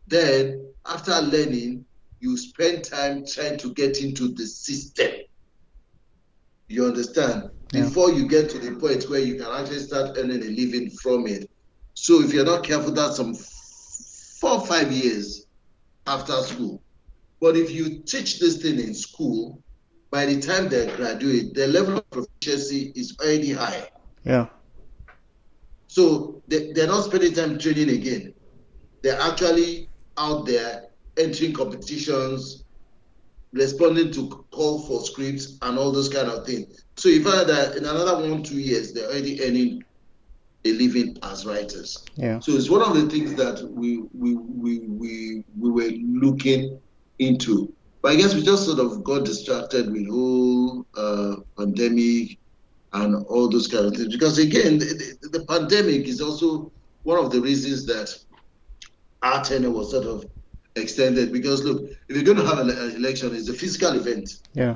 then 0.07 0.73
after 0.87 1.19
learning, 1.21 1.85
you 2.19 2.37
spend 2.37 2.83
time 2.83 3.25
trying 3.25 3.57
to 3.59 3.73
get 3.73 4.01
into 4.01 4.29
the 4.29 4.45
system. 4.45 5.11
You 6.67 6.85
understand? 6.85 7.49
Yeah. 7.73 7.83
Before 7.83 8.11
you 8.11 8.27
get 8.27 8.49
to 8.51 8.59
the 8.59 8.79
point 8.79 9.09
where 9.09 9.19
you 9.19 9.35
can 9.35 9.47
actually 9.47 9.79
start 9.79 10.17
earning 10.17 10.41
a 10.41 10.49
living 10.49 10.89
from 11.01 11.27
it. 11.27 11.49
So 11.93 12.21
if 12.21 12.33
you're 12.33 12.45
not 12.45 12.63
careful, 12.63 12.91
that's 12.91 13.17
some 13.17 13.33
four 14.39 14.59
or 14.59 14.65
five 14.65 14.91
years 14.91 15.45
after 16.07 16.33
school. 16.43 16.81
But 17.41 17.55
if 17.55 17.71
you 17.71 17.99
teach 18.03 18.39
this 18.39 18.61
thing 18.61 18.79
in 18.79 18.93
school, 18.93 19.61
by 20.11 20.25
the 20.25 20.39
time 20.39 20.69
they 20.69 20.87
graduate, 20.95 21.53
their 21.53 21.67
level 21.67 21.97
of 21.97 22.09
proficiency 22.09 22.91
is 22.95 23.15
already 23.21 23.51
high. 23.51 23.89
Yeah. 24.23 24.47
So 25.87 26.41
they, 26.47 26.71
they're 26.73 26.87
not 26.87 27.05
spending 27.05 27.33
time 27.33 27.57
training 27.57 27.89
again. 27.89 28.33
They're 29.01 29.19
actually 29.19 29.89
out 30.17 30.45
there 30.45 30.87
entering 31.17 31.53
competitions, 31.53 32.64
responding 33.55 34.11
to 34.11 34.45
call 34.51 34.79
for 34.79 35.01
scripts 35.01 35.57
and 35.61 35.79
all 35.79 35.91
those 35.91 36.09
kind 36.09 36.29
of 36.29 36.45
things. 36.45 36.83
So 36.97 37.09
you 37.09 37.23
find 37.23 37.47
that 37.49 37.75
in 37.75 37.85
another 37.85 38.15
one 38.17 38.43
two 38.43 38.59
years 38.59 38.93
they're 38.93 39.07
already 39.07 39.41
earning 39.43 39.83
a 40.65 40.71
living 40.73 41.17
as 41.23 41.45
writers. 41.45 42.03
Yeah. 42.15 42.39
So 42.39 42.51
it's 42.51 42.69
one 42.69 42.81
of 42.81 42.93
the 42.95 43.09
things 43.09 43.33
that 43.35 43.63
we 43.71 44.03
we 44.13 44.35
we 44.35 44.79
we, 44.79 45.43
we 45.57 45.69
were 45.71 45.91
looking 46.03 46.79
into. 47.19 47.73
But 48.01 48.11
I 48.11 48.15
guess 48.17 48.35
we 48.35 48.43
just 48.43 48.65
sort 48.65 48.79
of 48.79 49.03
got 49.03 49.25
distracted 49.25 49.91
with 49.91 50.07
whole 50.09 50.85
uh, 50.95 51.37
pandemic 51.57 52.37
and 52.93 53.25
all 53.27 53.49
those 53.49 53.67
kind 53.67 53.85
of 53.85 53.95
things. 53.95 54.13
Because 54.13 54.37
again, 54.37 54.77
the, 54.79 55.17
the, 55.21 55.39
the 55.39 55.45
pandemic 55.45 56.07
is 56.07 56.21
also 56.21 56.71
one 57.03 57.23
of 57.23 57.31
the 57.31 57.41
reasons 57.41 57.85
that 57.85 58.15
our 59.21 59.43
tenure 59.43 59.71
was 59.71 59.91
sort 59.91 60.05
of 60.05 60.25
extended 60.75 61.31
because 61.31 61.63
look, 61.63 61.89
if 62.07 62.15
you're 62.15 62.23
going 62.23 62.37
to 62.37 62.45
have 62.45 62.59
an 62.59 62.69
election, 62.95 63.35
it's 63.35 63.49
a 63.49 63.53
physical 63.53 63.93
event. 63.93 64.39
Yeah. 64.53 64.75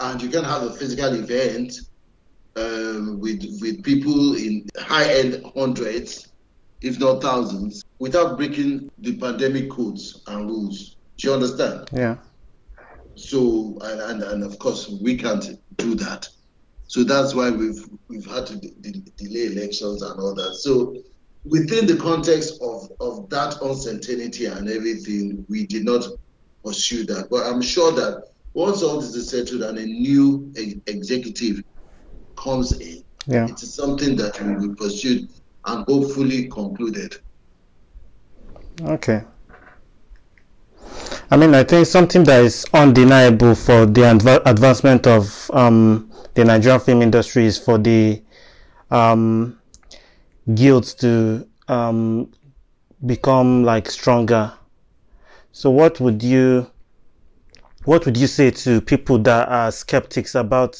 And 0.00 0.22
you 0.22 0.28
can 0.28 0.44
have 0.44 0.62
a 0.62 0.72
physical 0.72 1.14
event 1.14 1.74
um, 2.56 3.20
with 3.20 3.42
with 3.60 3.82
people 3.82 4.34
in 4.34 4.68
high 4.78 5.12
end 5.12 5.44
hundreds, 5.56 6.28
if 6.80 6.98
not 6.98 7.22
thousands, 7.22 7.84
without 7.98 8.36
breaking 8.36 8.90
the 8.98 9.16
pandemic 9.16 9.70
codes 9.70 10.22
and 10.26 10.48
rules. 10.48 10.96
Do 11.16 11.28
you 11.28 11.34
understand? 11.34 11.88
Yeah. 11.92 12.16
So 13.14 13.78
and, 13.82 14.22
and, 14.22 14.44
of 14.44 14.58
course 14.60 14.88
we 14.88 15.16
can't 15.16 15.44
do 15.76 15.96
that. 15.96 16.28
So 16.86 17.02
that's 17.02 17.34
why 17.34 17.50
we've 17.50 17.84
we've 18.06 18.26
had 18.26 18.46
to 18.46 18.56
de- 18.56 18.74
de- 18.80 19.10
delay 19.16 19.46
elections 19.46 20.02
and 20.02 20.18
all 20.20 20.34
that. 20.34 20.54
So 20.54 20.96
within 21.48 21.86
the 21.86 21.96
context 21.96 22.60
of 22.62 22.90
of 23.00 23.28
that 23.30 23.60
uncertainty 23.62 24.46
and 24.46 24.68
everything, 24.68 25.44
we 25.48 25.66
did 25.66 25.84
not 25.84 26.04
pursue 26.64 27.04
that. 27.06 27.28
But 27.30 27.46
I'm 27.46 27.62
sure 27.62 27.92
that 27.92 28.24
once 28.54 28.82
all 28.82 29.00
this 29.00 29.14
is 29.14 29.28
settled 29.30 29.62
and 29.62 29.78
a 29.78 29.86
new 29.86 30.52
e- 30.58 30.80
executive 30.86 31.62
comes 32.36 32.72
in, 32.80 33.02
Yeah. 33.26 33.46
it 33.46 33.62
is 33.62 33.72
something 33.74 34.16
that 34.16 34.40
will 34.42 34.68
be 34.68 34.74
pursued 34.74 35.28
and 35.66 35.84
hopefully 35.86 36.48
concluded. 36.48 37.16
Okay. 38.82 39.22
I 41.30 41.36
mean, 41.36 41.54
I 41.54 41.62
think 41.62 41.86
something 41.86 42.24
that 42.24 42.42
is 42.42 42.64
undeniable 42.72 43.54
for 43.54 43.84
the 43.84 44.00
adva- 44.02 44.42
advancement 44.46 45.06
of 45.06 45.50
um, 45.52 46.10
the 46.34 46.44
Nigerian 46.44 46.80
film 46.80 47.02
industry 47.02 47.44
is 47.44 47.58
for 47.58 47.76
the 47.76 48.22
um, 48.90 49.57
guilds 50.54 50.94
to 50.94 51.46
um, 51.68 52.30
become 53.06 53.64
like 53.64 53.90
stronger. 53.90 54.52
So, 55.52 55.70
what 55.70 56.00
would 56.00 56.22
you 56.22 56.70
what 57.84 58.04
would 58.04 58.16
you 58.16 58.26
say 58.26 58.50
to 58.50 58.80
people 58.80 59.18
that 59.20 59.48
are 59.48 59.70
skeptics 59.70 60.34
about 60.34 60.78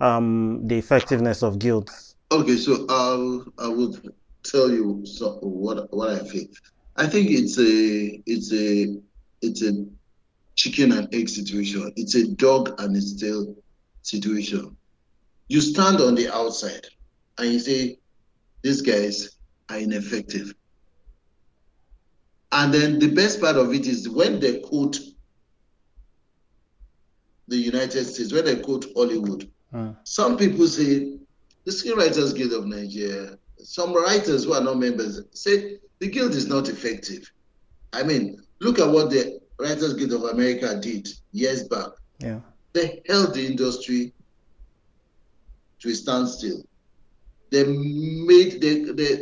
um, 0.00 0.66
the 0.66 0.76
effectiveness 0.76 1.42
of 1.42 1.58
guilds? 1.58 2.14
Okay, 2.30 2.56
so 2.56 2.86
I'll 2.88 3.46
I 3.58 3.68
will 3.68 3.96
tell 4.42 4.70
you 4.70 5.04
so, 5.06 5.38
what 5.40 5.92
what 5.92 6.10
I 6.10 6.18
think. 6.18 6.50
I 6.96 7.06
think 7.06 7.30
it's 7.30 7.58
a 7.58 8.22
it's 8.26 8.52
a 8.52 8.96
it's 9.42 9.62
a 9.62 9.86
chicken 10.56 10.92
and 10.92 11.12
egg 11.14 11.28
situation. 11.28 11.92
It's 11.96 12.14
a 12.14 12.26
dog 12.34 12.74
and 12.80 12.96
its 12.96 13.14
tail 13.14 13.54
situation. 14.02 14.76
You 15.48 15.60
stand 15.60 16.00
on 16.00 16.14
the 16.14 16.34
outside 16.34 16.86
and 17.38 17.52
you 17.52 17.60
say 17.60 17.98
these 18.66 18.82
guys 18.82 19.36
are 19.70 19.78
ineffective. 19.78 20.52
And 22.50 22.74
then 22.74 22.98
the 22.98 23.14
best 23.14 23.40
part 23.40 23.54
of 23.56 23.72
it 23.72 23.86
is 23.86 24.08
when 24.08 24.40
they 24.40 24.58
quote 24.58 24.98
the 27.46 27.56
United 27.56 28.04
States, 28.04 28.32
when 28.32 28.44
they 28.44 28.56
quote 28.56 28.86
Hollywood, 28.96 29.48
Mm. 29.74 29.96
some 30.04 30.36
people 30.36 30.66
say 30.68 31.18
the 31.64 31.70
Screenwriters 31.72 32.34
Guild 32.36 32.52
of 32.52 32.66
Nigeria, 32.66 33.36
some 33.58 33.92
writers 33.92 34.44
who 34.44 34.52
are 34.52 34.62
not 34.62 34.78
members 34.78 35.20
say 35.32 35.78
the 35.98 36.08
guild 36.08 36.32
is 36.32 36.46
not 36.46 36.68
effective. 36.68 37.30
I 37.92 38.04
mean, 38.04 38.40
look 38.60 38.78
at 38.78 38.88
what 38.88 39.10
the 39.10 39.40
Writers 39.58 39.94
Guild 39.94 40.12
of 40.12 40.22
America 40.24 40.78
did 40.80 41.08
years 41.32 41.64
back. 41.68 41.88
Yeah. 42.20 42.40
They 42.74 43.02
held 43.08 43.34
the 43.34 43.44
industry 43.44 44.12
to 45.80 45.88
a 45.90 45.94
standstill. 45.94 46.64
They 47.50 47.64
made 47.64 48.60
they 48.60 48.80
they, 48.92 49.18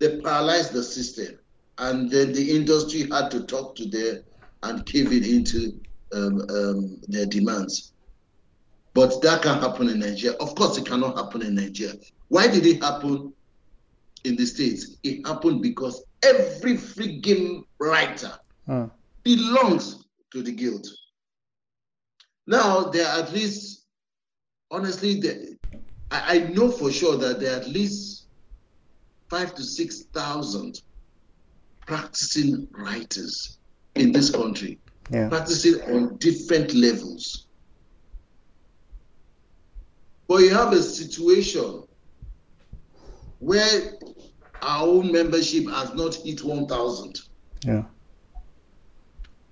they 0.00 0.20
paralyzed 0.20 0.72
the 0.72 0.82
system, 0.82 1.38
and 1.78 2.10
then 2.10 2.32
the 2.32 2.56
industry 2.56 3.08
had 3.10 3.30
to 3.32 3.44
talk 3.44 3.76
to 3.76 3.88
them 3.88 4.22
and 4.62 4.86
cave 4.86 5.12
it 5.12 5.26
into 5.26 5.72
um, 6.12 6.40
um, 6.50 7.00
their 7.08 7.26
demands. 7.26 7.92
But 8.94 9.20
that 9.22 9.42
can 9.42 9.60
happen 9.60 9.90
in 9.90 9.98
Nigeria. 10.00 10.36
Of 10.38 10.54
course, 10.54 10.78
it 10.78 10.86
cannot 10.86 11.16
happen 11.16 11.42
in 11.42 11.54
Nigeria. 11.54 11.94
Why 12.28 12.48
did 12.48 12.64
it 12.64 12.82
happen 12.82 13.32
in 14.24 14.36
the 14.36 14.46
States? 14.46 14.96
It 15.02 15.26
happened 15.26 15.60
because 15.62 16.02
every 16.22 16.76
game 17.20 17.64
writer 17.78 18.32
Mm. 18.68 18.90
belongs 19.22 20.04
to 20.32 20.42
the 20.42 20.50
guild. 20.50 20.84
Now, 22.48 22.84
there 22.90 23.06
are 23.06 23.20
at 23.22 23.32
least, 23.32 23.86
honestly, 24.72 25.20
there, 25.20 25.40
I, 26.10 26.36
I 26.36 26.38
know 26.52 26.70
for 26.70 26.90
sure 26.92 27.16
that 27.16 27.40
there 27.40 27.54
are 27.54 27.60
at 27.60 27.68
least 27.68 28.26
five 29.28 29.54
to 29.54 29.62
6,000 29.62 30.80
practicing 31.86 32.68
writers 32.72 33.58
in 33.94 34.12
this 34.12 34.30
country, 34.30 34.78
Yeah. 35.10 35.28
practicing 35.28 35.80
on 35.82 36.16
different 36.18 36.74
levels. 36.74 37.46
But 40.28 40.38
you 40.38 40.50
have 40.50 40.72
a 40.72 40.82
situation 40.82 41.84
where 43.38 43.92
our 44.62 44.86
own 44.86 45.12
membership 45.12 45.68
has 45.70 45.94
not 45.94 46.14
hit 46.16 46.42
1,000. 46.42 47.20
Yeah. 47.64 47.84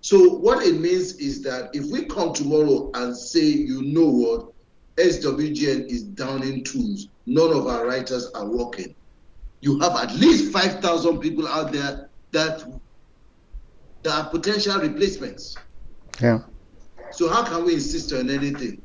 So 0.01 0.35
what 0.35 0.67
it 0.67 0.81
means 0.81 1.15
is 1.15 1.43
that 1.43 1.71
if 1.75 1.85
we 1.91 2.05
come 2.07 2.33
tomorrow 2.35 2.91
and 2.95 3.17
say, 3.17 3.45
you 3.45 3.83
know 3.83 4.07
what, 4.07 4.54
SWGN 4.97 5.87
is 5.87 6.05
down 6.05 6.43
in 6.43 6.63
tools, 6.63 7.09
none 7.27 7.53
of 7.53 7.67
our 7.67 7.87
writers 7.87 8.31
are 8.35 8.47
working, 8.47 8.95
you 9.61 9.79
have 9.81 9.97
at 9.97 10.15
least 10.15 10.53
5,000 10.53 11.21
people 11.21 11.49
out 11.49 11.73
there 11.73 12.11
that, 12.33 12.65
that 14.03 14.13
are 14.13 14.31
potential 14.31 14.79
replacements. 14.79 15.57
Yeah. 16.21 16.41
So 17.13 17.29
how 17.29 17.45
can 17.45 17.65
we 17.65 17.75
insist 17.75 18.13
on 18.13 18.31
anything? 18.31 18.83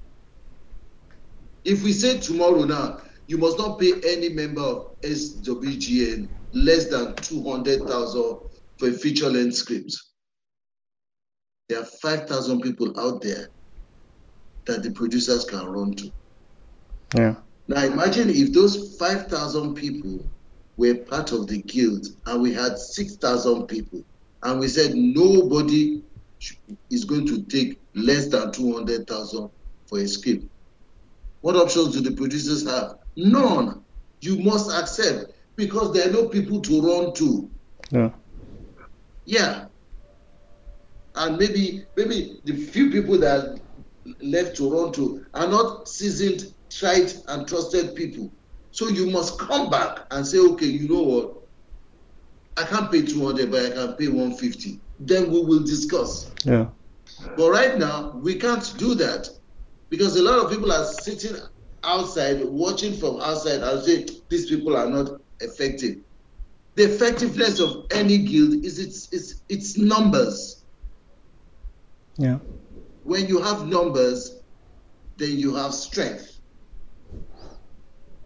If 1.66 1.84
we 1.84 1.91
say 1.91 2.20
tomorrow 2.20 2.64
now, 2.64 3.01
you 3.28 3.38
must 3.38 3.57
not 3.57 3.80
pay 3.80 3.93
any 4.07 4.30
member 4.30 4.62
of 4.62 4.88
SWGN 5.03 6.30
less 6.53 6.88
than 6.88 7.14
200,000 7.16 8.38
for 8.78 8.88
a 8.88 8.91
feature-length 8.93 9.55
script. 9.55 9.95
There 11.68 11.82
are 11.82 11.86
5,000 11.86 12.62
people 12.62 12.99
out 12.99 13.22
there 13.22 13.49
that 14.66 14.84
the 14.84 14.91
producers 14.91 15.45
can 15.45 15.66
run 15.66 15.93
to. 15.95 16.12
Yeah. 17.16 17.36
Now 17.68 17.84
imagine 17.86 18.30
if 18.30 18.53
those 18.53 18.97
5,000 18.97 19.76
people 19.76 20.26
were 20.78 20.95
part 20.95 21.32
of 21.32 21.47
the 21.47 21.62
guild 21.64 22.07
and 22.26 22.41
we 22.41 22.53
had 22.53 22.78
6,000 22.78 23.68
people 23.68 24.03
and 24.43 24.60
we 24.60 24.68
said 24.68 24.95
nobody 24.95 26.01
is 26.89 27.03
going 27.03 27.28
to 27.28 27.43
take 27.43 27.80
less 27.95 28.28
than 28.28 28.51
200,000 28.51 29.49
for 29.88 29.99
a 29.99 30.07
script. 30.07 30.45
What 31.41 31.55
options 31.55 31.93
do 31.93 32.01
the 32.01 32.16
producers 32.16 32.68
have? 32.68 32.95
None. 33.16 33.84
You 34.22 34.39
must 34.39 34.72
accept 34.72 35.32
because 35.55 35.93
there 35.93 36.10
are 36.10 36.12
no 36.12 36.28
people 36.28 36.62
to 36.62 36.82
run 36.82 37.14
to. 37.16 37.49
Yeah. 37.91 38.10
Yeah. 39.26 39.66
And 41.16 41.38
maybe 41.38 41.86
maybe 41.97 42.39
the 42.45 42.53
few 42.53 42.89
people 42.89 43.18
that 43.20 43.60
left 44.22 44.57
to 44.57 44.70
run 44.70 44.91
to 44.93 45.26
are 45.34 45.47
not 45.47 45.88
seasoned, 45.88 46.53
tried, 46.70 47.12
and 47.28 47.47
trusted 47.47 47.95
people. 47.95 48.32
So 48.72 48.88
you 48.88 49.10
must 49.10 49.39
come 49.39 49.70
back 49.70 50.05
and 50.12 50.26
say, 50.26 50.38
okay, 50.39 50.66
you 50.66 50.88
know 50.88 51.01
what? 51.01 51.36
I 52.57 52.64
can't 52.64 52.91
pay 52.91 53.01
200, 53.01 53.51
but 53.51 53.66
I 53.66 53.70
can 53.70 53.93
pay 53.93 54.07
150. 54.07 54.80
Then 54.99 55.32
we 55.32 55.41
will 55.41 55.64
discuss. 55.64 56.32
Yeah. 56.43 56.68
But 57.36 57.49
right 57.49 57.78
now, 57.78 58.20
we 58.22 58.36
can't 58.36 58.74
do 58.78 58.95
that 58.95 59.30
because 59.89 60.16
a 60.16 60.22
lot 60.22 60.39
of 60.39 60.51
people 60.51 60.72
are 60.72 60.86
sitting 60.86 61.36
outside, 61.84 62.43
watching 62.43 62.93
from 62.93 63.20
outside, 63.22 63.62
and 63.62 63.84
say 63.84 64.05
these 64.30 64.49
people 64.49 64.76
are 64.76 64.89
not 64.89 65.22
effective. 65.39 65.97
The 66.76 66.84
effectiveness 66.84 67.60
of 67.60 67.86
any 67.91 68.20
guild 68.20 68.64
is 68.64 68.80
its 68.80 69.12
its 69.12 69.41
its 69.49 69.78
numbers. 69.78 70.64
Yeah. 72.18 72.39
When 73.04 73.28
you 73.28 73.41
have 73.41 73.68
numbers, 73.68 74.41
then 75.18 75.38
you 75.38 75.56
have 75.56 75.74
strength. 75.74 76.39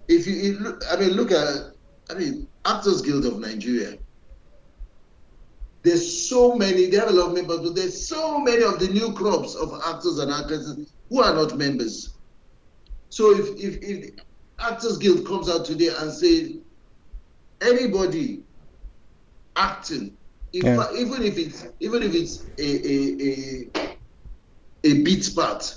If 0.08 0.28
you, 0.28 0.60
look, 0.60 0.82
I 0.92 0.98
mean, 0.98 1.12
look 1.12 1.32
at, 1.32 1.74
I 2.10 2.16
mean, 2.16 2.48
Actors 2.66 3.02
Guild 3.02 3.26
of 3.26 3.40
Nigeria. 3.40 3.98
There's 5.84 6.30
so 6.30 6.56
many, 6.56 6.90
they 6.90 6.98
have 6.98 7.10
a 7.10 7.14
lot 7.14 7.30
of 7.30 7.34
members, 7.34 7.60
but 7.60 7.76
there's 7.76 8.08
so 8.08 8.40
many 8.40 8.64
of 8.64 8.80
the 8.80 8.88
new 8.88 9.14
crops 9.14 9.56
of 9.56 9.74
actors 9.86 10.20
and 10.20 10.32
actresses 10.32 10.94
who 11.10 11.22
are 11.22 11.34
not 11.34 11.58
members. 11.58 12.18
So 13.10 13.32
if, 13.32 13.48
if, 13.58 13.78
if 13.82 14.12
Actors 14.60 14.98
Guild 14.98 15.26
comes 15.28 15.50
out 15.50 15.66
today 15.66 15.90
and 16.00 16.12
say 16.12 16.60
anybody 17.62 18.44
acting, 19.56 20.18
if, 20.54 20.64
Yeah. 20.64 20.88
even 20.96 21.24
if 21.24 21.38
it's 21.38 21.66
even 21.80 22.04
if 22.04 22.14
it's 22.14 22.48
a 22.58 22.70
a, 22.88 23.28
a 23.30 23.72
a 24.84 25.02
bit 25.04 25.30
part, 25.36 25.76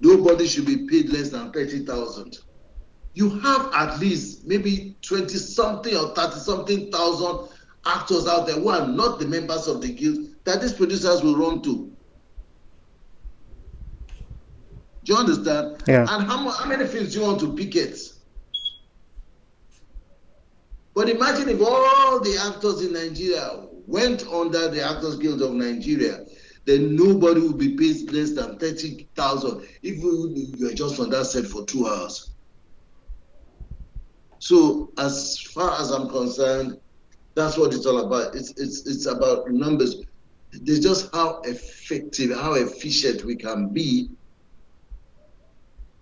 nobody 0.00 0.46
should 0.46 0.66
be 0.66 0.86
paid 0.88 1.10
less 1.10 1.30
than 1.30 1.52
thirty 1.52 1.84
thousand. 1.84 2.38
You 3.14 3.28
have 3.40 3.70
at 3.74 3.98
least 3.98 4.46
maybe 4.46 4.96
twenty 5.02 5.36
something 5.36 5.94
or 5.94 6.14
thirty 6.14 6.38
something 6.38 6.90
thousand 6.90 7.48
actors 7.84 8.26
out 8.26 8.46
there 8.46 8.56
who 8.56 8.68
are 8.68 8.86
not 8.86 9.18
the 9.18 9.26
members 9.26 9.66
of 9.68 9.80
the 9.82 9.92
guild 9.92 10.28
that 10.44 10.60
these 10.60 10.72
producers 10.72 11.22
will 11.22 11.36
run 11.36 11.62
to. 11.62 11.92
Do 15.04 15.12
you 15.12 15.18
understand? 15.18 15.82
Yeah. 15.86 16.06
And 16.08 16.24
how, 16.26 16.48
how 16.48 16.66
many 16.66 16.86
films 16.86 17.12
do 17.12 17.20
you 17.20 17.26
want 17.26 17.40
to 17.40 17.52
picket? 17.54 17.98
But 20.94 21.08
imagine 21.08 21.48
if 21.48 21.60
all 21.60 22.20
the 22.20 22.36
actors 22.52 22.82
in 22.84 22.92
Nigeria 22.92 23.66
went 23.86 24.26
under 24.28 24.68
the 24.68 24.82
Actors 24.82 25.16
Guild 25.16 25.42
of 25.42 25.52
Nigeria, 25.52 26.24
then 26.64 26.94
nobody 26.94 27.40
will 27.40 27.56
be 27.56 27.76
paid 27.76 28.10
less 28.12 28.32
than 28.32 28.58
30,000 28.58 29.66
if 29.82 29.96
you 30.02 30.68
are 30.68 30.74
just 30.74 31.00
on 31.00 31.10
that 31.10 31.26
set 31.26 31.44
for 31.44 31.64
two 31.64 31.86
hours. 31.86 32.32
So 34.38 34.92
as 34.98 35.38
far 35.40 35.80
as 35.80 35.90
I'm 35.90 36.08
concerned, 36.08 36.78
that's 37.34 37.56
what 37.56 37.72
it's 37.72 37.86
all 37.86 38.06
about. 38.06 38.34
It's 38.34 38.50
it's 38.56 38.86
it's 38.86 39.06
about 39.06 39.48
numbers. 39.50 40.02
It's 40.52 40.80
just 40.80 41.14
how 41.14 41.40
effective, 41.42 42.36
how 42.36 42.54
efficient 42.54 43.24
we 43.24 43.36
can 43.36 43.68
be 43.68 44.10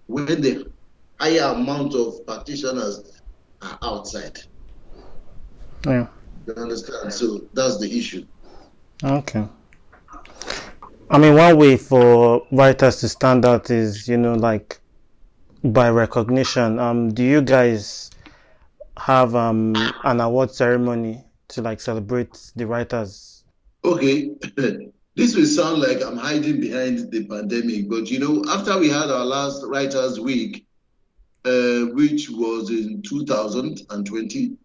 when 0.06 0.40
the 0.40 0.72
higher 1.20 1.54
amount 1.54 1.94
of 1.94 2.26
practitioners 2.26 3.20
are 3.62 3.78
outside. 3.82 4.38
Yeah. 5.86 6.06
You 6.46 6.54
understand? 6.54 7.12
So 7.12 7.42
that's 7.52 7.78
the 7.78 7.96
issue. 7.96 8.26
Okay. 9.04 9.46
I 11.12 11.18
mean, 11.18 11.34
one 11.34 11.56
way 11.56 11.76
for 11.76 12.46
writers 12.52 13.00
to 13.00 13.08
stand 13.08 13.44
out 13.44 13.68
is, 13.68 14.06
you 14.06 14.16
know, 14.16 14.34
like 14.34 14.80
by 15.64 15.90
recognition. 15.90 16.78
Um, 16.78 17.12
do 17.12 17.24
you 17.24 17.42
guys 17.42 18.10
have 18.96 19.34
um 19.34 19.74
an 20.04 20.20
award 20.20 20.52
ceremony 20.52 21.24
to 21.48 21.62
like 21.62 21.80
celebrate 21.80 22.52
the 22.54 22.64
writers? 22.64 23.42
Okay. 23.84 24.30
this 25.16 25.34
will 25.34 25.46
sound 25.46 25.80
like 25.80 26.00
I'm 26.00 26.16
hiding 26.16 26.60
behind 26.60 27.10
the 27.10 27.26
pandemic, 27.26 27.88
but 27.88 28.08
you 28.08 28.20
know, 28.20 28.44
after 28.48 28.78
we 28.78 28.88
had 28.88 29.10
our 29.10 29.24
last 29.24 29.64
Writers 29.66 30.20
Week, 30.20 30.64
uh, 31.44 31.86
which 31.92 32.30
was 32.30 32.70
in 32.70 33.02
2020, 33.02 34.56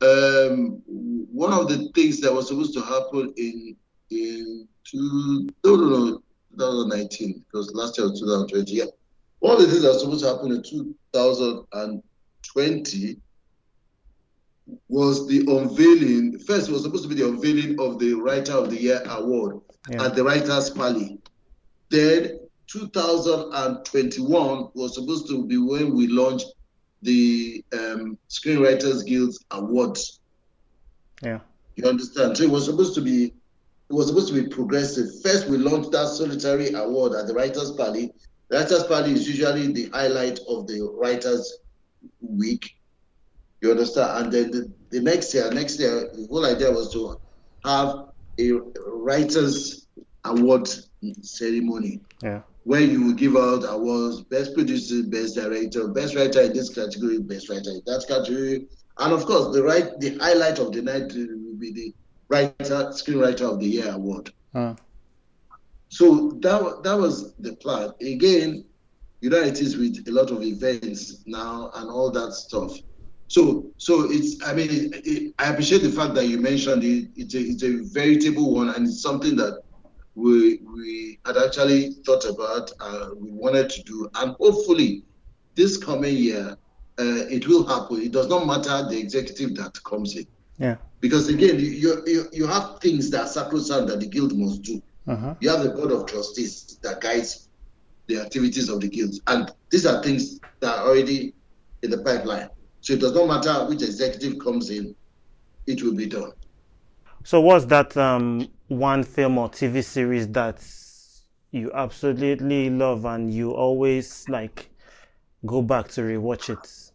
um, 0.00 0.82
one 0.86 1.52
of 1.52 1.68
the 1.68 1.90
things 1.94 2.20
that 2.22 2.32
was 2.32 2.48
supposed 2.48 2.72
to 2.74 2.80
happen 2.80 3.34
in 3.36 3.76
in 4.10 4.68
two, 4.84 5.48
no, 5.64 5.76
no, 5.76 5.88
no, 5.88 6.22
2019, 6.56 7.44
because 7.46 7.72
last 7.74 7.98
year 7.98 8.08
was 8.08 8.20
2020. 8.20 8.72
Yeah, 8.72 8.84
of 9.42 9.58
the 9.58 9.66
things 9.66 9.82
that 9.82 9.88
was 9.88 10.00
supposed 10.00 10.24
to 10.24 10.30
happen 10.30 10.52
in 10.52 10.62
2020 10.62 13.16
was 14.88 15.28
the 15.28 15.40
unveiling. 15.40 16.38
First, 16.40 16.68
it 16.68 16.72
was 16.72 16.82
supposed 16.82 17.04
to 17.04 17.08
be 17.08 17.14
the 17.14 17.28
unveiling 17.28 17.78
of 17.78 17.98
the 17.98 18.12
Writer 18.14 18.52
of 18.52 18.70
the 18.70 18.80
Year 18.80 19.02
award 19.06 19.60
yeah. 19.90 20.04
at 20.04 20.14
the 20.14 20.24
Writers' 20.24 20.70
Pally. 20.70 21.18
Then 21.90 22.40
2021 22.66 24.68
was 24.74 24.94
supposed 24.94 25.28
to 25.28 25.46
be 25.46 25.58
when 25.58 25.94
we 25.94 26.08
launched 26.08 26.46
the 27.02 27.62
um, 27.72 28.18
Screenwriters 28.28 29.06
Guild 29.06 29.36
Awards. 29.52 30.18
Yeah. 31.22 31.38
You 31.76 31.88
understand? 31.88 32.36
So 32.36 32.42
it 32.44 32.50
was 32.50 32.64
supposed 32.64 32.96
to 32.96 33.00
be 33.00 33.32
it 33.88 33.92
was 33.92 34.08
supposed 34.08 34.28
to 34.28 34.42
be 34.42 34.48
progressive. 34.48 35.06
First, 35.22 35.48
we 35.48 35.58
launched 35.58 35.92
that 35.92 36.08
solitary 36.08 36.72
award 36.72 37.14
at 37.14 37.26
the 37.26 37.34
Writers' 37.34 37.72
Pally. 37.72 38.12
The 38.48 38.58
Writers' 38.58 38.84
Pally 38.84 39.12
is 39.12 39.28
usually 39.28 39.72
the 39.72 39.88
highlight 39.90 40.40
of 40.48 40.66
the 40.66 40.88
Writers' 40.94 41.58
Week. 42.20 42.76
You 43.60 43.70
understand? 43.70 44.24
And 44.24 44.32
then 44.32 44.50
the, 44.50 44.72
the 44.90 45.00
next 45.00 45.32
year, 45.34 45.50
next 45.50 45.78
year, 45.78 46.10
the 46.12 46.26
whole 46.28 46.44
idea 46.44 46.70
was 46.70 46.92
to 46.92 47.20
have 47.64 48.08
a 48.38 48.52
Writers' 48.86 49.86
Award 50.24 50.68
ceremony. 51.22 52.00
Yeah 52.22 52.42
where 52.66 52.80
you 52.80 53.00
will 53.00 53.12
give 53.12 53.36
out 53.36 53.62
awards 53.68 54.22
best 54.22 54.52
producer, 54.52 55.00
best 55.04 55.36
director, 55.36 55.86
best 55.86 56.16
writer 56.16 56.40
in 56.40 56.52
this 56.52 56.74
category, 56.74 57.20
best 57.20 57.48
writer 57.48 57.70
in 57.70 57.80
that 57.86 58.04
category. 58.08 58.66
And 58.98 59.12
of 59.12 59.24
course, 59.24 59.54
the 59.54 59.62
right 59.62 59.88
the 60.00 60.18
highlight 60.18 60.58
of 60.58 60.72
the 60.72 60.82
night 60.82 61.12
will 61.14 61.54
be 61.58 61.72
the 61.72 61.94
writer 62.28 62.90
screenwriter 62.90 63.52
of 63.52 63.60
the 63.60 63.66
year 63.66 63.90
award. 63.90 64.32
Huh. 64.52 64.74
So 65.88 66.32
that 66.42 66.82
that 66.82 66.98
was 66.98 67.34
the 67.34 67.54
plan. 67.56 67.90
Again, 68.00 68.64
you 69.20 69.30
know 69.30 69.38
it 69.40 69.60
is 69.60 69.76
with 69.76 70.06
a 70.08 70.10
lot 70.10 70.30
of 70.30 70.42
events 70.42 71.22
now 71.26 71.70
and 71.74 71.90
all 71.90 72.10
that 72.10 72.32
stuff. 72.32 72.76
So 73.28 73.72
so 73.76 74.10
it's 74.10 74.42
I 74.44 74.52
mean 74.54 74.68
it, 74.70 75.06
it, 75.06 75.34
I 75.38 75.50
appreciate 75.50 75.82
the 75.82 75.90
fact 75.90 76.14
that 76.14 76.26
you 76.26 76.38
mentioned 76.38 76.84
it. 76.84 77.10
It's 77.16 77.34
a 77.34 77.40
it's 77.40 77.62
a 77.62 77.82
veritable 77.92 78.54
one 78.54 78.70
and 78.70 78.86
it's 78.86 79.02
something 79.02 79.36
that 79.36 79.62
we 80.16 80.60
we 80.74 81.20
had 81.24 81.36
actually 81.36 81.92
thought 82.04 82.24
about 82.24 82.72
uh, 82.80 83.10
we 83.16 83.30
wanted 83.30 83.68
to 83.70 83.82
do 83.82 84.08
and 84.16 84.34
hopefully 84.40 85.04
this 85.54 85.76
coming 85.76 86.16
year 86.16 86.56
uh, 86.98 87.26
it 87.28 87.46
will 87.46 87.66
happen 87.66 88.00
it 88.00 88.12
does 88.12 88.26
not 88.26 88.46
matter 88.46 88.88
the 88.88 88.98
executive 88.98 89.54
that 89.54 89.72
comes 89.84 90.16
in 90.16 90.26
yeah 90.58 90.76
because 91.00 91.28
again 91.28 91.58
you 91.58 92.02
you, 92.06 92.28
you 92.32 92.46
have 92.46 92.80
things 92.80 93.10
that 93.10 93.22
are 93.22 93.26
sacrosanct 93.26 93.88
that 93.88 94.00
the 94.00 94.06
guild 94.06 94.36
must 94.36 94.62
do 94.62 94.82
uh-huh. 95.06 95.34
you 95.40 95.48
have 95.48 95.62
the 95.62 95.70
board 95.70 95.92
of 95.92 96.06
trustees 96.06 96.78
that 96.82 97.00
guides 97.00 97.48
the 98.06 98.18
activities 98.18 98.68
of 98.68 98.80
the 98.80 98.88
guilds 98.88 99.20
and 99.26 99.50
these 99.70 99.86
are 99.86 100.02
things 100.02 100.40
that 100.60 100.78
are 100.78 100.88
already 100.88 101.34
in 101.82 101.90
the 101.90 101.98
pipeline 101.98 102.48
so 102.80 102.92
it 102.92 103.00
does 103.00 103.14
not 103.14 103.26
matter 103.26 103.66
which 103.68 103.82
executive 103.82 104.38
comes 104.38 104.70
in 104.70 104.94
it 105.66 105.82
will 105.82 105.94
be 105.94 106.06
done 106.06 106.32
so 107.24 107.40
what's 107.40 107.64
that 107.64 107.96
um 107.96 108.48
one 108.68 109.02
film 109.02 109.38
or 109.38 109.48
TV 109.48 109.82
series 109.82 110.28
that 110.28 110.64
you 111.50 111.72
absolutely 111.72 112.70
love 112.70 113.04
and 113.04 113.32
you 113.32 113.52
always 113.52 114.28
like 114.28 114.70
go 115.44 115.62
back 115.62 115.88
to 115.88 116.02
rewatch 116.02 116.50
it? 116.50 116.92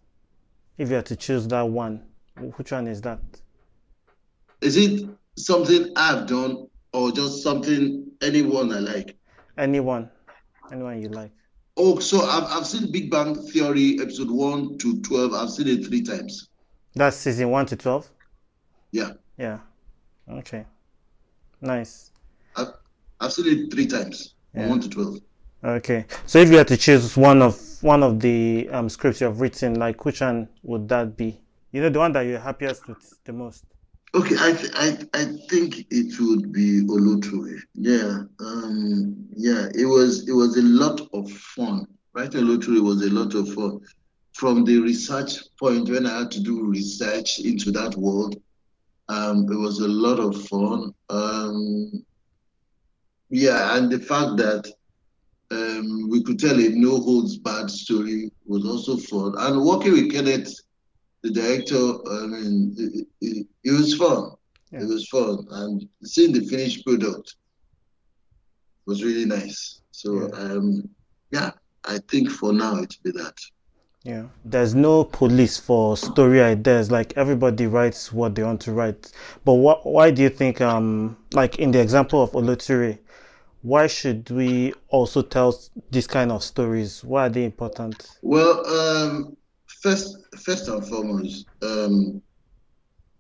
If 0.78 0.90
you 0.90 0.96
had 0.96 1.06
to 1.08 1.16
choose 1.16 1.48
that 1.50 1.68
one, 1.68 2.04
which 2.56 2.72
one 2.72 2.88
is 2.88 3.02
that? 3.02 3.20
Is 4.62 4.78
it 4.78 5.10
something 5.38 5.92
I've 5.96 6.28
done 6.28 6.68
or 6.94 7.12
just 7.12 7.44
something 7.44 8.12
anyone 8.22 8.72
I 8.72 8.80
like? 8.80 9.18
Anyone, 9.58 10.10
anyone 10.72 11.02
you 11.02 11.10
like. 11.10 11.32
Oh, 11.78 12.00
so 12.00 12.22
I've, 12.22 12.44
I've 12.44 12.68
seen 12.68 12.92
Big 12.92 13.10
Bang 13.10 13.36
Theory 13.36 13.98
episode 14.02 14.30
1 14.30 14.78
to 14.80 15.02
12. 15.02 15.34
I've 15.34 15.50
seen 15.50 15.68
it 15.68 15.86
three 15.86 16.02
times. 16.04 16.50
That's 16.94 17.18
season 17.18 17.50
1 17.50 17.66
to 17.68 17.76
12? 17.76 18.10
Yeah. 18.92 19.12
Yeah. 19.38 19.60
Okay. 20.30 20.66
Nice. 21.62 22.12
I've, 22.56 22.74
I've 23.20 23.32
seen 23.32 23.46
it 23.66 23.72
three 23.72 23.86
times, 23.86 24.34
yeah. 24.56 24.68
one 24.68 24.82
to 24.82 24.90
twelve. 24.90 25.18
Okay, 25.64 26.06
so 26.26 26.40
if 26.40 26.50
you 26.50 26.58
had 26.58 26.68
to 26.70 26.78
choose 26.78 27.16
one 27.16 27.42
of 27.44 27.60
one 27.82 28.02
of 28.02 28.20
the 28.20 28.68
um, 28.72 28.90
scripts 28.90 29.22
you've 29.22 29.40
written, 29.40 29.76
like 29.76 30.04
which 30.06 30.22
one 30.22 30.50
would 30.64 30.90
that 30.90 31.16
be? 31.16 31.40
You 31.72 31.82
know, 31.82 31.90
the 31.90 32.00
one 32.00 32.12
that 32.14 32.22
you're 32.22 32.40
happiest 32.40 32.88
with 32.88 33.20
the 33.24 33.32
most. 33.32 33.64
Okay, 34.14 34.36
I 34.38 34.52
th- 34.52 34.74
I 34.76 34.98
I 35.14 35.24
think 35.50 35.86
it 35.90 36.20
would 36.20 36.52
be 36.52 36.82
Olótùré. 36.84 37.62
Yeah, 37.76 38.24
um, 38.40 39.16
yeah, 39.38 39.70
it 39.74 39.86
was 39.86 40.28
it 40.28 40.34
was 40.34 40.58
a 40.58 40.62
lot 40.62 41.00
of 41.14 41.32
fun. 41.32 41.88
Writing 42.14 42.42
Olótùré 42.42 42.82
was 42.82 43.02
a 43.06 43.10
lot 43.10 43.34
of 43.36 43.54
fun. 43.54 43.80
From 44.34 44.66
the 44.66 44.80
research 44.80 45.40
point, 45.58 45.90
when 45.90 46.06
I 46.06 46.20
had 46.20 46.32
to 46.32 46.42
do 46.42 46.66
research 46.66 47.40
into 47.40 47.72
that 47.72 47.96
world, 47.96 48.36
um, 49.08 49.50
it 49.50 49.58
was 49.58 49.80
a 49.80 49.88
lot 49.88 50.20
of 50.20 50.46
fun. 50.48 50.94
Um, 51.10 52.04
yeah, 53.30 53.78
and 53.78 53.90
the 53.90 54.00
fact 54.00 54.36
that 54.38 54.70
um, 55.52 56.10
we 56.10 56.22
could 56.22 56.40
tell 56.40 56.60
a 56.60 56.70
no 56.70 57.00
holds 57.00 57.38
barred 57.38 57.72
story 57.72 58.30
was 58.46 58.66
also 58.66 58.98
fun. 58.98 59.36
And 59.38 59.64
working 59.64 59.94
with 59.94 60.12
Kenneth, 60.12 60.54
the 61.24 61.32
director, 61.32 61.76
I 61.78 62.28
mean, 62.28 62.76
it, 62.78 63.08
it, 63.22 63.48
it 63.64 63.72
was 63.72 63.96
fun. 63.96 64.32
Yeah. 64.72 64.82
It 64.82 64.88
was 64.88 65.08
fun, 65.10 65.46
and 65.52 65.88
seeing 66.04 66.32
the 66.32 66.46
finished 66.46 66.86
product 66.86 67.36
was 68.86 69.04
really 69.04 69.26
nice. 69.26 69.82
So, 69.92 70.30
yeah, 70.30 70.40
um, 70.40 70.90
yeah 71.32 71.52
I 71.86 72.00
think 72.08 72.30
for 72.30 72.54
now 72.54 72.78
it'll 72.78 73.04
be 73.04 73.12
that. 73.12 73.38
Yeah, 74.04 74.24
there's 74.46 74.74
no 74.74 75.04
police 75.04 75.60
for 75.60 75.96
story 75.96 76.42
ideas. 76.42 76.90
Like 76.90 77.14
everybody 77.18 77.68
writes 77.68 78.12
what 78.12 78.34
they 78.34 78.44
want 78.44 78.62
to 78.62 78.72
write. 78.72 79.12
But 79.46 79.54
what? 79.54 79.86
Why 79.86 80.10
do 80.10 80.24
you 80.24 80.30
think? 80.30 80.60
Um, 80.60 81.18
like 81.34 81.60
in 81.60 81.72
the 81.72 81.80
example 81.80 82.24
of 82.24 82.32
Olótùré, 82.32 82.98
why 83.62 83.86
should 83.86 84.28
we 84.32 84.74
also 84.90 85.22
tell 85.22 85.56
this 85.92 86.08
kind 86.08 86.32
of 86.32 86.44
stories? 86.44 87.04
Why 87.04 87.28
are 87.28 87.30
they 87.30 87.46
important? 87.46 88.18
Well, 88.24 88.66
um, 88.66 89.38
first, 89.82 90.18
first 90.38 90.68
and 90.68 90.88
foremost, 90.88 91.48
um, 91.62 92.22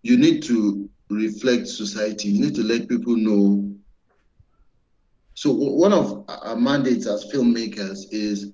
you 0.03 0.17
need 0.17 0.43
to 0.43 0.89
reflect 1.09 1.67
society. 1.67 2.29
You 2.29 2.41
need 2.41 2.55
to 2.55 2.63
let 2.63 2.87
people 2.87 3.15
know. 3.15 3.75
So 5.33 5.51
one 5.51 5.93
of 5.93 6.25
our 6.29 6.55
mandates 6.55 7.07
as 7.07 7.31
filmmakers 7.31 8.05
is 8.11 8.51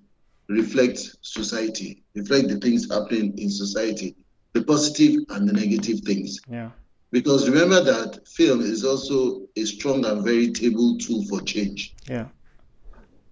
reflect 0.50 1.00
society, 1.22 2.04
reflect 2.16 2.48
the 2.48 2.58
things 2.58 2.90
happening 2.90 3.38
in 3.38 3.50
society, 3.50 4.16
the 4.54 4.64
positive 4.64 5.22
and 5.30 5.48
the 5.48 5.54
negative 5.54 6.00
things. 6.02 6.40
Yeah. 6.48 6.72
Because 7.12 7.50
remember 7.50 7.84
that 7.84 8.28
film 8.28 8.62
is 8.62 8.84
also 8.84 9.48
a 9.56 9.66
strong 9.66 10.06
and 10.06 10.24
very 10.24 10.52
table 10.52 10.98
tool 10.98 11.24
for 11.26 11.42
change. 11.42 11.96
Yeah. 12.08 12.28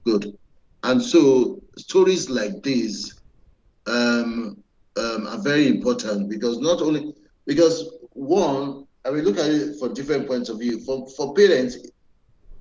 Good. 0.05 0.38
And 0.84 1.01
so 1.01 1.61
stories 1.78 2.30
like 2.30 2.61
this 2.63 3.19
um, 3.88 4.63
um, 4.98 5.28
are 5.28 5.41
very 5.41 5.68
important 5.68 6.30
because 6.30 6.60
not 6.60 6.82
only 6.82 7.14
Because 7.46 7.91
one, 8.14 8.88
I 9.06 9.12
mean, 9.12 9.24
look 9.24 9.38
at 9.38 9.50
it 9.50 9.80
from 9.80 9.93
different 9.93 10.28
points 10.28 10.50
of 10.50 10.60
view. 10.60 10.80
For 10.80 11.08
for 11.10 11.34
parents, 11.34 11.78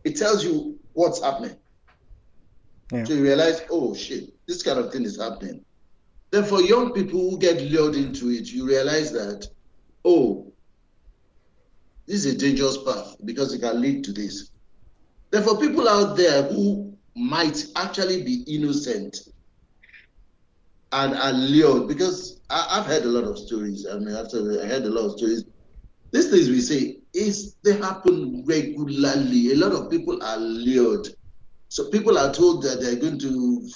it 0.05 0.17
tells 0.17 0.45
you 0.45 0.79
what's 0.93 1.23
happening. 1.23 1.57
Yeah. 2.93 3.05
So 3.05 3.15
you 3.15 3.23
realize, 3.23 3.63
oh 3.71 3.95
shit, 3.95 4.35
this 4.47 4.63
kind 4.63 4.79
of 4.79 4.93
thing 4.93 5.05
is 5.05 5.19
happening. 5.21 5.65
Then 6.31 6.45
for 6.45 6.61
young 6.61 6.93
people 6.93 7.31
who 7.31 7.39
get 7.39 7.63
lured 7.63 7.95
into 7.95 8.29
it, 8.29 8.51
you 8.53 8.67
realize 8.67 9.13
that, 9.13 9.49
oh, 10.05 10.53
this 12.07 12.25
is 12.25 12.35
a 12.35 12.39
dangerous 12.39 12.77
path 12.83 13.17
because 13.25 13.55
it 13.55 13.61
can 13.61 13.81
lead 13.81 14.05
to 14.05 14.13
this. 14.13 14.51
Then 15.31 15.43
for 15.43 15.59
people 15.59 15.89
out 15.89 16.17
there 16.17 16.43
who 16.43 16.95
might 17.17 17.65
actually 17.77 18.23
be 18.23 18.45
innocent 18.47 19.17
and 20.95 21.15
are 21.15 21.33
lured, 21.33 21.89
because 21.89 22.41
I, 22.51 22.77
have 22.77 22.87
heard 22.87 23.03
a 23.03 23.09
lot 23.09 23.25
of 23.25 23.37
stories. 23.37 23.85
I 23.85 23.99
mean, 23.99 24.15
after 24.15 24.63
I 24.63 24.67
heard 24.67 24.85
a 24.85 24.91
lot 24.91 25.07
of 25.07 25.19
stories, 25.19 25.45
these 26.13 26.31
things 26.31 26.49
we 26.49 26.61
say 26.61 26.99
is 27.13 27.57
they 27.65 27.77
happen 27.77 28.45
regularly. 28.47 29.53
A 29.53 29.57
lot 29.57 29.73
of 29.73 29.91
people 29.91 30.23
are 30.23 30.37
lured. 30.37 31.09
So 31.69 31.91
people 31.91 32.17
are 32.17 32.33
told 32.33 32.63
that 32.63 32.81
they're 32.81 32.95
going 32.95 33.19
to 33.19 33.69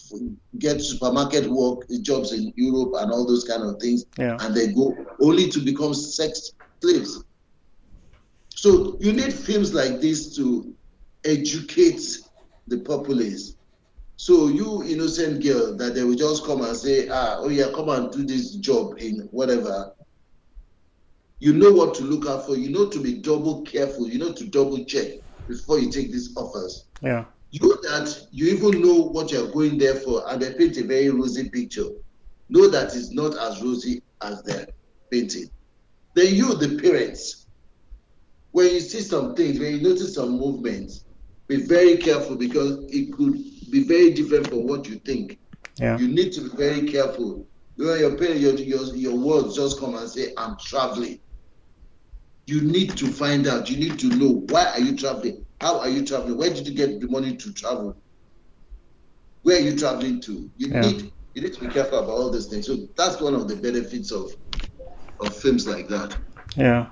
get 0.61 0.81
supermarket 0.81 1.51
work 1.51 1.89
jobs 2.03 2.33
in 2.33 2.53
Europe 2.55 2.93
and 2.99 3.11
all 3.11 3.27
those 3.27 3.43
kind 3.43 3.65
of 3.65 3.81
things, 3.81 4.05
yeah. 4.17 4.37
and 4.41 4.55
they 4.55 4.69
go 4.69 4.97
only 5.21 5.49
to 5.49 5.59
become 5.59 5.95
sex 5.95 6.53
slaves. 6.81 7.25
So 8.51 8.97
you 9.01 9.13
need 9.13 9.33
films 9.33 9.75
like 9.75 10.01
this 10.01 10.37
to 10.37 10.73
educate 11.25 12.19
the 12.69 12.79
populace. 12.79 13.57
So 14.21 14.49
you 14.49 14.83
innocent 14.83 15.45
girl 15.45 15.77
that 15.77 15.95
they 15.95 16.03
will 16.03 16.17
just 16.17 16.45
come 16.45 16.63
and 16.63 16.77
say, 16.77 17.09
ah, 17.09 17.37
oh 17.39 17.51
yeah, 17.51 17.67
come 17.73 17.89
and 17.89 18.11
do 18.11 18.25
this 18.27 18.57
job 18.57 18.99
in 18.99 19.29
whatever. 19.31 19.93
You 21.39 21.53
know 21.53 21.71
what 21.71 21.95
to 21.95 22.03
look 22.03 22.27
out 22.27 22.45
for. 22.45 22.57
You 22.57 22.69
know 22.71 22.89
to 22.89 23.01
be 23.01 23.21
double 23.21 23.63
careful. 23.63 24.09
You 24.09 24.19
know 24.19 24.33
to 24.33 24.45
double 24.49 24.85
check 24.87 25.13
before 25.47 25.79
you 25.79 25.89
take 25.89 26.11
these 26.11 26.37
offers. 26.37 26.87
Yeah. 27.01 27.27
You 27.53 27.61
that 27.83 28.27
you 28.33 28.49
even 28.49 28.83
know 28.83 29.03
what 29.03 29.31
you're 29.31 29.53
going 29.53 29.79
there 29.79 29.95
for, 29.95 30.29
and 30.29 30.43
they 30.43 30.53
paint 30.53 30.77
a 30.79 30.83
very 30.83 31.11
rosy 31.11 31.49
picture. 31.49 31.87
Know 32.49 32.69
that 32.71 32.97
it's 32.97 33.13
not 33.13 33.39
as 33.39 33.63
rosy 33.63 34.03
as 34.21 34.43
they're 34.43 34.67
painting. 35.13 35.49
Then 36.17 36.35
you, 36.35 36.57
the 36.57 36.77
parents, 36.83 37.47
when 38.51 38.67
you 38.75 38.81
see 38.81 39.01
some 39.01 39.37
things, 39.37 39.61
when 39.61 39.77
you 39.77 39.81
notice 39.81 40.17
some 40.17 40.33
movements, 40.33 41.05
be 41.47 41.65
very 41.67 41.99
careful 41.99 42.35
because 42.35 42.85
it 42.89 43.13
could 43.13 43.37
be 43.71 43.85
very 43.85 44.11
different 44.13 44.49
from 44.49 44.67
what 44.67 44.89
you 44.89 44.97
think. 44.97 45.39
Yeah. 45.77 45.99
You 45.99 46.09
need 46.09 46.33
to 46.33 46.43
be 46.43 46.57
very 46.57 46.91
careful. 46.91 47.47
When 47.77 48.01
your 48.01 48.17
parents, 48.17 48.41
your, 48.41 48.55
your, 48.55 48.97
your 48.97 49.17
words 49.17 49.55
just 49.57 49.79
come 49.79 49.95
and 49.95 50.09
say, 50.09 50.33
I'm 50.37 50.57
traveling. 50.59 51.21
You 52.47 52.63
need 52.63 52.97
to 52.97 53.07
find 53.07 53.47
out. 53.47 53.71
You 53.71 53.77
need 53.77 53.99
to 54.01 54.09
know 54.09 54.45
why 54.49 54.67
are 54.73 54.81
you 54.81 54.97
traveling? 54.97 55.45
How 55.61 55.79
are 55.81 55.89
you 55.89 56.05
traveling? 56.05 56.37
Where 56.37 56.51
did 56.51 56.67
you 56.67 56.75
get 56.75 57.01
the 57.01 57.07
money 57.09 57.37
to 57.37 57.53
travel? 57.53 57.97
Where 59.43 59.57
are 59.59 59.61
you 59.61 59.77
traveling 59.77 60.21
to? 60.23 60.51
You 60.57 60.69
Yeah. 60.69 60.81
need 60.81 61.13
you 61.35 61.43
need 61.43 61.55
to 61.55 61.61
be 61.61 61.69
careful 61.69 61.99
about 61.99 62.11
all 62.11 62.31
these 62.31 62.47
things. 62.47 62.67
So 62.67 62.89
that's 62.97 63.21
one 63.21 63.35
of 63.35 63.47
the 63.49 63.55
benefits 63.57 64.11
of 64.11 64.33
of 65.21 65.37
films 65.37 65.67
like 65.69 65.89
that. 65.89 66.17
Yeah. 66.57 66.87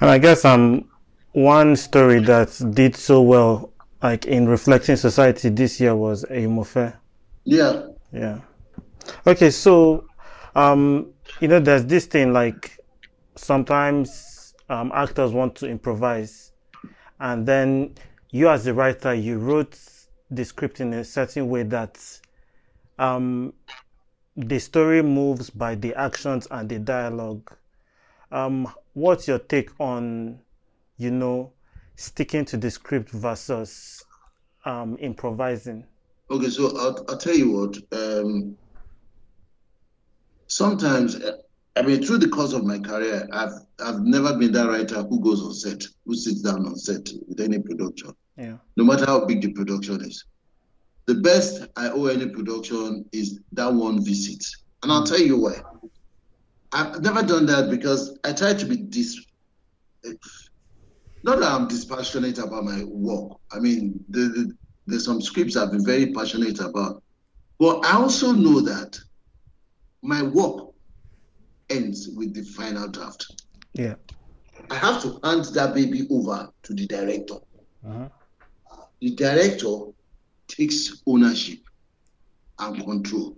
And 0.00 0.10
I 0.10 0.18
guess 0.18 0.44
um 0.44 0.88
one 1.32 1.74
story 1.76 2.20
that 2.20 2.60
did 2.74 2.96
so 2.96 3.22
well 3.22 3.72
like 4.06 4.26
in 4.26 4.46
reflecting 4.46 4.94
society 4.94 5.48
this 5.48 5.80
year 5.80 5.96
was 5.96 6.22
a 6.24 6.28
Eyimofe. 6.28 6.96
Yeah. 7.42 7.88
Yeah. 8.12 8.38
Okay, 9.26 9.50
so 9.50 10.06
um 10.54 11.12
you 11.40 11.48
know 11.48 11.58
there's 11.58 11.84
this 11.86 12.06
thing 12.06 12.32
like 12.32 12.78
sometimes 13.34 14.54
um 14.68 14.92
actors 14.94 15.32
want 15.32 15.56
to 15.56 15.68
improvise 15.68 16.52
and 17.18 17.44
then 17.44 17.96
you 18.30 18.48
as 18.48 18.64
the 18.64 18.72
writer 18.72 19.12
you 19.12 19.38
wrote 19.38 19.76
the 20.30 20.44
script 20.44 20.80
in 20.80 20.92
a 20.92 21.04
certain 21.04 21.48
way 21.48 21.64
that 21.64 21.98
um 23.00 23.52
the 24.36 24.60
story 24.60 25.02
moves 25.02 25.50
by 25.50 25.74
the 25.74 25.92
actions 25.96 26.46
and 26.52 26.68
the 26.68 26.78
dialogue. 26.78 27.52
Um 28.30 28.72
what's 28.92 29.26
your 29.26 29.40
take 29.40 29.70
on 29.80 30.38
you 30.96 31.10
know 31.10 31.52
sticking 31.96 32.44
to 32.46 32.56
the 32.56 32.70
script 32.70 33.10
versus 33.10 34.04
um 34.64 34.96
improvising? 35.00 35.84
Okay, 36.30 36.48
so 36.50 36.76
I'll, 36.78 37.04
I'll 37.08 37.18
tell 37.18 37.34
you 37.36 37.50
what. 37.52 37.76
Um, 37.92 38.56
sometimes, 40.48 41.16
uh, 41.16 41.36
I 41.76 41.82
mean, 41.82 42.02
through 42.02 42.18
the 42.18 42.28
course 42.28 42.52
of 42.52 42.64
my 42.64 42.78
career, 42.78 43.28
I've 43.32 43.52
I've 43.80 44.00
never 44.00 44.36
been 44.36 44.52
that 44.52 44.68
writer 44.68 45.02
who 45.02 45.20
goes 45.20 45.42
on 45.42 45.54
set, 45.54 45.84
who 46.04 46.14
sits 46.14 46.42
down 46.42 46.66
on 46.66 46.76
set 46.76 47.08
with 47.28 47.40
any 47.40 47.58
production, 47.60 48.12
Yeah. 48.36 48.56
no 48.76 48.84
matter 48.84 49.04
how 49.06 49.24
big 49.24 49.42
the 49.42 49.52
production 49.52 50.00
is. 50.04 50.24
The 51.06 51.14
best 51.16 51.68
I 51.76 51.90
owe 51.90 52.06
any 52.06 52.28
production 52.28 53.04
is 53.12 53.38
that 53.52 53.72
one 53.72 54.04
visit, 54.04 54.44
and 54.82 54.90
I'll 54.90 55.04
tell 55.04 55.20
you 55.20 55.38
why. 55.38 55.62
I've 56.72 57.00
never 57.00 57.22
done 57.22 57.46
that 57.46 57.70
because 57.70 58.18
I 58.24 58.32
try 58.32 58.54
to 58.54 58.64
be 58.66 58.76
dis. 58.76 59.24
Not 61.26 61.40
that 61.40 61.50
I'm 61.50 61.66
dispassionate 61.66 62.38
about 62.38 62.62
my 62.62 62.84
work. 62.84 63.38
I 63.50 63.58
mean, 63.58 64.04
the, 64.08 64.20
the, 64.20 64.56
there's 64.86 65.04
some 65.04 65.20
scripts 65.20 65.56
I've 65.56 65.72
been 65.72 65.84
very 65.84 66.12
passionate 66.12 66.60
about, 66.60 67.02
but 67.58 67.84
I 67.84 67.96
also 67.96 68.30
know 68.30 68.60
that 68.60 68.96
my 70.02 70.22
work 70.22 70.68
ends 71.68 72.08
with 72.14 72.32
the 72.32 72.44
final 72.44 72.86
draft. 72.86 73.42
Yeah. 73.72 73.96
I 74.70 74.76
have 74.76 75.02
to 75.02 75.18
hand 75.24 75.46
that 75.46 75.74
baby 75.74 76.06
over 76.12 76.48
to 76.62 76.74
the 76.74 76.86
director. 76.86 77.38
Uh-huh. 77.84 78.08
The 79.00 79.16
director 79.16 79.78
takes 80.46 81.02
ownership 81.08 81.58
and 82.60 82.84
control. 82.84 83.36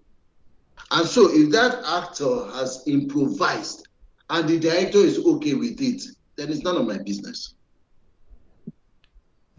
And 0.91 1.09
so, 1.09 1.31
if 1.33 1.51
that 1.53 1.83
actor 1.87 2.51
has 2.53 2.83
improvised 2.87 3.89
and 4.29 4.47
the 4.47 4.59
director 4.59 4.99
is 4.99 5.19
okay 5.25 5.55
with 5.55 5.81
it, 5.81 6.03
then 6.37 6.51
it's 6.51 6.63
none 6.63 6.77
of 6.77 6.87
my 6.87 6.99
business. 6.99 7.55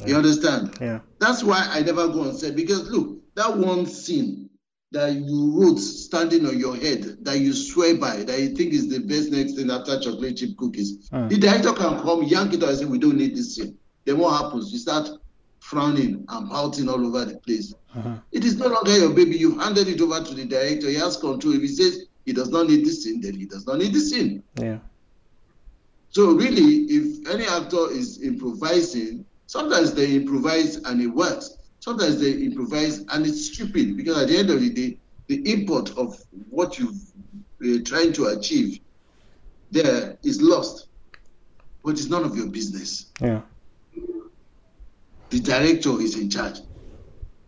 You 0.05 0.15
understand? 0.15 0.77
Yeah. 0.79 0.99
That's 1.19 1.43
why 1.43 1.67
I 1.69 1.81
never 1.81 2.07
go 2.07 2.21
on 2.21 2.33
set 2.33 2.55
because 2.55 2.89
look, 2.89 3.17
that 3.35 3.57
one 3.57 3.85
scene 3.85 4.49
that 4.91 5.13
you 5.13 5.51
wrote 5.53 5.77
standing 5.77 6.45
on 6.47 6.57
your 6.57 6.75
head 6.75 7.17
that 7.23 7.39
you 7.39 7.53
swear 7.53 7.95
by, 7.97 8.23
that 8.23 8.39
you 8.39 8.55
think 8.55 8.73
is 8.73 8.89
the 8.89 8.99
best 8.99 9.31
next 9.31 9.53
thing 9.53 9.69
after 9.69 9.99
chocolate 9.99 10.37
chip 10.37 10.57
cookies. 10.57 11.09
Mm. 11.09 11.29
The 11.29 11.37
director 11.37 11.73
can 11.73 12.01
come, 12.01 12.23
yank 12.23 12.53
it 12.53 12.63
out 12.63 12.69
and 12.69 12.79
say, 12.79 12.85
We 12.85 12.97
don't 12.97 13.17
need 13.17 13.35
this 13.35 13.55
scene. 13.55 13.77
Then 14.05 14.17
what 14.17 14.41
happens? 14.41 14.71
You 14.71 14.79
start 14.79 15.09
frowning 15.59 16.25
and 16.27 16.49
pouting 16.49 16.89
all 16.89 17.05
over 17.05 17.25
the 17.25 17.37
place. 17.37 17.73
Uh-huh. 17.95 18.15
It 18.31 18.45
is 18.45 18.57
no 18.57 18.67
longer 18.67 18.97
your 18.97 19.13
baby. 19.13 19.37
You've 19.37 19.61
handed 19.61 19.87
it 19.87 20.01
over 20.01 20.23
to 20.23 20.33
the 20.33 20.45
director. 20.45 20.87
He 20.87 20.95
has 20.95 21.17
control. 21.17 21.53
If 21.53 21.61
he 21.61 21.67
says 21.67 22.05
he 22.25 22.33
does 22.33 22.49
not 22.49 22.67
need 22.67 22.85
this 22.85 23.03
scene, 23.03 23.21
then 23.21 23.35
he 23.35 23.45
does 23.45 23.67
not 23.67 23.77
need 23.77 23.93
this 23.93 24.09
scene. 24.09 24.43
Yeah. 24.55 24.79
So 26.09 26.31
really, 26.31 26.85
if 26.85 27.29
any 27.29 27.45
actor 27.45 27.91
is 27.91 28.23
improvising, 28.23 29.25
sometimes 29.49 29.93
they 29.93 30.15
improvise 30.15 30.75
and 30.75 31.01
it 31.01 31.07
works. 31.07 31.57
Sometimes 31.79 32.21
they 32.21 32.33
improvise 32.33 32.99
and 33.09 33.25
it's 33.25 33.47
stupid 33.51 33.97
because 33.97 34.21
at 34.21 34.27
the 34.27 34.37
end 34.37 34.51
of 34.51 34.61
the 34.61 34.69
day, 34.69 34.99
the 35.27 35.37
import 35.51 35.89
of 35.97 36.15
what 36.49 36.77
you're 36.77 36.89
uh, 37.65 37.79
trying 37.83 38.13
to 38.13 38.27
achieve 38.27 38.79
there 39.71 40.17
is 40.23 40.39
lost. 40.39 40.87
But 41.83 41.91
it's 41.91 42.09
none 42.09 42.23
of 42.25 42.35
your 42.37 42.47
business. 42.47 43.11
Yeah. 43.19 43.41
The 45.31 45.39
director 45.39 45.99
is 45.99 46.15
in 46.15 46.29
charge. 46.29 46.59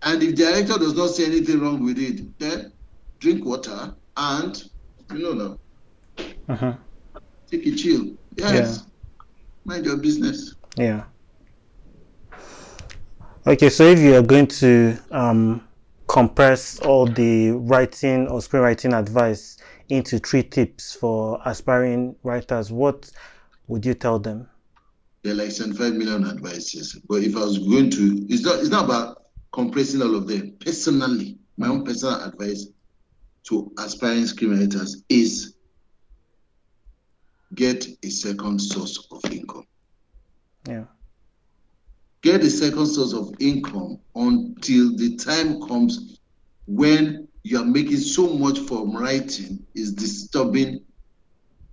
And 0.01 0.23
if 0.23 0.35
the 0.35 0.43
director 0.43 0.79
does 0.79 0.95
not 0.95 1.11
see 1.11 1.25
anything 1.25 1.59
wrong 1.59 1.83
with 1.85 1.99
it, 1.99 2.39
then 2.39 2.73
drink 3.19 3.45
water 3.45 3.93
and 4.17 4.63
you 5.13 5.19
know 5.19 5.33
now, 5.33 6.23
Uh-huh. 6.49 6.73
take 7.51 7.67
a 7.67 7.75
chill. 7.75 8.17
Yes. 8.37 8.85
Mind 9.65 9.85
your 9.85 9.97
business. 9.97 10.55
Yeah. 10.77 11.03
Okay, 13.47 13.69
so 13.71 13.85
if 13.85 13.97
you 13.97 14.15
are 14.15 14.21
going 14.21 14.45
to 14.45 14.95
um, 15.09 15.67
compress 16.07 16.77
all 16.81 17.07
the 17.07 17.49
writing 17.51 18.27
or 18.27 18.39
screenwriting 18.39 18.95
advice 18.95 19.57
into 19.89 20.19
three 20.19 20.43
tips 20.43 20.93
for 20.93 21.41
aspiring 21.43 22.15
writers, 22.21 22.71
what 22.71 23.09
would 23.67 23.83
you 23.83 23.95
tell 23.95 24.19
them? 24.19 24.47
There 25.23 25.33
are 25.33 25.37
like 25.37 25.49
75 25.49 25.93
million 25.93 26.27
advices. 26.27 26.99
But 27.09 27.23
if 27.23 27.35
I 27.35 27.39
was 27.39 27.57
going 27.57 27.89
to, 27.89 28.25
it's 28.29 28.43
not, 28.43 28.59
it's 28.59 28.69
not 28.69 28.85
about 28.85 29.23
compressing 29.51 30.03
all 30.03 30.15
of 30.15 30.27
them. 30.27 30.55
Personally, 30.59 31.39
my 31.57 31.67
own 31.67 31.83
personal 31.83 32.23
advice 32.23 32.67
to 33.45 33.71
aspiring 33.79 34.25
screenwriters 34.25 34.97
is 35.09 35.55
get 37.55 37.87
a 38.03 38.09
second 38.09 38.59
source 38.61 39.07
of 39.11 39.25
income. 39.31 39.65
Yeah. 40.67 40.83
Get 42.21 42.41
a 42.41 42.49
second 42.49 42.85
source 42.85 43.13
of 43.13 43.33
income 43.39 43.99
until 44.15 44.95
the 44.95 45.15
time 45.17 45.59
comes 45.67 46.19
when 46.67 47.27
you 47.43 47.59
are 47.59 47.65
making 47.65 47.97
so 47.97 48.33
much 48.33 48.59
from 48.59 48.95
writing 48.95 49.65
is 49.73 49.93
disturbing 49.93 50.81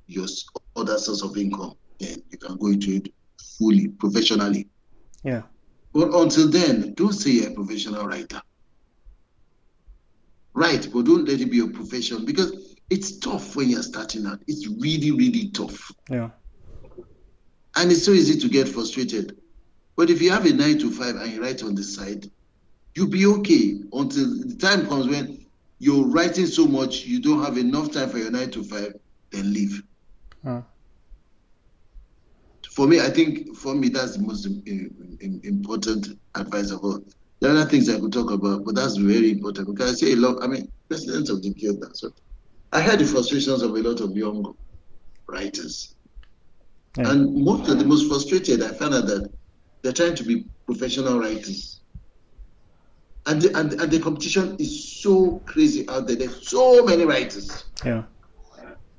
your 0.07 0.26
other 0.74 0.99
source 0.99 1.22
of 1.22 1.36
income, 1.36 1.74
then 2.01 2.22
you 2.30 2.38
can 2.38 2.57
go 2.57 2.68
into 2.68 2.96
it 2.96 3.12
fully, 3.59 3.88
professionally. 3.88 4.66
Yeah. 5.22 5.42
But 5.92 6.14
until 6.14 6.49
then, 6.49 6.94
don't 6.94 7.12
say 7.12 7.30
you're 7.32 7.51
a 7.51 7.55
professional 7.55 8.07
writer. 8.07 8.40
Right, 10.55 10.88
but 10.92 11.05
don't 11.05 11.28
let 11.28 11.40
it 11.40 11.51
be 11.51 11.61
a 11.61 11.66
profession 11.66 12.24
because 12.24 12.76
it's 12.90 13.18
tough 13.18 13.55
when 13.55 13.68
you're 13.68 13.82
starting 13.82 14.26
out. 14.26 14.40
It's 14.46 14.66
really, 14.66 15.11
really 15.11 15.51
tough. 15.51 15.92
Yeah. 16.09 16.30
And 17.76 17.92
it's 17.92 18.05
so 18.05 18.12
easy 18.12 18.40
to 18.40 18.49
get 18.49 18.66
frustrated. 18.68 19.36
But 19.99 20.11
if 20.11 20.22
you 20.22 20.30
have 20.30 20.46
a 20.46 20.53
nine 20.53 20.78
to 20.78 20.92
five 20.92 21.16
and 21.16 21.32
you 21.32 21.42
write 21.42 21.64
on 21.64 21.74
the 21.74 21.82
side, 21.82 22.24
you'll 22.94 23.09
be 23.11 23.26
okay 23.26 23.80
until 23.92 24.26
the 24.46 24.57
time 24.57 24.86
comes 24.86 25.09
when 25.09 25.44
you're 25.80 26.07
writing 26.07 26.46
so 26.46 26.66
much 26.66 27.05
you 27.05 27.20
don't 27.20 27.44
have 27.44 27.59
enough 27.59 27.90
time 27.92 28.09
for 28.09 28.18
your 28.18 28.30
nine 28.30 28.51
to 28.53 28.62
five, 28.62 28.94
then 29.32 29.53
leave. 29.53 29.82
Uh, 30.46 30.62
For 32.70 32.86
me, 32.86 33.01
I 33.01 33.11
think 33.11 33.57
for 33.57 33.74
me 33.74 33.88
that's 33.88 34.16
the 34.16 34.22
most 34.22 34.46
im- 34.46 35.18
im- 35.20 35.40
important 35.42 36.07
advice 36.36 36.70
of 36.70 36.84
all. 36.84 37.01
There 37.40 37.51
are 37.53 37.57
other 37.57 37.68
things 37.68 37.88
I 37.88 37.99
could 37.99 38.12
talk 38.12 38.30
about, 38.30 38.64
but 38.64 38.76
that's 38.76 38.96
very 38.96 39.32
important 39.32 39.66
because 39.66 39.90
I 39.92 39.94
say 40.07 40.12
a 40.12 40.16
lot. 40.16 40.44
I 40.44 40.46
mean, 40.46 40.68
president 40.88 41.28
of 41.28 41.42
the 41.42 41.53
guild. 41.55 41.80
That's 41.80 42.05
what 42.05 42.12
I 42.72 42.82
heard 42.82 43.01
the 43.01 43.05
frustrations 43.05 43.62
of 43.62 43.72
a 43.74 43.80
lot 43.80 44.01
of 44.01 44.16
young 44.16 44.55
writers, 45.28 45.92
Yeah. 46.96 47.11
and 47.11 47.34
most 47.44 47.68
of 47.68 47.78
the 47.80 47.84
most 47.84 48.07
frustrated, 48.09 48.62
I 48.62 48.68
found 48.74 48.94
out 48.94 49.07
that 49.07 49.28
they're 49.83 49.93
trying 49.93 50.14
to 50.16 50.24
be 50.24 50.45
professional 50.66 51.18
writers, 51.20 51.81
and 53.26 53.43
the, 53.43 53.59
and 53.59 53.72
and 53.74 53.91
the 53.91 54.01
competition 54.01 54.57
is 54.59 54.85
so 55.03 55.41
crazy 55.47 55.89
out 55.89 56.07
there. 56.07 56.16
There's 56.16 56.49
so 56.49 56.85
many 56.85 57.05
writers. 57.05 57.64
yeah. 57.85 58.03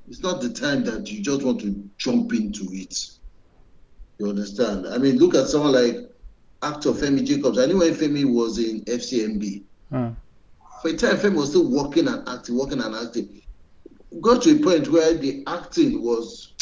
It's 0.08 0.22
not 0.22 0.40
the 0.40 0.48
time 0.50 0.82
that 0.84 1.08
you 1.10 1.22
just 1.22 1.44
want 1.44 1.60
to 1.60 1.88
jump 1.96 2.32
into 2.32 2.64
it. 2.72 3.10
You 4.18 4.28
understand? 4.28 4.88
I 4.88 4.98
mean, 4.98 5.18
look 5.18 5.36
at 5.36 5.46
someone 5.46 5.72
like 5.72 6.10
actor 6.62 6.90
Femi 6.90 7.24
Jacobs. 7.24 7.58
I 7.58 7.66
knew 7.66 7.78
when 7.78 7.94
Femi 7.94 8.24
was 8.24 8.58
in 8.58 8.84
FCMB. 8.86 9.62
Uh, 9.92 10.10
For 10.82 10.88
a 10.88 10.96
time, 10.96 11.16
Femi 11.16 11.36
was 11.36 11.50
still 11.50 11.70
working 11.70 12.08
and 12.08 12.28
acting, 12.28 12.58
working 12.58 12.80
and 12.80 12.92
acting. 12.96 13.40
Got 14.20 14.42
to 14.42 14.56
a 14.56 14.58
point 14.58 14.88
where 14.88 15.14
the 15.14 15.44
acting 15.46 16.02
was 16.02 16.54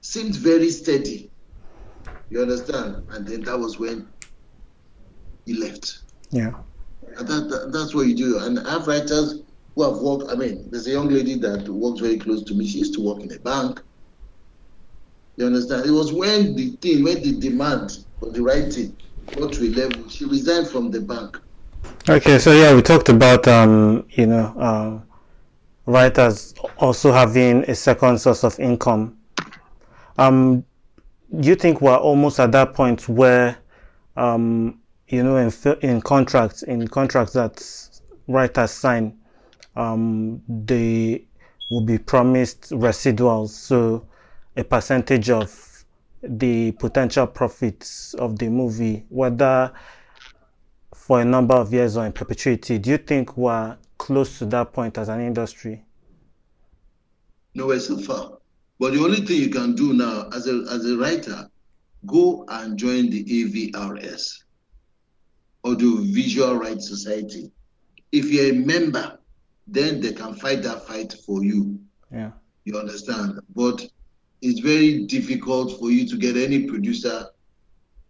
seemed 0.00 0.34
very 0.34 0.68
steady. 0.70 1.27
You 2.30 2.42
understand? 2.42 3.06
And 3.10 3.26
then 3.26 3.42
that 3.42 3.58
was 3.58 3.78
when 3.78 4.06
he 5.46 5.54
left. 5.54 6.00
yeah. 6.30 6.52
And 7.16 7.26
that, 7.26 7.48
that, 7.48 7.72
that's 7.72 7.94
what 7.94 8.06
you 8.06 8.14
do. 8.14 8.38
And 8.38 8.58
I 8.60 8.72
have 8.72 8.86
writers 8.86 9.40
who 9.74 9.82
have 9.82 9.98
worked. 9.98 10.30
I 10.30 10.34
mean, 10.34 10.68
there's 10.70 10.86
a 10.86 10.90
young 10.90 11.08
lady 11.08 11.38
that 11.38 11.68
works 11.68 12.00
very 12.00 12.18
close 12.18 12.42
to 12.44 12.54
me. 12.54 12.66
She 12.66 12.78
used 12.78 12.94
to 12.94 13.00
work 13.00 13.20
in 13.20 13.32
a 13.32 13.38
bank. 13.38 13.80
You 15.36 15.46
understand? 15.46 15.86
It 15.86 15.90
was 15.90 16.12
when 16.12 16.54
the 16.54 16.70
thing, 16.82 17.04
when 17.04 17.22
the 17.22 17.38
demand 17.38 18.04
for 18.20 18.30
the 18.30 18.42
writing 18.42 18.96
got 19.36 19.52
to 19.54 19.64
a 19.64 19.70
level, 19.70 20.08
she 20.08 20.24
resigned 20.26 20.68
from 20.68 20.90
the 20.90 21.00
bank. 21.00 21.38
Okay, 22.08 22.38
so 22.38 22.52
yeah, 22.52 22.74
we 22.74 22.82
talked 22.82 23.08
about 23.08 23.46
um, 23.48 24.04
you 24.10 24.26
know, 24.26 24.54
um, 24.58 25.02
writers 25.86 26.54
also 26.78 27.12
having 27.12 27.62
a 27.70 27.74
second 27.74 28.18
source 28.18 28.44
of 28.44 28.58
income. 28.58 29.16
Um, 30.18 30.64
do 31.36 31.48
you 31.48 31.54
think 31.54 31.80
we're 31.80 31.96
almost 31.96 32.40
at 32.40 32.52
that 32.52 32.74
point 32.74 33.08
where, 33.08 33.58
um, 34.16 34.80
you 35.08 35.22
know, 35.22 35.36
in 35.36 35.52
in 35.82 36.00
contracts 36.00 36.62
in 36.62 36.88
contracts 36.88 37.34
that 37.34 37.62
writers 38.26 38.70
sign, 38.70 39.18
um, 39.76 40.42
they 40.48 41.24
will 41.70 41.82
be 41.82 41.98
promised 41.98 42.70
residuals, 42.70 43.50
so 43.50 44.06
a 44.56 44.64
percentage 44.64 45.30
of 45.30 45.84
the 46.22 46.72
potential 46.72 47.26
profits 47.26 48.14
of 48.14 48.38
the 48.38 48.48
movie, 48.48 49.04
whether 49.08 49.72
for 50.94 51.20
a 51.20 51.24
number 51.24 51.54
of 51.54 51.72
years 51.72 51.96
or 51.96 52.06
in 52.06 52.12
perpetuity. 52.12 52.78
Do 52.78 52.90
you 52.90 52.98
think 52.98 53.36
we're 53.36 53.76
close 53.98 54.38
to 54.38 54.46
that 54.46 54.72
point 54.72 54.98
as 54.98 55.08
an 55.08 55.20
industry? 55.20 55.84
Nowhere 57.54 57.80
so 57.80 57.98
far. 57.98 58.37
But 58.78 58.92
the 58.92 59.00
only 59.00 59.20
thing 59.20 59.40
you 59.40 59.50
can 59.50 59.74
do 59.74 59.92
now 59.92 60.28
as 60.32 60.46
a 60.46 60.64
as 60.70 60.84
a 60.84 60.96
writer, 60.96 61.50
go 62.06 62.44
and 62.48 62.78
join 62.78 63.10
the 63.10 63.24
AVRS, 63.24 64.44
Audio 65.64 65.96
Visual 65.96 66.56
Rights 66.56 66.88
Society. 66.88 67.50
If 68.12 68.30
you're 68.30 68.54
a 68.54 68.58
member, 68.58 69.18
then 69.66 70.00
they 70.00 70.12
can 70.12 70.34
fight 70.34 70.62
that 70.62 70.86
fight 70.86 71.14
for 71.26 71.44
you. 71.44 71.78
Yeah. 72.12 72.30
You 72.64 72.78
understand? 72.78 73.40
But 73.54 73.86
it's 74.42 74.60
very 74.60 75.06
difficult 75.06 75.78
for 75.78 75.90
you 75.90 76.06
to 76.08 76.16
get 76.16 76.36
any 76.36 76.66
producer 76.66 77.26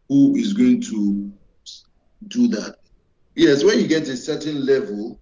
who 0.09 0.37
is 0.37 0.53
going 0.53 0.81
to 0.83 1.33
do 2.29 2.49
that. 2.49 2.77
Yes, 3.35 3.65
when 3.65 3.79
you 3.79 3.87
get 3.87 4.09
a 4.09 4.17
certain 4.17 4.67
level, 4.67 5.21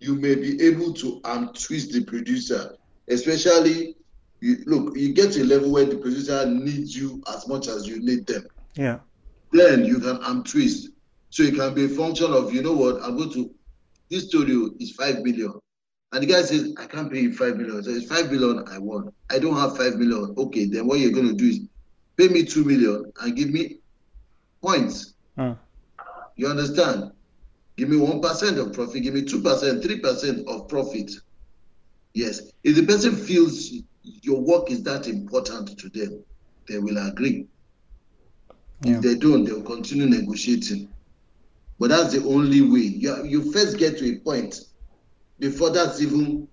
you 0.00 0.14
may 0.14 0.34
be 0.34 0.60
able 0.62 0.92
to 0.94 1.20
um, 1.24 1.52
twist 1.52 1.92
the 1.92 2.04
producer, 2.04 2.76
especially 3.08 3.96
you, 4.40 4.58
look, 4.66 4.96
you 4.96 5.12
get 5.12 5.32
to 5.32 5.42
a 5.42 5.44
level 5.44 5.72
where 5.72 5.84
the 5.84 5.96
producer 5.96 6.46
needs 6.46 6.96
you 6.96 7.22
as 7.34 7.48
much 7.48 7.68
as 7.68 7.86
you 7.86 8.00
need 8.00 8.26
them. 8.26 8.46
Yeah. 8.74 8.98
Then 9.52 9.84
you 9.84 9.98
can 9.98 10.22
um, 10.24 10.44
twist. 10.44 10.90
So 11.30 11.42
it 11.42 11.54
can 11.54 11.74
be 11.74 11.86
a 11.86 11.88
function 11.88 12.32
of, 12.32 12.52
you 12.52 12.62
know 12.62 12.72
what, 12.72 13.02
I'm 13.02 13.16
going 13.16 13.32
to, 13.32 13.50
this 14.10 14.28
studio 14.28 14.70
is 14.78 14.92
5 14.92 15.22
million. 15.22 15.52
And 16.12 16.22
the 16.22 16.26
guy 16.26 16.42
says, 16.42 16.74
I 16.78 16.86
can't 16.86 17.12
pay 17.12 17.20
you 17.20 17.34
5 17.34 17.56
million. 17.56 17.82
So 17.82 17.90
it's 17.90 18.06
5 18.06 18.30
million 18.30 18.64
I 18.68 18.78
want. 18.78 19.12
I 19.30 19.38
don't 19.38 19.56
have 19.56 19.76
5 19.76 19.96
million. 19.96 20.34
Okay, 20.38 20.64
then 20.66 20.86
what 20.86 21.00
you're 21.00 21.12
going 21.12 21.28
to 21.28 21.34
do 21.34 21.46
is 21.46 21.60
pay 22.16 22.28
me 22.28 22.44
2 22.44 22.64
million 22.64 23.12
and 23.20 23.36
give 23.36 23.50
me 23.50 23.78
points. 24.62 25.14
Hmm. 25.36 25.52
You 26.36 26.48
understand? 26.48 27.12
Give 27.76 27.88
me 27.88 27.96
1% 27.96 28.58
of 28.58 28.72
profit, 28.72 29.02
give 29.02 29.14
me 29.14 29.22
2%, 29.22 29.42
3% 29.42 30.46
of 30.46 30.68
profit. 30.68 31.12
Yes. 32.14 32.52
If 32.64 32.74
the 32.74 32.86
person 32.86 33.14
feels 33.14 33.72
your 34.02 34.40
work 34.40 34.70
is 34.70 34.82
that 34.84 35.06
important 35.06 35.78
to 35.78 35.88
them, 35.88 36.22
they 36.68 36.78
will 36.78 36.98
agree. 37.08 37.46
Yeah. 38.82 38.96
If 38.96 39.02
they 39.02 39.14
don't, 39.16 39.44
they'll 39.44 39.62
continue 39.62 40.06
negotiating. 40.06 40.88
But 41.78 41.90
that's 41.90 42.12
the 42.12 42.24
only 42.28 42.62
way. 42.62 42.80
You, 42.80 43.24
you 43.24 43.52
first 43.52 43.78
get 43.78 43.98
to 43.98 44.12
a 44.12 44.18
point 44.20 44.60
before 45.38 45.70
that's 45.70 46.00
even 46.02 46.48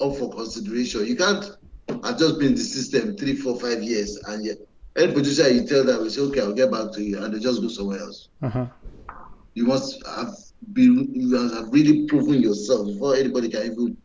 up 0.00 0.16
for 0.16 0.32
consideration. 0.32 1.06
You 1.06 1.16
can't 1.16 1.44
have 1.88 2.18
just 2.18 2.38
been 2.38 2.48
in 2.48 2.54
the 2.54 2.60
system 2.60 3.16
three, 3.16 3.36
four, 3.36 3.58
five 3.58 3.82
years, 3.82 4.16
and 4.26 4.44
yet 4.44 4.58
any 4.96 5.12
producer 5.12 5.48
you 5.48 5.66
tell 5.66 5.84
them, 5.84 6.02
we 6.02 6.10
say, 6.10 6.20
okay, 6.22 6.40
I'll 6.40 6.52
get 6.52 6.70
back 6.70 6.92
to 6.92 7.02
you, 7.02 7.22
and 7.22 7.34
they 7.34 7.38
just 7.38 7.60
go 7.60 7.68
somewhere 7.68 8.00
else. 8.00 8.28
Uh-huh. 8.42 8.66
You 9.54 9.66
must 9.66 10.04
have 10.06 10.34
been, 10.72 11.12
you 11.14 11.36
have 11.36 11.68
really 11.72 12.06
proven 12.06 12.40
yourself 12.40 12.86
before 12.86 13.16
anybody 13.16 13.48
can 13.48 13.66
even 13.66 13.96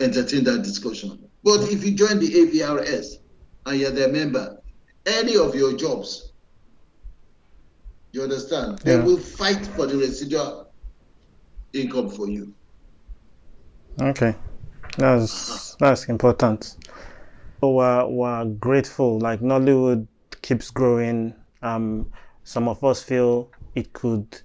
entertain 0.00 0.44
that 0.44 0.62
discussion. 0.62 1.28
But 1.44 1.62
if 1.72 1.84
you 1.84 1.92
join 1.92 2.18
the 2.18 2.28
AVRS 2.28 3.06
and 3.66 3.80
you're 3.80 3.90
their 3.90 4.12
member, 4.12 4.58
any 5.06 5.36
of 5.36 5.54
your 5.54 5.76
jobs, 5.76 6.32
you 8.12 8.22
understand, 8.22 8.78
they 8.80 8.96
will 8.98 9.18
fight 9.18 9.66
for 9.66 9.86
the 9.86 9.96
residual 9.96 10.72
income 11.72 12.10
for 12.10 12.28
you. 12.28 12.54
Okay. 14.00 14.34
That's 14.98 15.74
that's 15.76 16.08
important. 16.08 16.76
So 17.60 17.70
we're, 17.70 18.06
we're 18.06 18.44
grateful. 18.44 19.18
Like 19.18 19.40
Nollywood 19.40 20.06
keeps 20.42 20.70
growing. 20.70 21.34
Um, 21.62 22.10
some 22.44 22.68
of 22.68 22.82
us 22.84 23.02
feel 23.02 23.50
it 23.74 23.92
could 23.92 24.40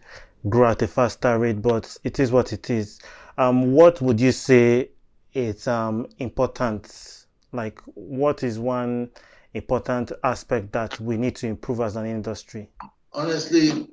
grow 0.49 0.69
at 0.69 0.81
a 0.81 0.87
faster 0.87 1.37
rate, 1.37 1.61
but 1.61 1.97
it 2.03 2.19
is 2.19 2.31
what 2.31 2.53
it 2.53 2.69
is. 2.69 2.99
Um, 3.37 3.73
what 3.73 4.01
would 4.01 4.21
you 4.21 4.31
say 4.31 4.89
is 5.37 5.67
um, 5.67 6.07
important? 6.17 7.25
Like, 7.53 7.79
what 7.93 8.43
is 8.43 8.59
one 8.59 9.11
important 9.53 10.11
aspect 10.23 10.71
that 10.73 10.99
we 10.99 11.15
need 11.15 11.35
to 11.37 11.47
improve 11.47 11.79
as 11.79 11.95
an 11.95 12.05
industry? 12.05 12.69
Honestly, 13.13 13.87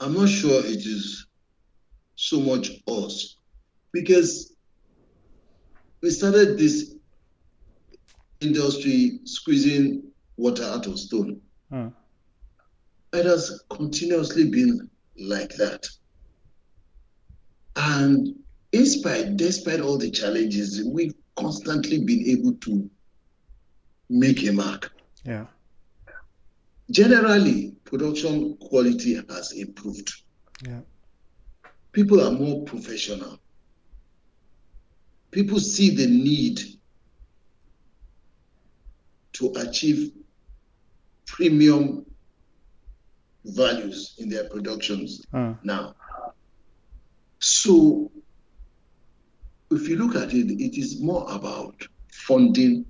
I'm 0.00 0.14
not 0.14 0.28
sure 0.28 0.60
it 0.64 0.86
is 0.86 1.26
so 2.16 2.40
much 2.40 2.70
us 2.88 3.36
because 3.92 4.54
we 6.00 6.10
started 6.10 6.58
this 6.58 6.94
industry 8.40 9.20
squeezing 9.24 10.02
water 10.36 10.64
out 10.64 10.86
of 10.86 10.98
stone. 10.98 11.40
Hmm. 11.70 11.88
It 13.12 13.26
has 13.26 13.62
continuously 13.70 14.50
been 14.50 14.90
like 15.16 15.54
that. 15.56 15.86
And 17.76 18.43
in 18.74 18.86
spite, 18.86 19.36
despite 19.36 19.80
all 19.80 19.96
the 19.98 20.10
challenges, 20.10 20.82
we've 20.84 21.14
constantly 21.36 22.02
been 22.04 22.24
able 22.26 22.54
to 22.54 22.90
make 24.10 24.44
a 24.46 24.52
mark. 24.52 24.92
Yeah. 25.24 25.46
Generally, 26.90 27.76
production 27.84 28.56
quality 28.58 29.14
has 29.28 29.52
improved. 29.52 30.12
Yeah. 30.66 30.80
People 31.92 32.20
are 32.20 32.32
more 32.32 32.64
professional. 32.64 33.38
people 35.30 35.58
see 35.58 35.90
the 35.96 36.06
need 36.06 36.60
to 39.32 39.52
achieve 39.56 40.12
premium 41.26 42.06
values 43.44 44.14
in 44.18 44.28
their 44.28 44.48
productions 44.48 45.26
Mm. 45.32 45.58
now. 45.64 45.96
So, 47.40 48.12
if 49.74 49.88
you 49.88 49.96
look 49.96 50.16
at 50.16 50.32
it, 50.32 50.50
it 50.50 50.78
is 50.78 51.00
more 51.00 51.26
about 51.30 51.74
funding 52.12 52.84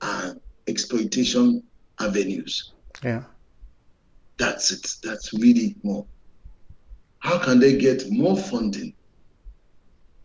and 0.00 0.40
exploitation 0.66 1.62
avenues. 2.00 2.72
Yeah. 3.02 3.24
That's 4.38 4.70
it. 4.72 4.88
That's 5.02 5.32
really 5.32 5.76
more. 5.82 6.06
How 7.20 7.38
can 7.38 7.60
they 7.60 7.76
get 7.76 8.10
more 8.10 8.36
funding 8.36 8.94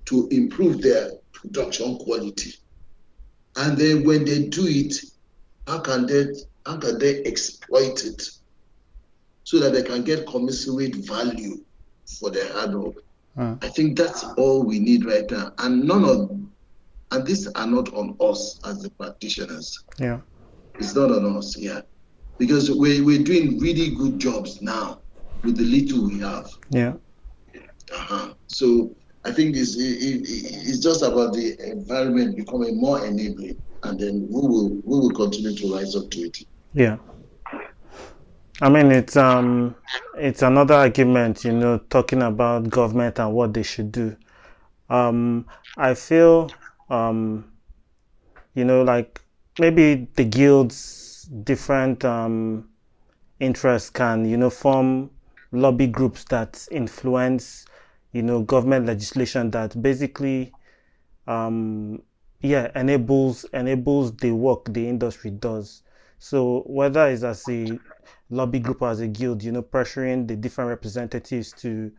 to 0.05 0.27
improve 0.31 0.81
their 0.81 1.11
production 1.31 1.97
quality? 1.97 2.53
And 3.55 3.77
then 3.77 4.03
when 4.03 4.25
they 4.25 4.47
do 4.47 4.65
it, 4.67 4.95
how 5.67 5.79
can 5.79 6.05
they 6.05 6.27
how 6.65 6.77
can 6.77 6.99
they 6.99 7.23
exploit 7.23 8.03
it 8.05 8.29
so 9.43 9.59
that 9.59 9.73
they 9.73 9.83
can 9.83 10.03
get 10.03 10.27
commensurate 10.27 10.95
value 10.95 11.63
for 12.19 12.29
their 12.29 12.51
hard 12.53 12.73
work? 12.73 13.03
Mm. 13.37 13.63
I 13.63 13.69
think 13.69 13.97
that's 13.97 14.23
all 14.37 14.63
we 14.63 14.79
need 14.79 15.05
right 15.05 15.29
now. 15.29 15.51
And 15.59 15.83
none 15.83 16.03
of 16.03 16.31
and 17.11 17.25
these 17.25 17.47
are 17.47 17.67
not 17.67 17.93
on 17.93 18.15
us 18.19 18.59
as 18.65 18.81
the 18.81 18.89
practitioners. 18.91 19.83
Yeah. 19.97 20.19
It's 20.75 20.95
not 20.95 21.11
on 21.11 21.37
us, 21.37 21.57
yeah. 21.57 21.81
Because 22.37 22.69
we, 22.69 23.01
we're 23.01 23.23
doing 23.23 23.59
really 23.59 23.95
good 23.95 24.19
jobs 24.19 24.61
now 24.61 25.01
with 25.43 25.57
the 25.57 25.63
little 25.63 26.07
we 26.07 26.19
have. 26.19 26.49
Yeah. 26.69 26.93
Uh-huh. 27.93 28.33
So 28.47 28.95
I 29.23 29.31
think 29.31 29.55
it's, 29.55 29.75
it, 29.77 29.81
it, 29.81 30.21
it's 30.67 30.79
just 30.79 31.01
about 31.01 31.33
the 31.33 31.55
environment 31.71 32.35
becoming 32.35 32.79
more 32.79 33.05
enabling, 33.05 33.57
and 33.83 33.99
then 33.99 34.27
we 34.29 34.41
will 34.41 34.69
we 34.83 34.99
will 34.99 35.11
continue 35.11 35.55
to 35.55 35.73
rise 35.73 35.95
up 35.95 36.09
to 36.11 36.19
it. 36.19 36.37
Yeah. 36.73 36.97
I 38.59 38.69
mean, 38.69 38.91
it's 38.91 39.15
um, 39.15 39.75
it's 40.17 40.41
another 40.41 40.73
argument, 40.73 41.43
you 41.43 41.51
know, 41.51 41.77
talking 41.77 42.23
about 42.23 42.69
government 42.71 43.19
and 43.19 43.31
what 43.31 43.53
they 43.53 43.61
should 43.61 43.91
do. 43.91 44.15
Um, 44.89 45.45
I 45.77 45.93
feel, 45.93 46.49
um, 46.89 47.51
you 48.55 48.65
know, 48.65 48.81
like 48.81 49.21
maybe 49.59 50.07
the 50.15 50.23
guilds, 50.23 51.29
different 51.43 52.03
um, 52.03 52.67
interests 53.39 53.91
can, 53.91 54.25
you 54.25 54.37
know, 54.37 54.49
form 54.49 55.11
lobby 55.51 55.85
groups 55.85 56.23
that 56.25 56.67
influence, 56.71 57.65
you 58.11 58.23
know, 58.23 58.41
government 58.41 58.87
legislation 58.87 59.51
that 59.51 59.79
basically, 59.79 60.51
um, 61.27 62.01
yeah, 62.41 62.71
enables 62.73 63.43
enables 63.53 64.17
the 64.17 64.31
work 64.31 64.73
the 64.73 64.89
industry 64.89 65.29
does. 65.29 65.83
So 66.17 66.63
whether 66.65 67.07
it's 67.07 67.21
as 67.21 67.47
a 67.49 67.77
lobby 68.29 68.59
group 68.59 68.81
as 68.83 68.99
a 68.99 69.07
guild, 69.07 69.43
you 69.43 69.51
know, 69.51 69.63
pressuring 69.63 70.27
the 70.27 70.35
different 70.35 70.69
representatives 70.69 71.53
to 71.53 71.91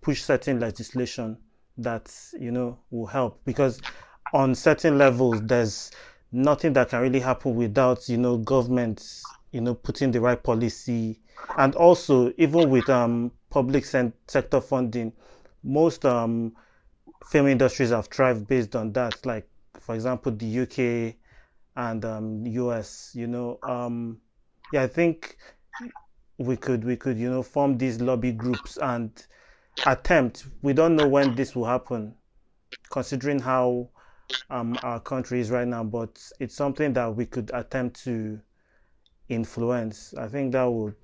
push 0.00 0.22
certain 0.22 0.60
legislation 0.60 1.36
that 1.78 2.14
you 2.38 2.50
know 2.50 2.78
will 2.90 3.06
help. 3.06 3.40
Because 3.44 3.80
on 4.32 4.54
certain 4.54 4.98
levels 4.98 5.40
there's 5.42 5.90
nothing 6.32 6.72
that 6.72 6.88
can 6.90 7.00
really 7.00 7.20
happen 7.20 7.54
without 7.54 8.08
you 8.08 8.16
know 8.18 8.36
governments 8.38 9.22
you 9.52 9.60
know 9.60 9.74
putting 9.74 10.10
the 10.10 10.20
right 10.20 10.42
policy. 10.42 11.20
And 11.58 11.74
also 11.74 12.32
even 12.38 12.70
with 12.70 12.88
um 12.88 13.30
public 13.50 13.84
sector 13.84 14.60
funding 14.60 15.12
most 15.62 16.04
um 16.04 16.52
film 17.24 17.46
industries 17.46 17.90
have 17.90 18.06
thrived 18.08 18.46
based 18.46 18.76
on 18.76 18.92
that. 18.92 19.24
Like 19.24 19.48
for 19.80 19.94
example 19.94 20.32
the 20.32 20.46
UK 20.62 21.16
and 21.76 22.04
um 22.04 22.46
US 22.46 23.12
you 23.14 23.26
know 23.26 23.58
um 23.62 24.18
yeah 24.72 24.82
I 24.82 24.86
think 24.86 25.36
we 26.38 26.56
could 26.56 26.84
we 26.84 26.96
could 26.96 27.18
you 27.18 27.30
know 27.30 27.42
form 27.42 27.78
these 27.78 28.00
lobby 28.00 28.32
groups 28.32 28.76
and 28.78 29.26
attempt 29.86 30.46
we 30.62 30.72
don't 30.72 30.96
know 30.96 31.06
when 31.06 31.34
this 31.34 31.54
will 31.56 31.64
happen 31.64 32.14
considering 32.90 33.38
how 33.40 33.88
um 34.50 34.78
our 34.82 35.00
country 35.00 35.40
is 35.40 35.50
right 35.50 35.68
now 35.68 35.82
but 35.82 36.20
it's 36.40 36.54
something 36.54 36.92
that 36.92 37.14
we 37.14 37.26
could 37.26 37.50
attempt 37.54 38.02
to 38.04 38.38
influence 39.28 40.14
i 40.18 40.28
think 40.28 40.52
that 40.52 40.64
would 40.64 40.94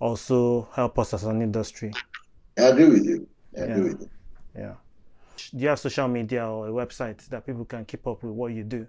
also 0.00 0.68
help 0.74 0.98
us 0.98 1.14
as 1.14 1.24
an 1.24 1.42
industry 1.42 1.98
I 2.58 2.62
agree 2.68 2.86
with 2.86 3.06
you. 3.06 3.28
I 3.58 3.62
agree 3.64 3.82
Yeah. 3.82 3.84
with 3.84 4.00
you. 4.00 4.10
yeah 4.56 4.74
do 5.52 5.58
you 5.58 5.68
have 5.68 5.78
social 5.80 6.08
media 6.08 6.46
or 6.46 6.68
a 6.68 6.70
website 6.72 7.26
that 7.28 7.46
people 7.46 7.64
can 7.64 7.84
keep 7.84 8.06
up 8.06 8.22
with 8.22 8.32
what 8.32 8.52
you 8.52 8.64
do 8.64 8.86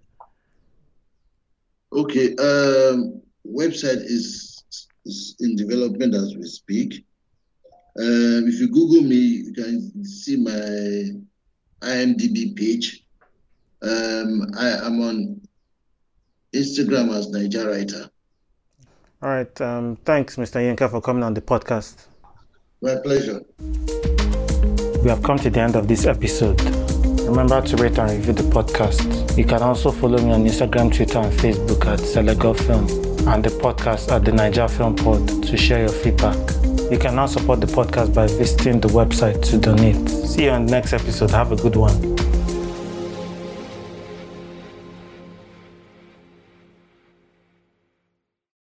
Okay. 1.94 2.36
Um, 2.38 3.22
website 3.48 4.04
is, 4.04 4.59
is 5.10 5.36
in 5.40 5.56
development 5.56 6.14
as 6.16 6.36
we 6.36 6.46
speak. 6.60 6.92
Um, 8.00 8.42
if 8.52 8.60
you 8.62 8.68
Google 8.70 9.02
me, 9.14 9.22
you 9.48 9.54
can 9.54 10.06
see 10.06 10.38
my 10.38 10.62
IMDb 11.94 12.56
page. 12.56 12.86
Um, 13.82 14.32
I 14.58 14.70
am 14.88 14.96
on 15.10 15.42
Instagram 16.54 17.08
as 17.18 17.28
Naija 17.34 17.64
Writer. 17.70 18.04
all 19.22 19.30
right 19.36 19.56
um 19.70 19.98
thanks 20.10 20.38
mr 20.38 20.60
Yinka 20.66 20.86
for 20.90 21.02
coming 21.02 21.24
on 21.24 21.34
the 21.34 21.42
podcast 21.42 21.96
My 22.82 22.96
pleasure. 23.04 23.40
We 25.04 25.10
have 25.10 25.22
come 25.28 25.38
to 25.40 25.50
the 25.50 25.60
end 25.60 25.76
of 25.76 25.88
this 25.92 26.06
episode. 26.06 26.60
Remember 27.28 27.60
to 27.62 27.76
rate 27.84 28.00
and 28.00 28.10
review 28.12 28.34
the 28.42 28.48
podcast. 28.58 29.38
You 29.38 29.44
can 29.46 29.62
also 29.62 29.92
follow 29.92 30.18
me 30.26 30.32
on 30.32 30.46
Instagram, 30.46 30.88
Twitter, 30.96 31.20
and 31.20 31.34
Facebook 31.44 31.82
at 31.94 32.00
Selega 32.00 32.52
Film 32.66 32.86
and 33.28 33.44
the 33.44 33.50
podcast 33.50 34.12
at 34.12 34.26
the 34.26 34.32
Naija 34.32 34.70
Film 34.70 34.96
Pod 34.96 35.44
to 35.44 35.58
share 35.58 35.80
your 35.80 35.90
feedback. 35.90 36.38
You 36.92 36.98
can 36.98 37.16
now 37.16 37.26
support 37.26 37.62
the 37.62 37.68
podcast 37.68 38.14
by 38.14 38.28
visiting 38.28 38.80
the 38.80 38.88
website 38.90 39.44
to 39.50 39.58
donate. 39.58 40.10
See 40.10 40.46
you 40.46 40.52
on 40.52 40.66
the 40.66 40.72
next 40.72 40.94
episode. 40.94 41.32
Have 41.32 41.52
a 41.52 41.56
good 41.56 41.76
one. 41.76 42.19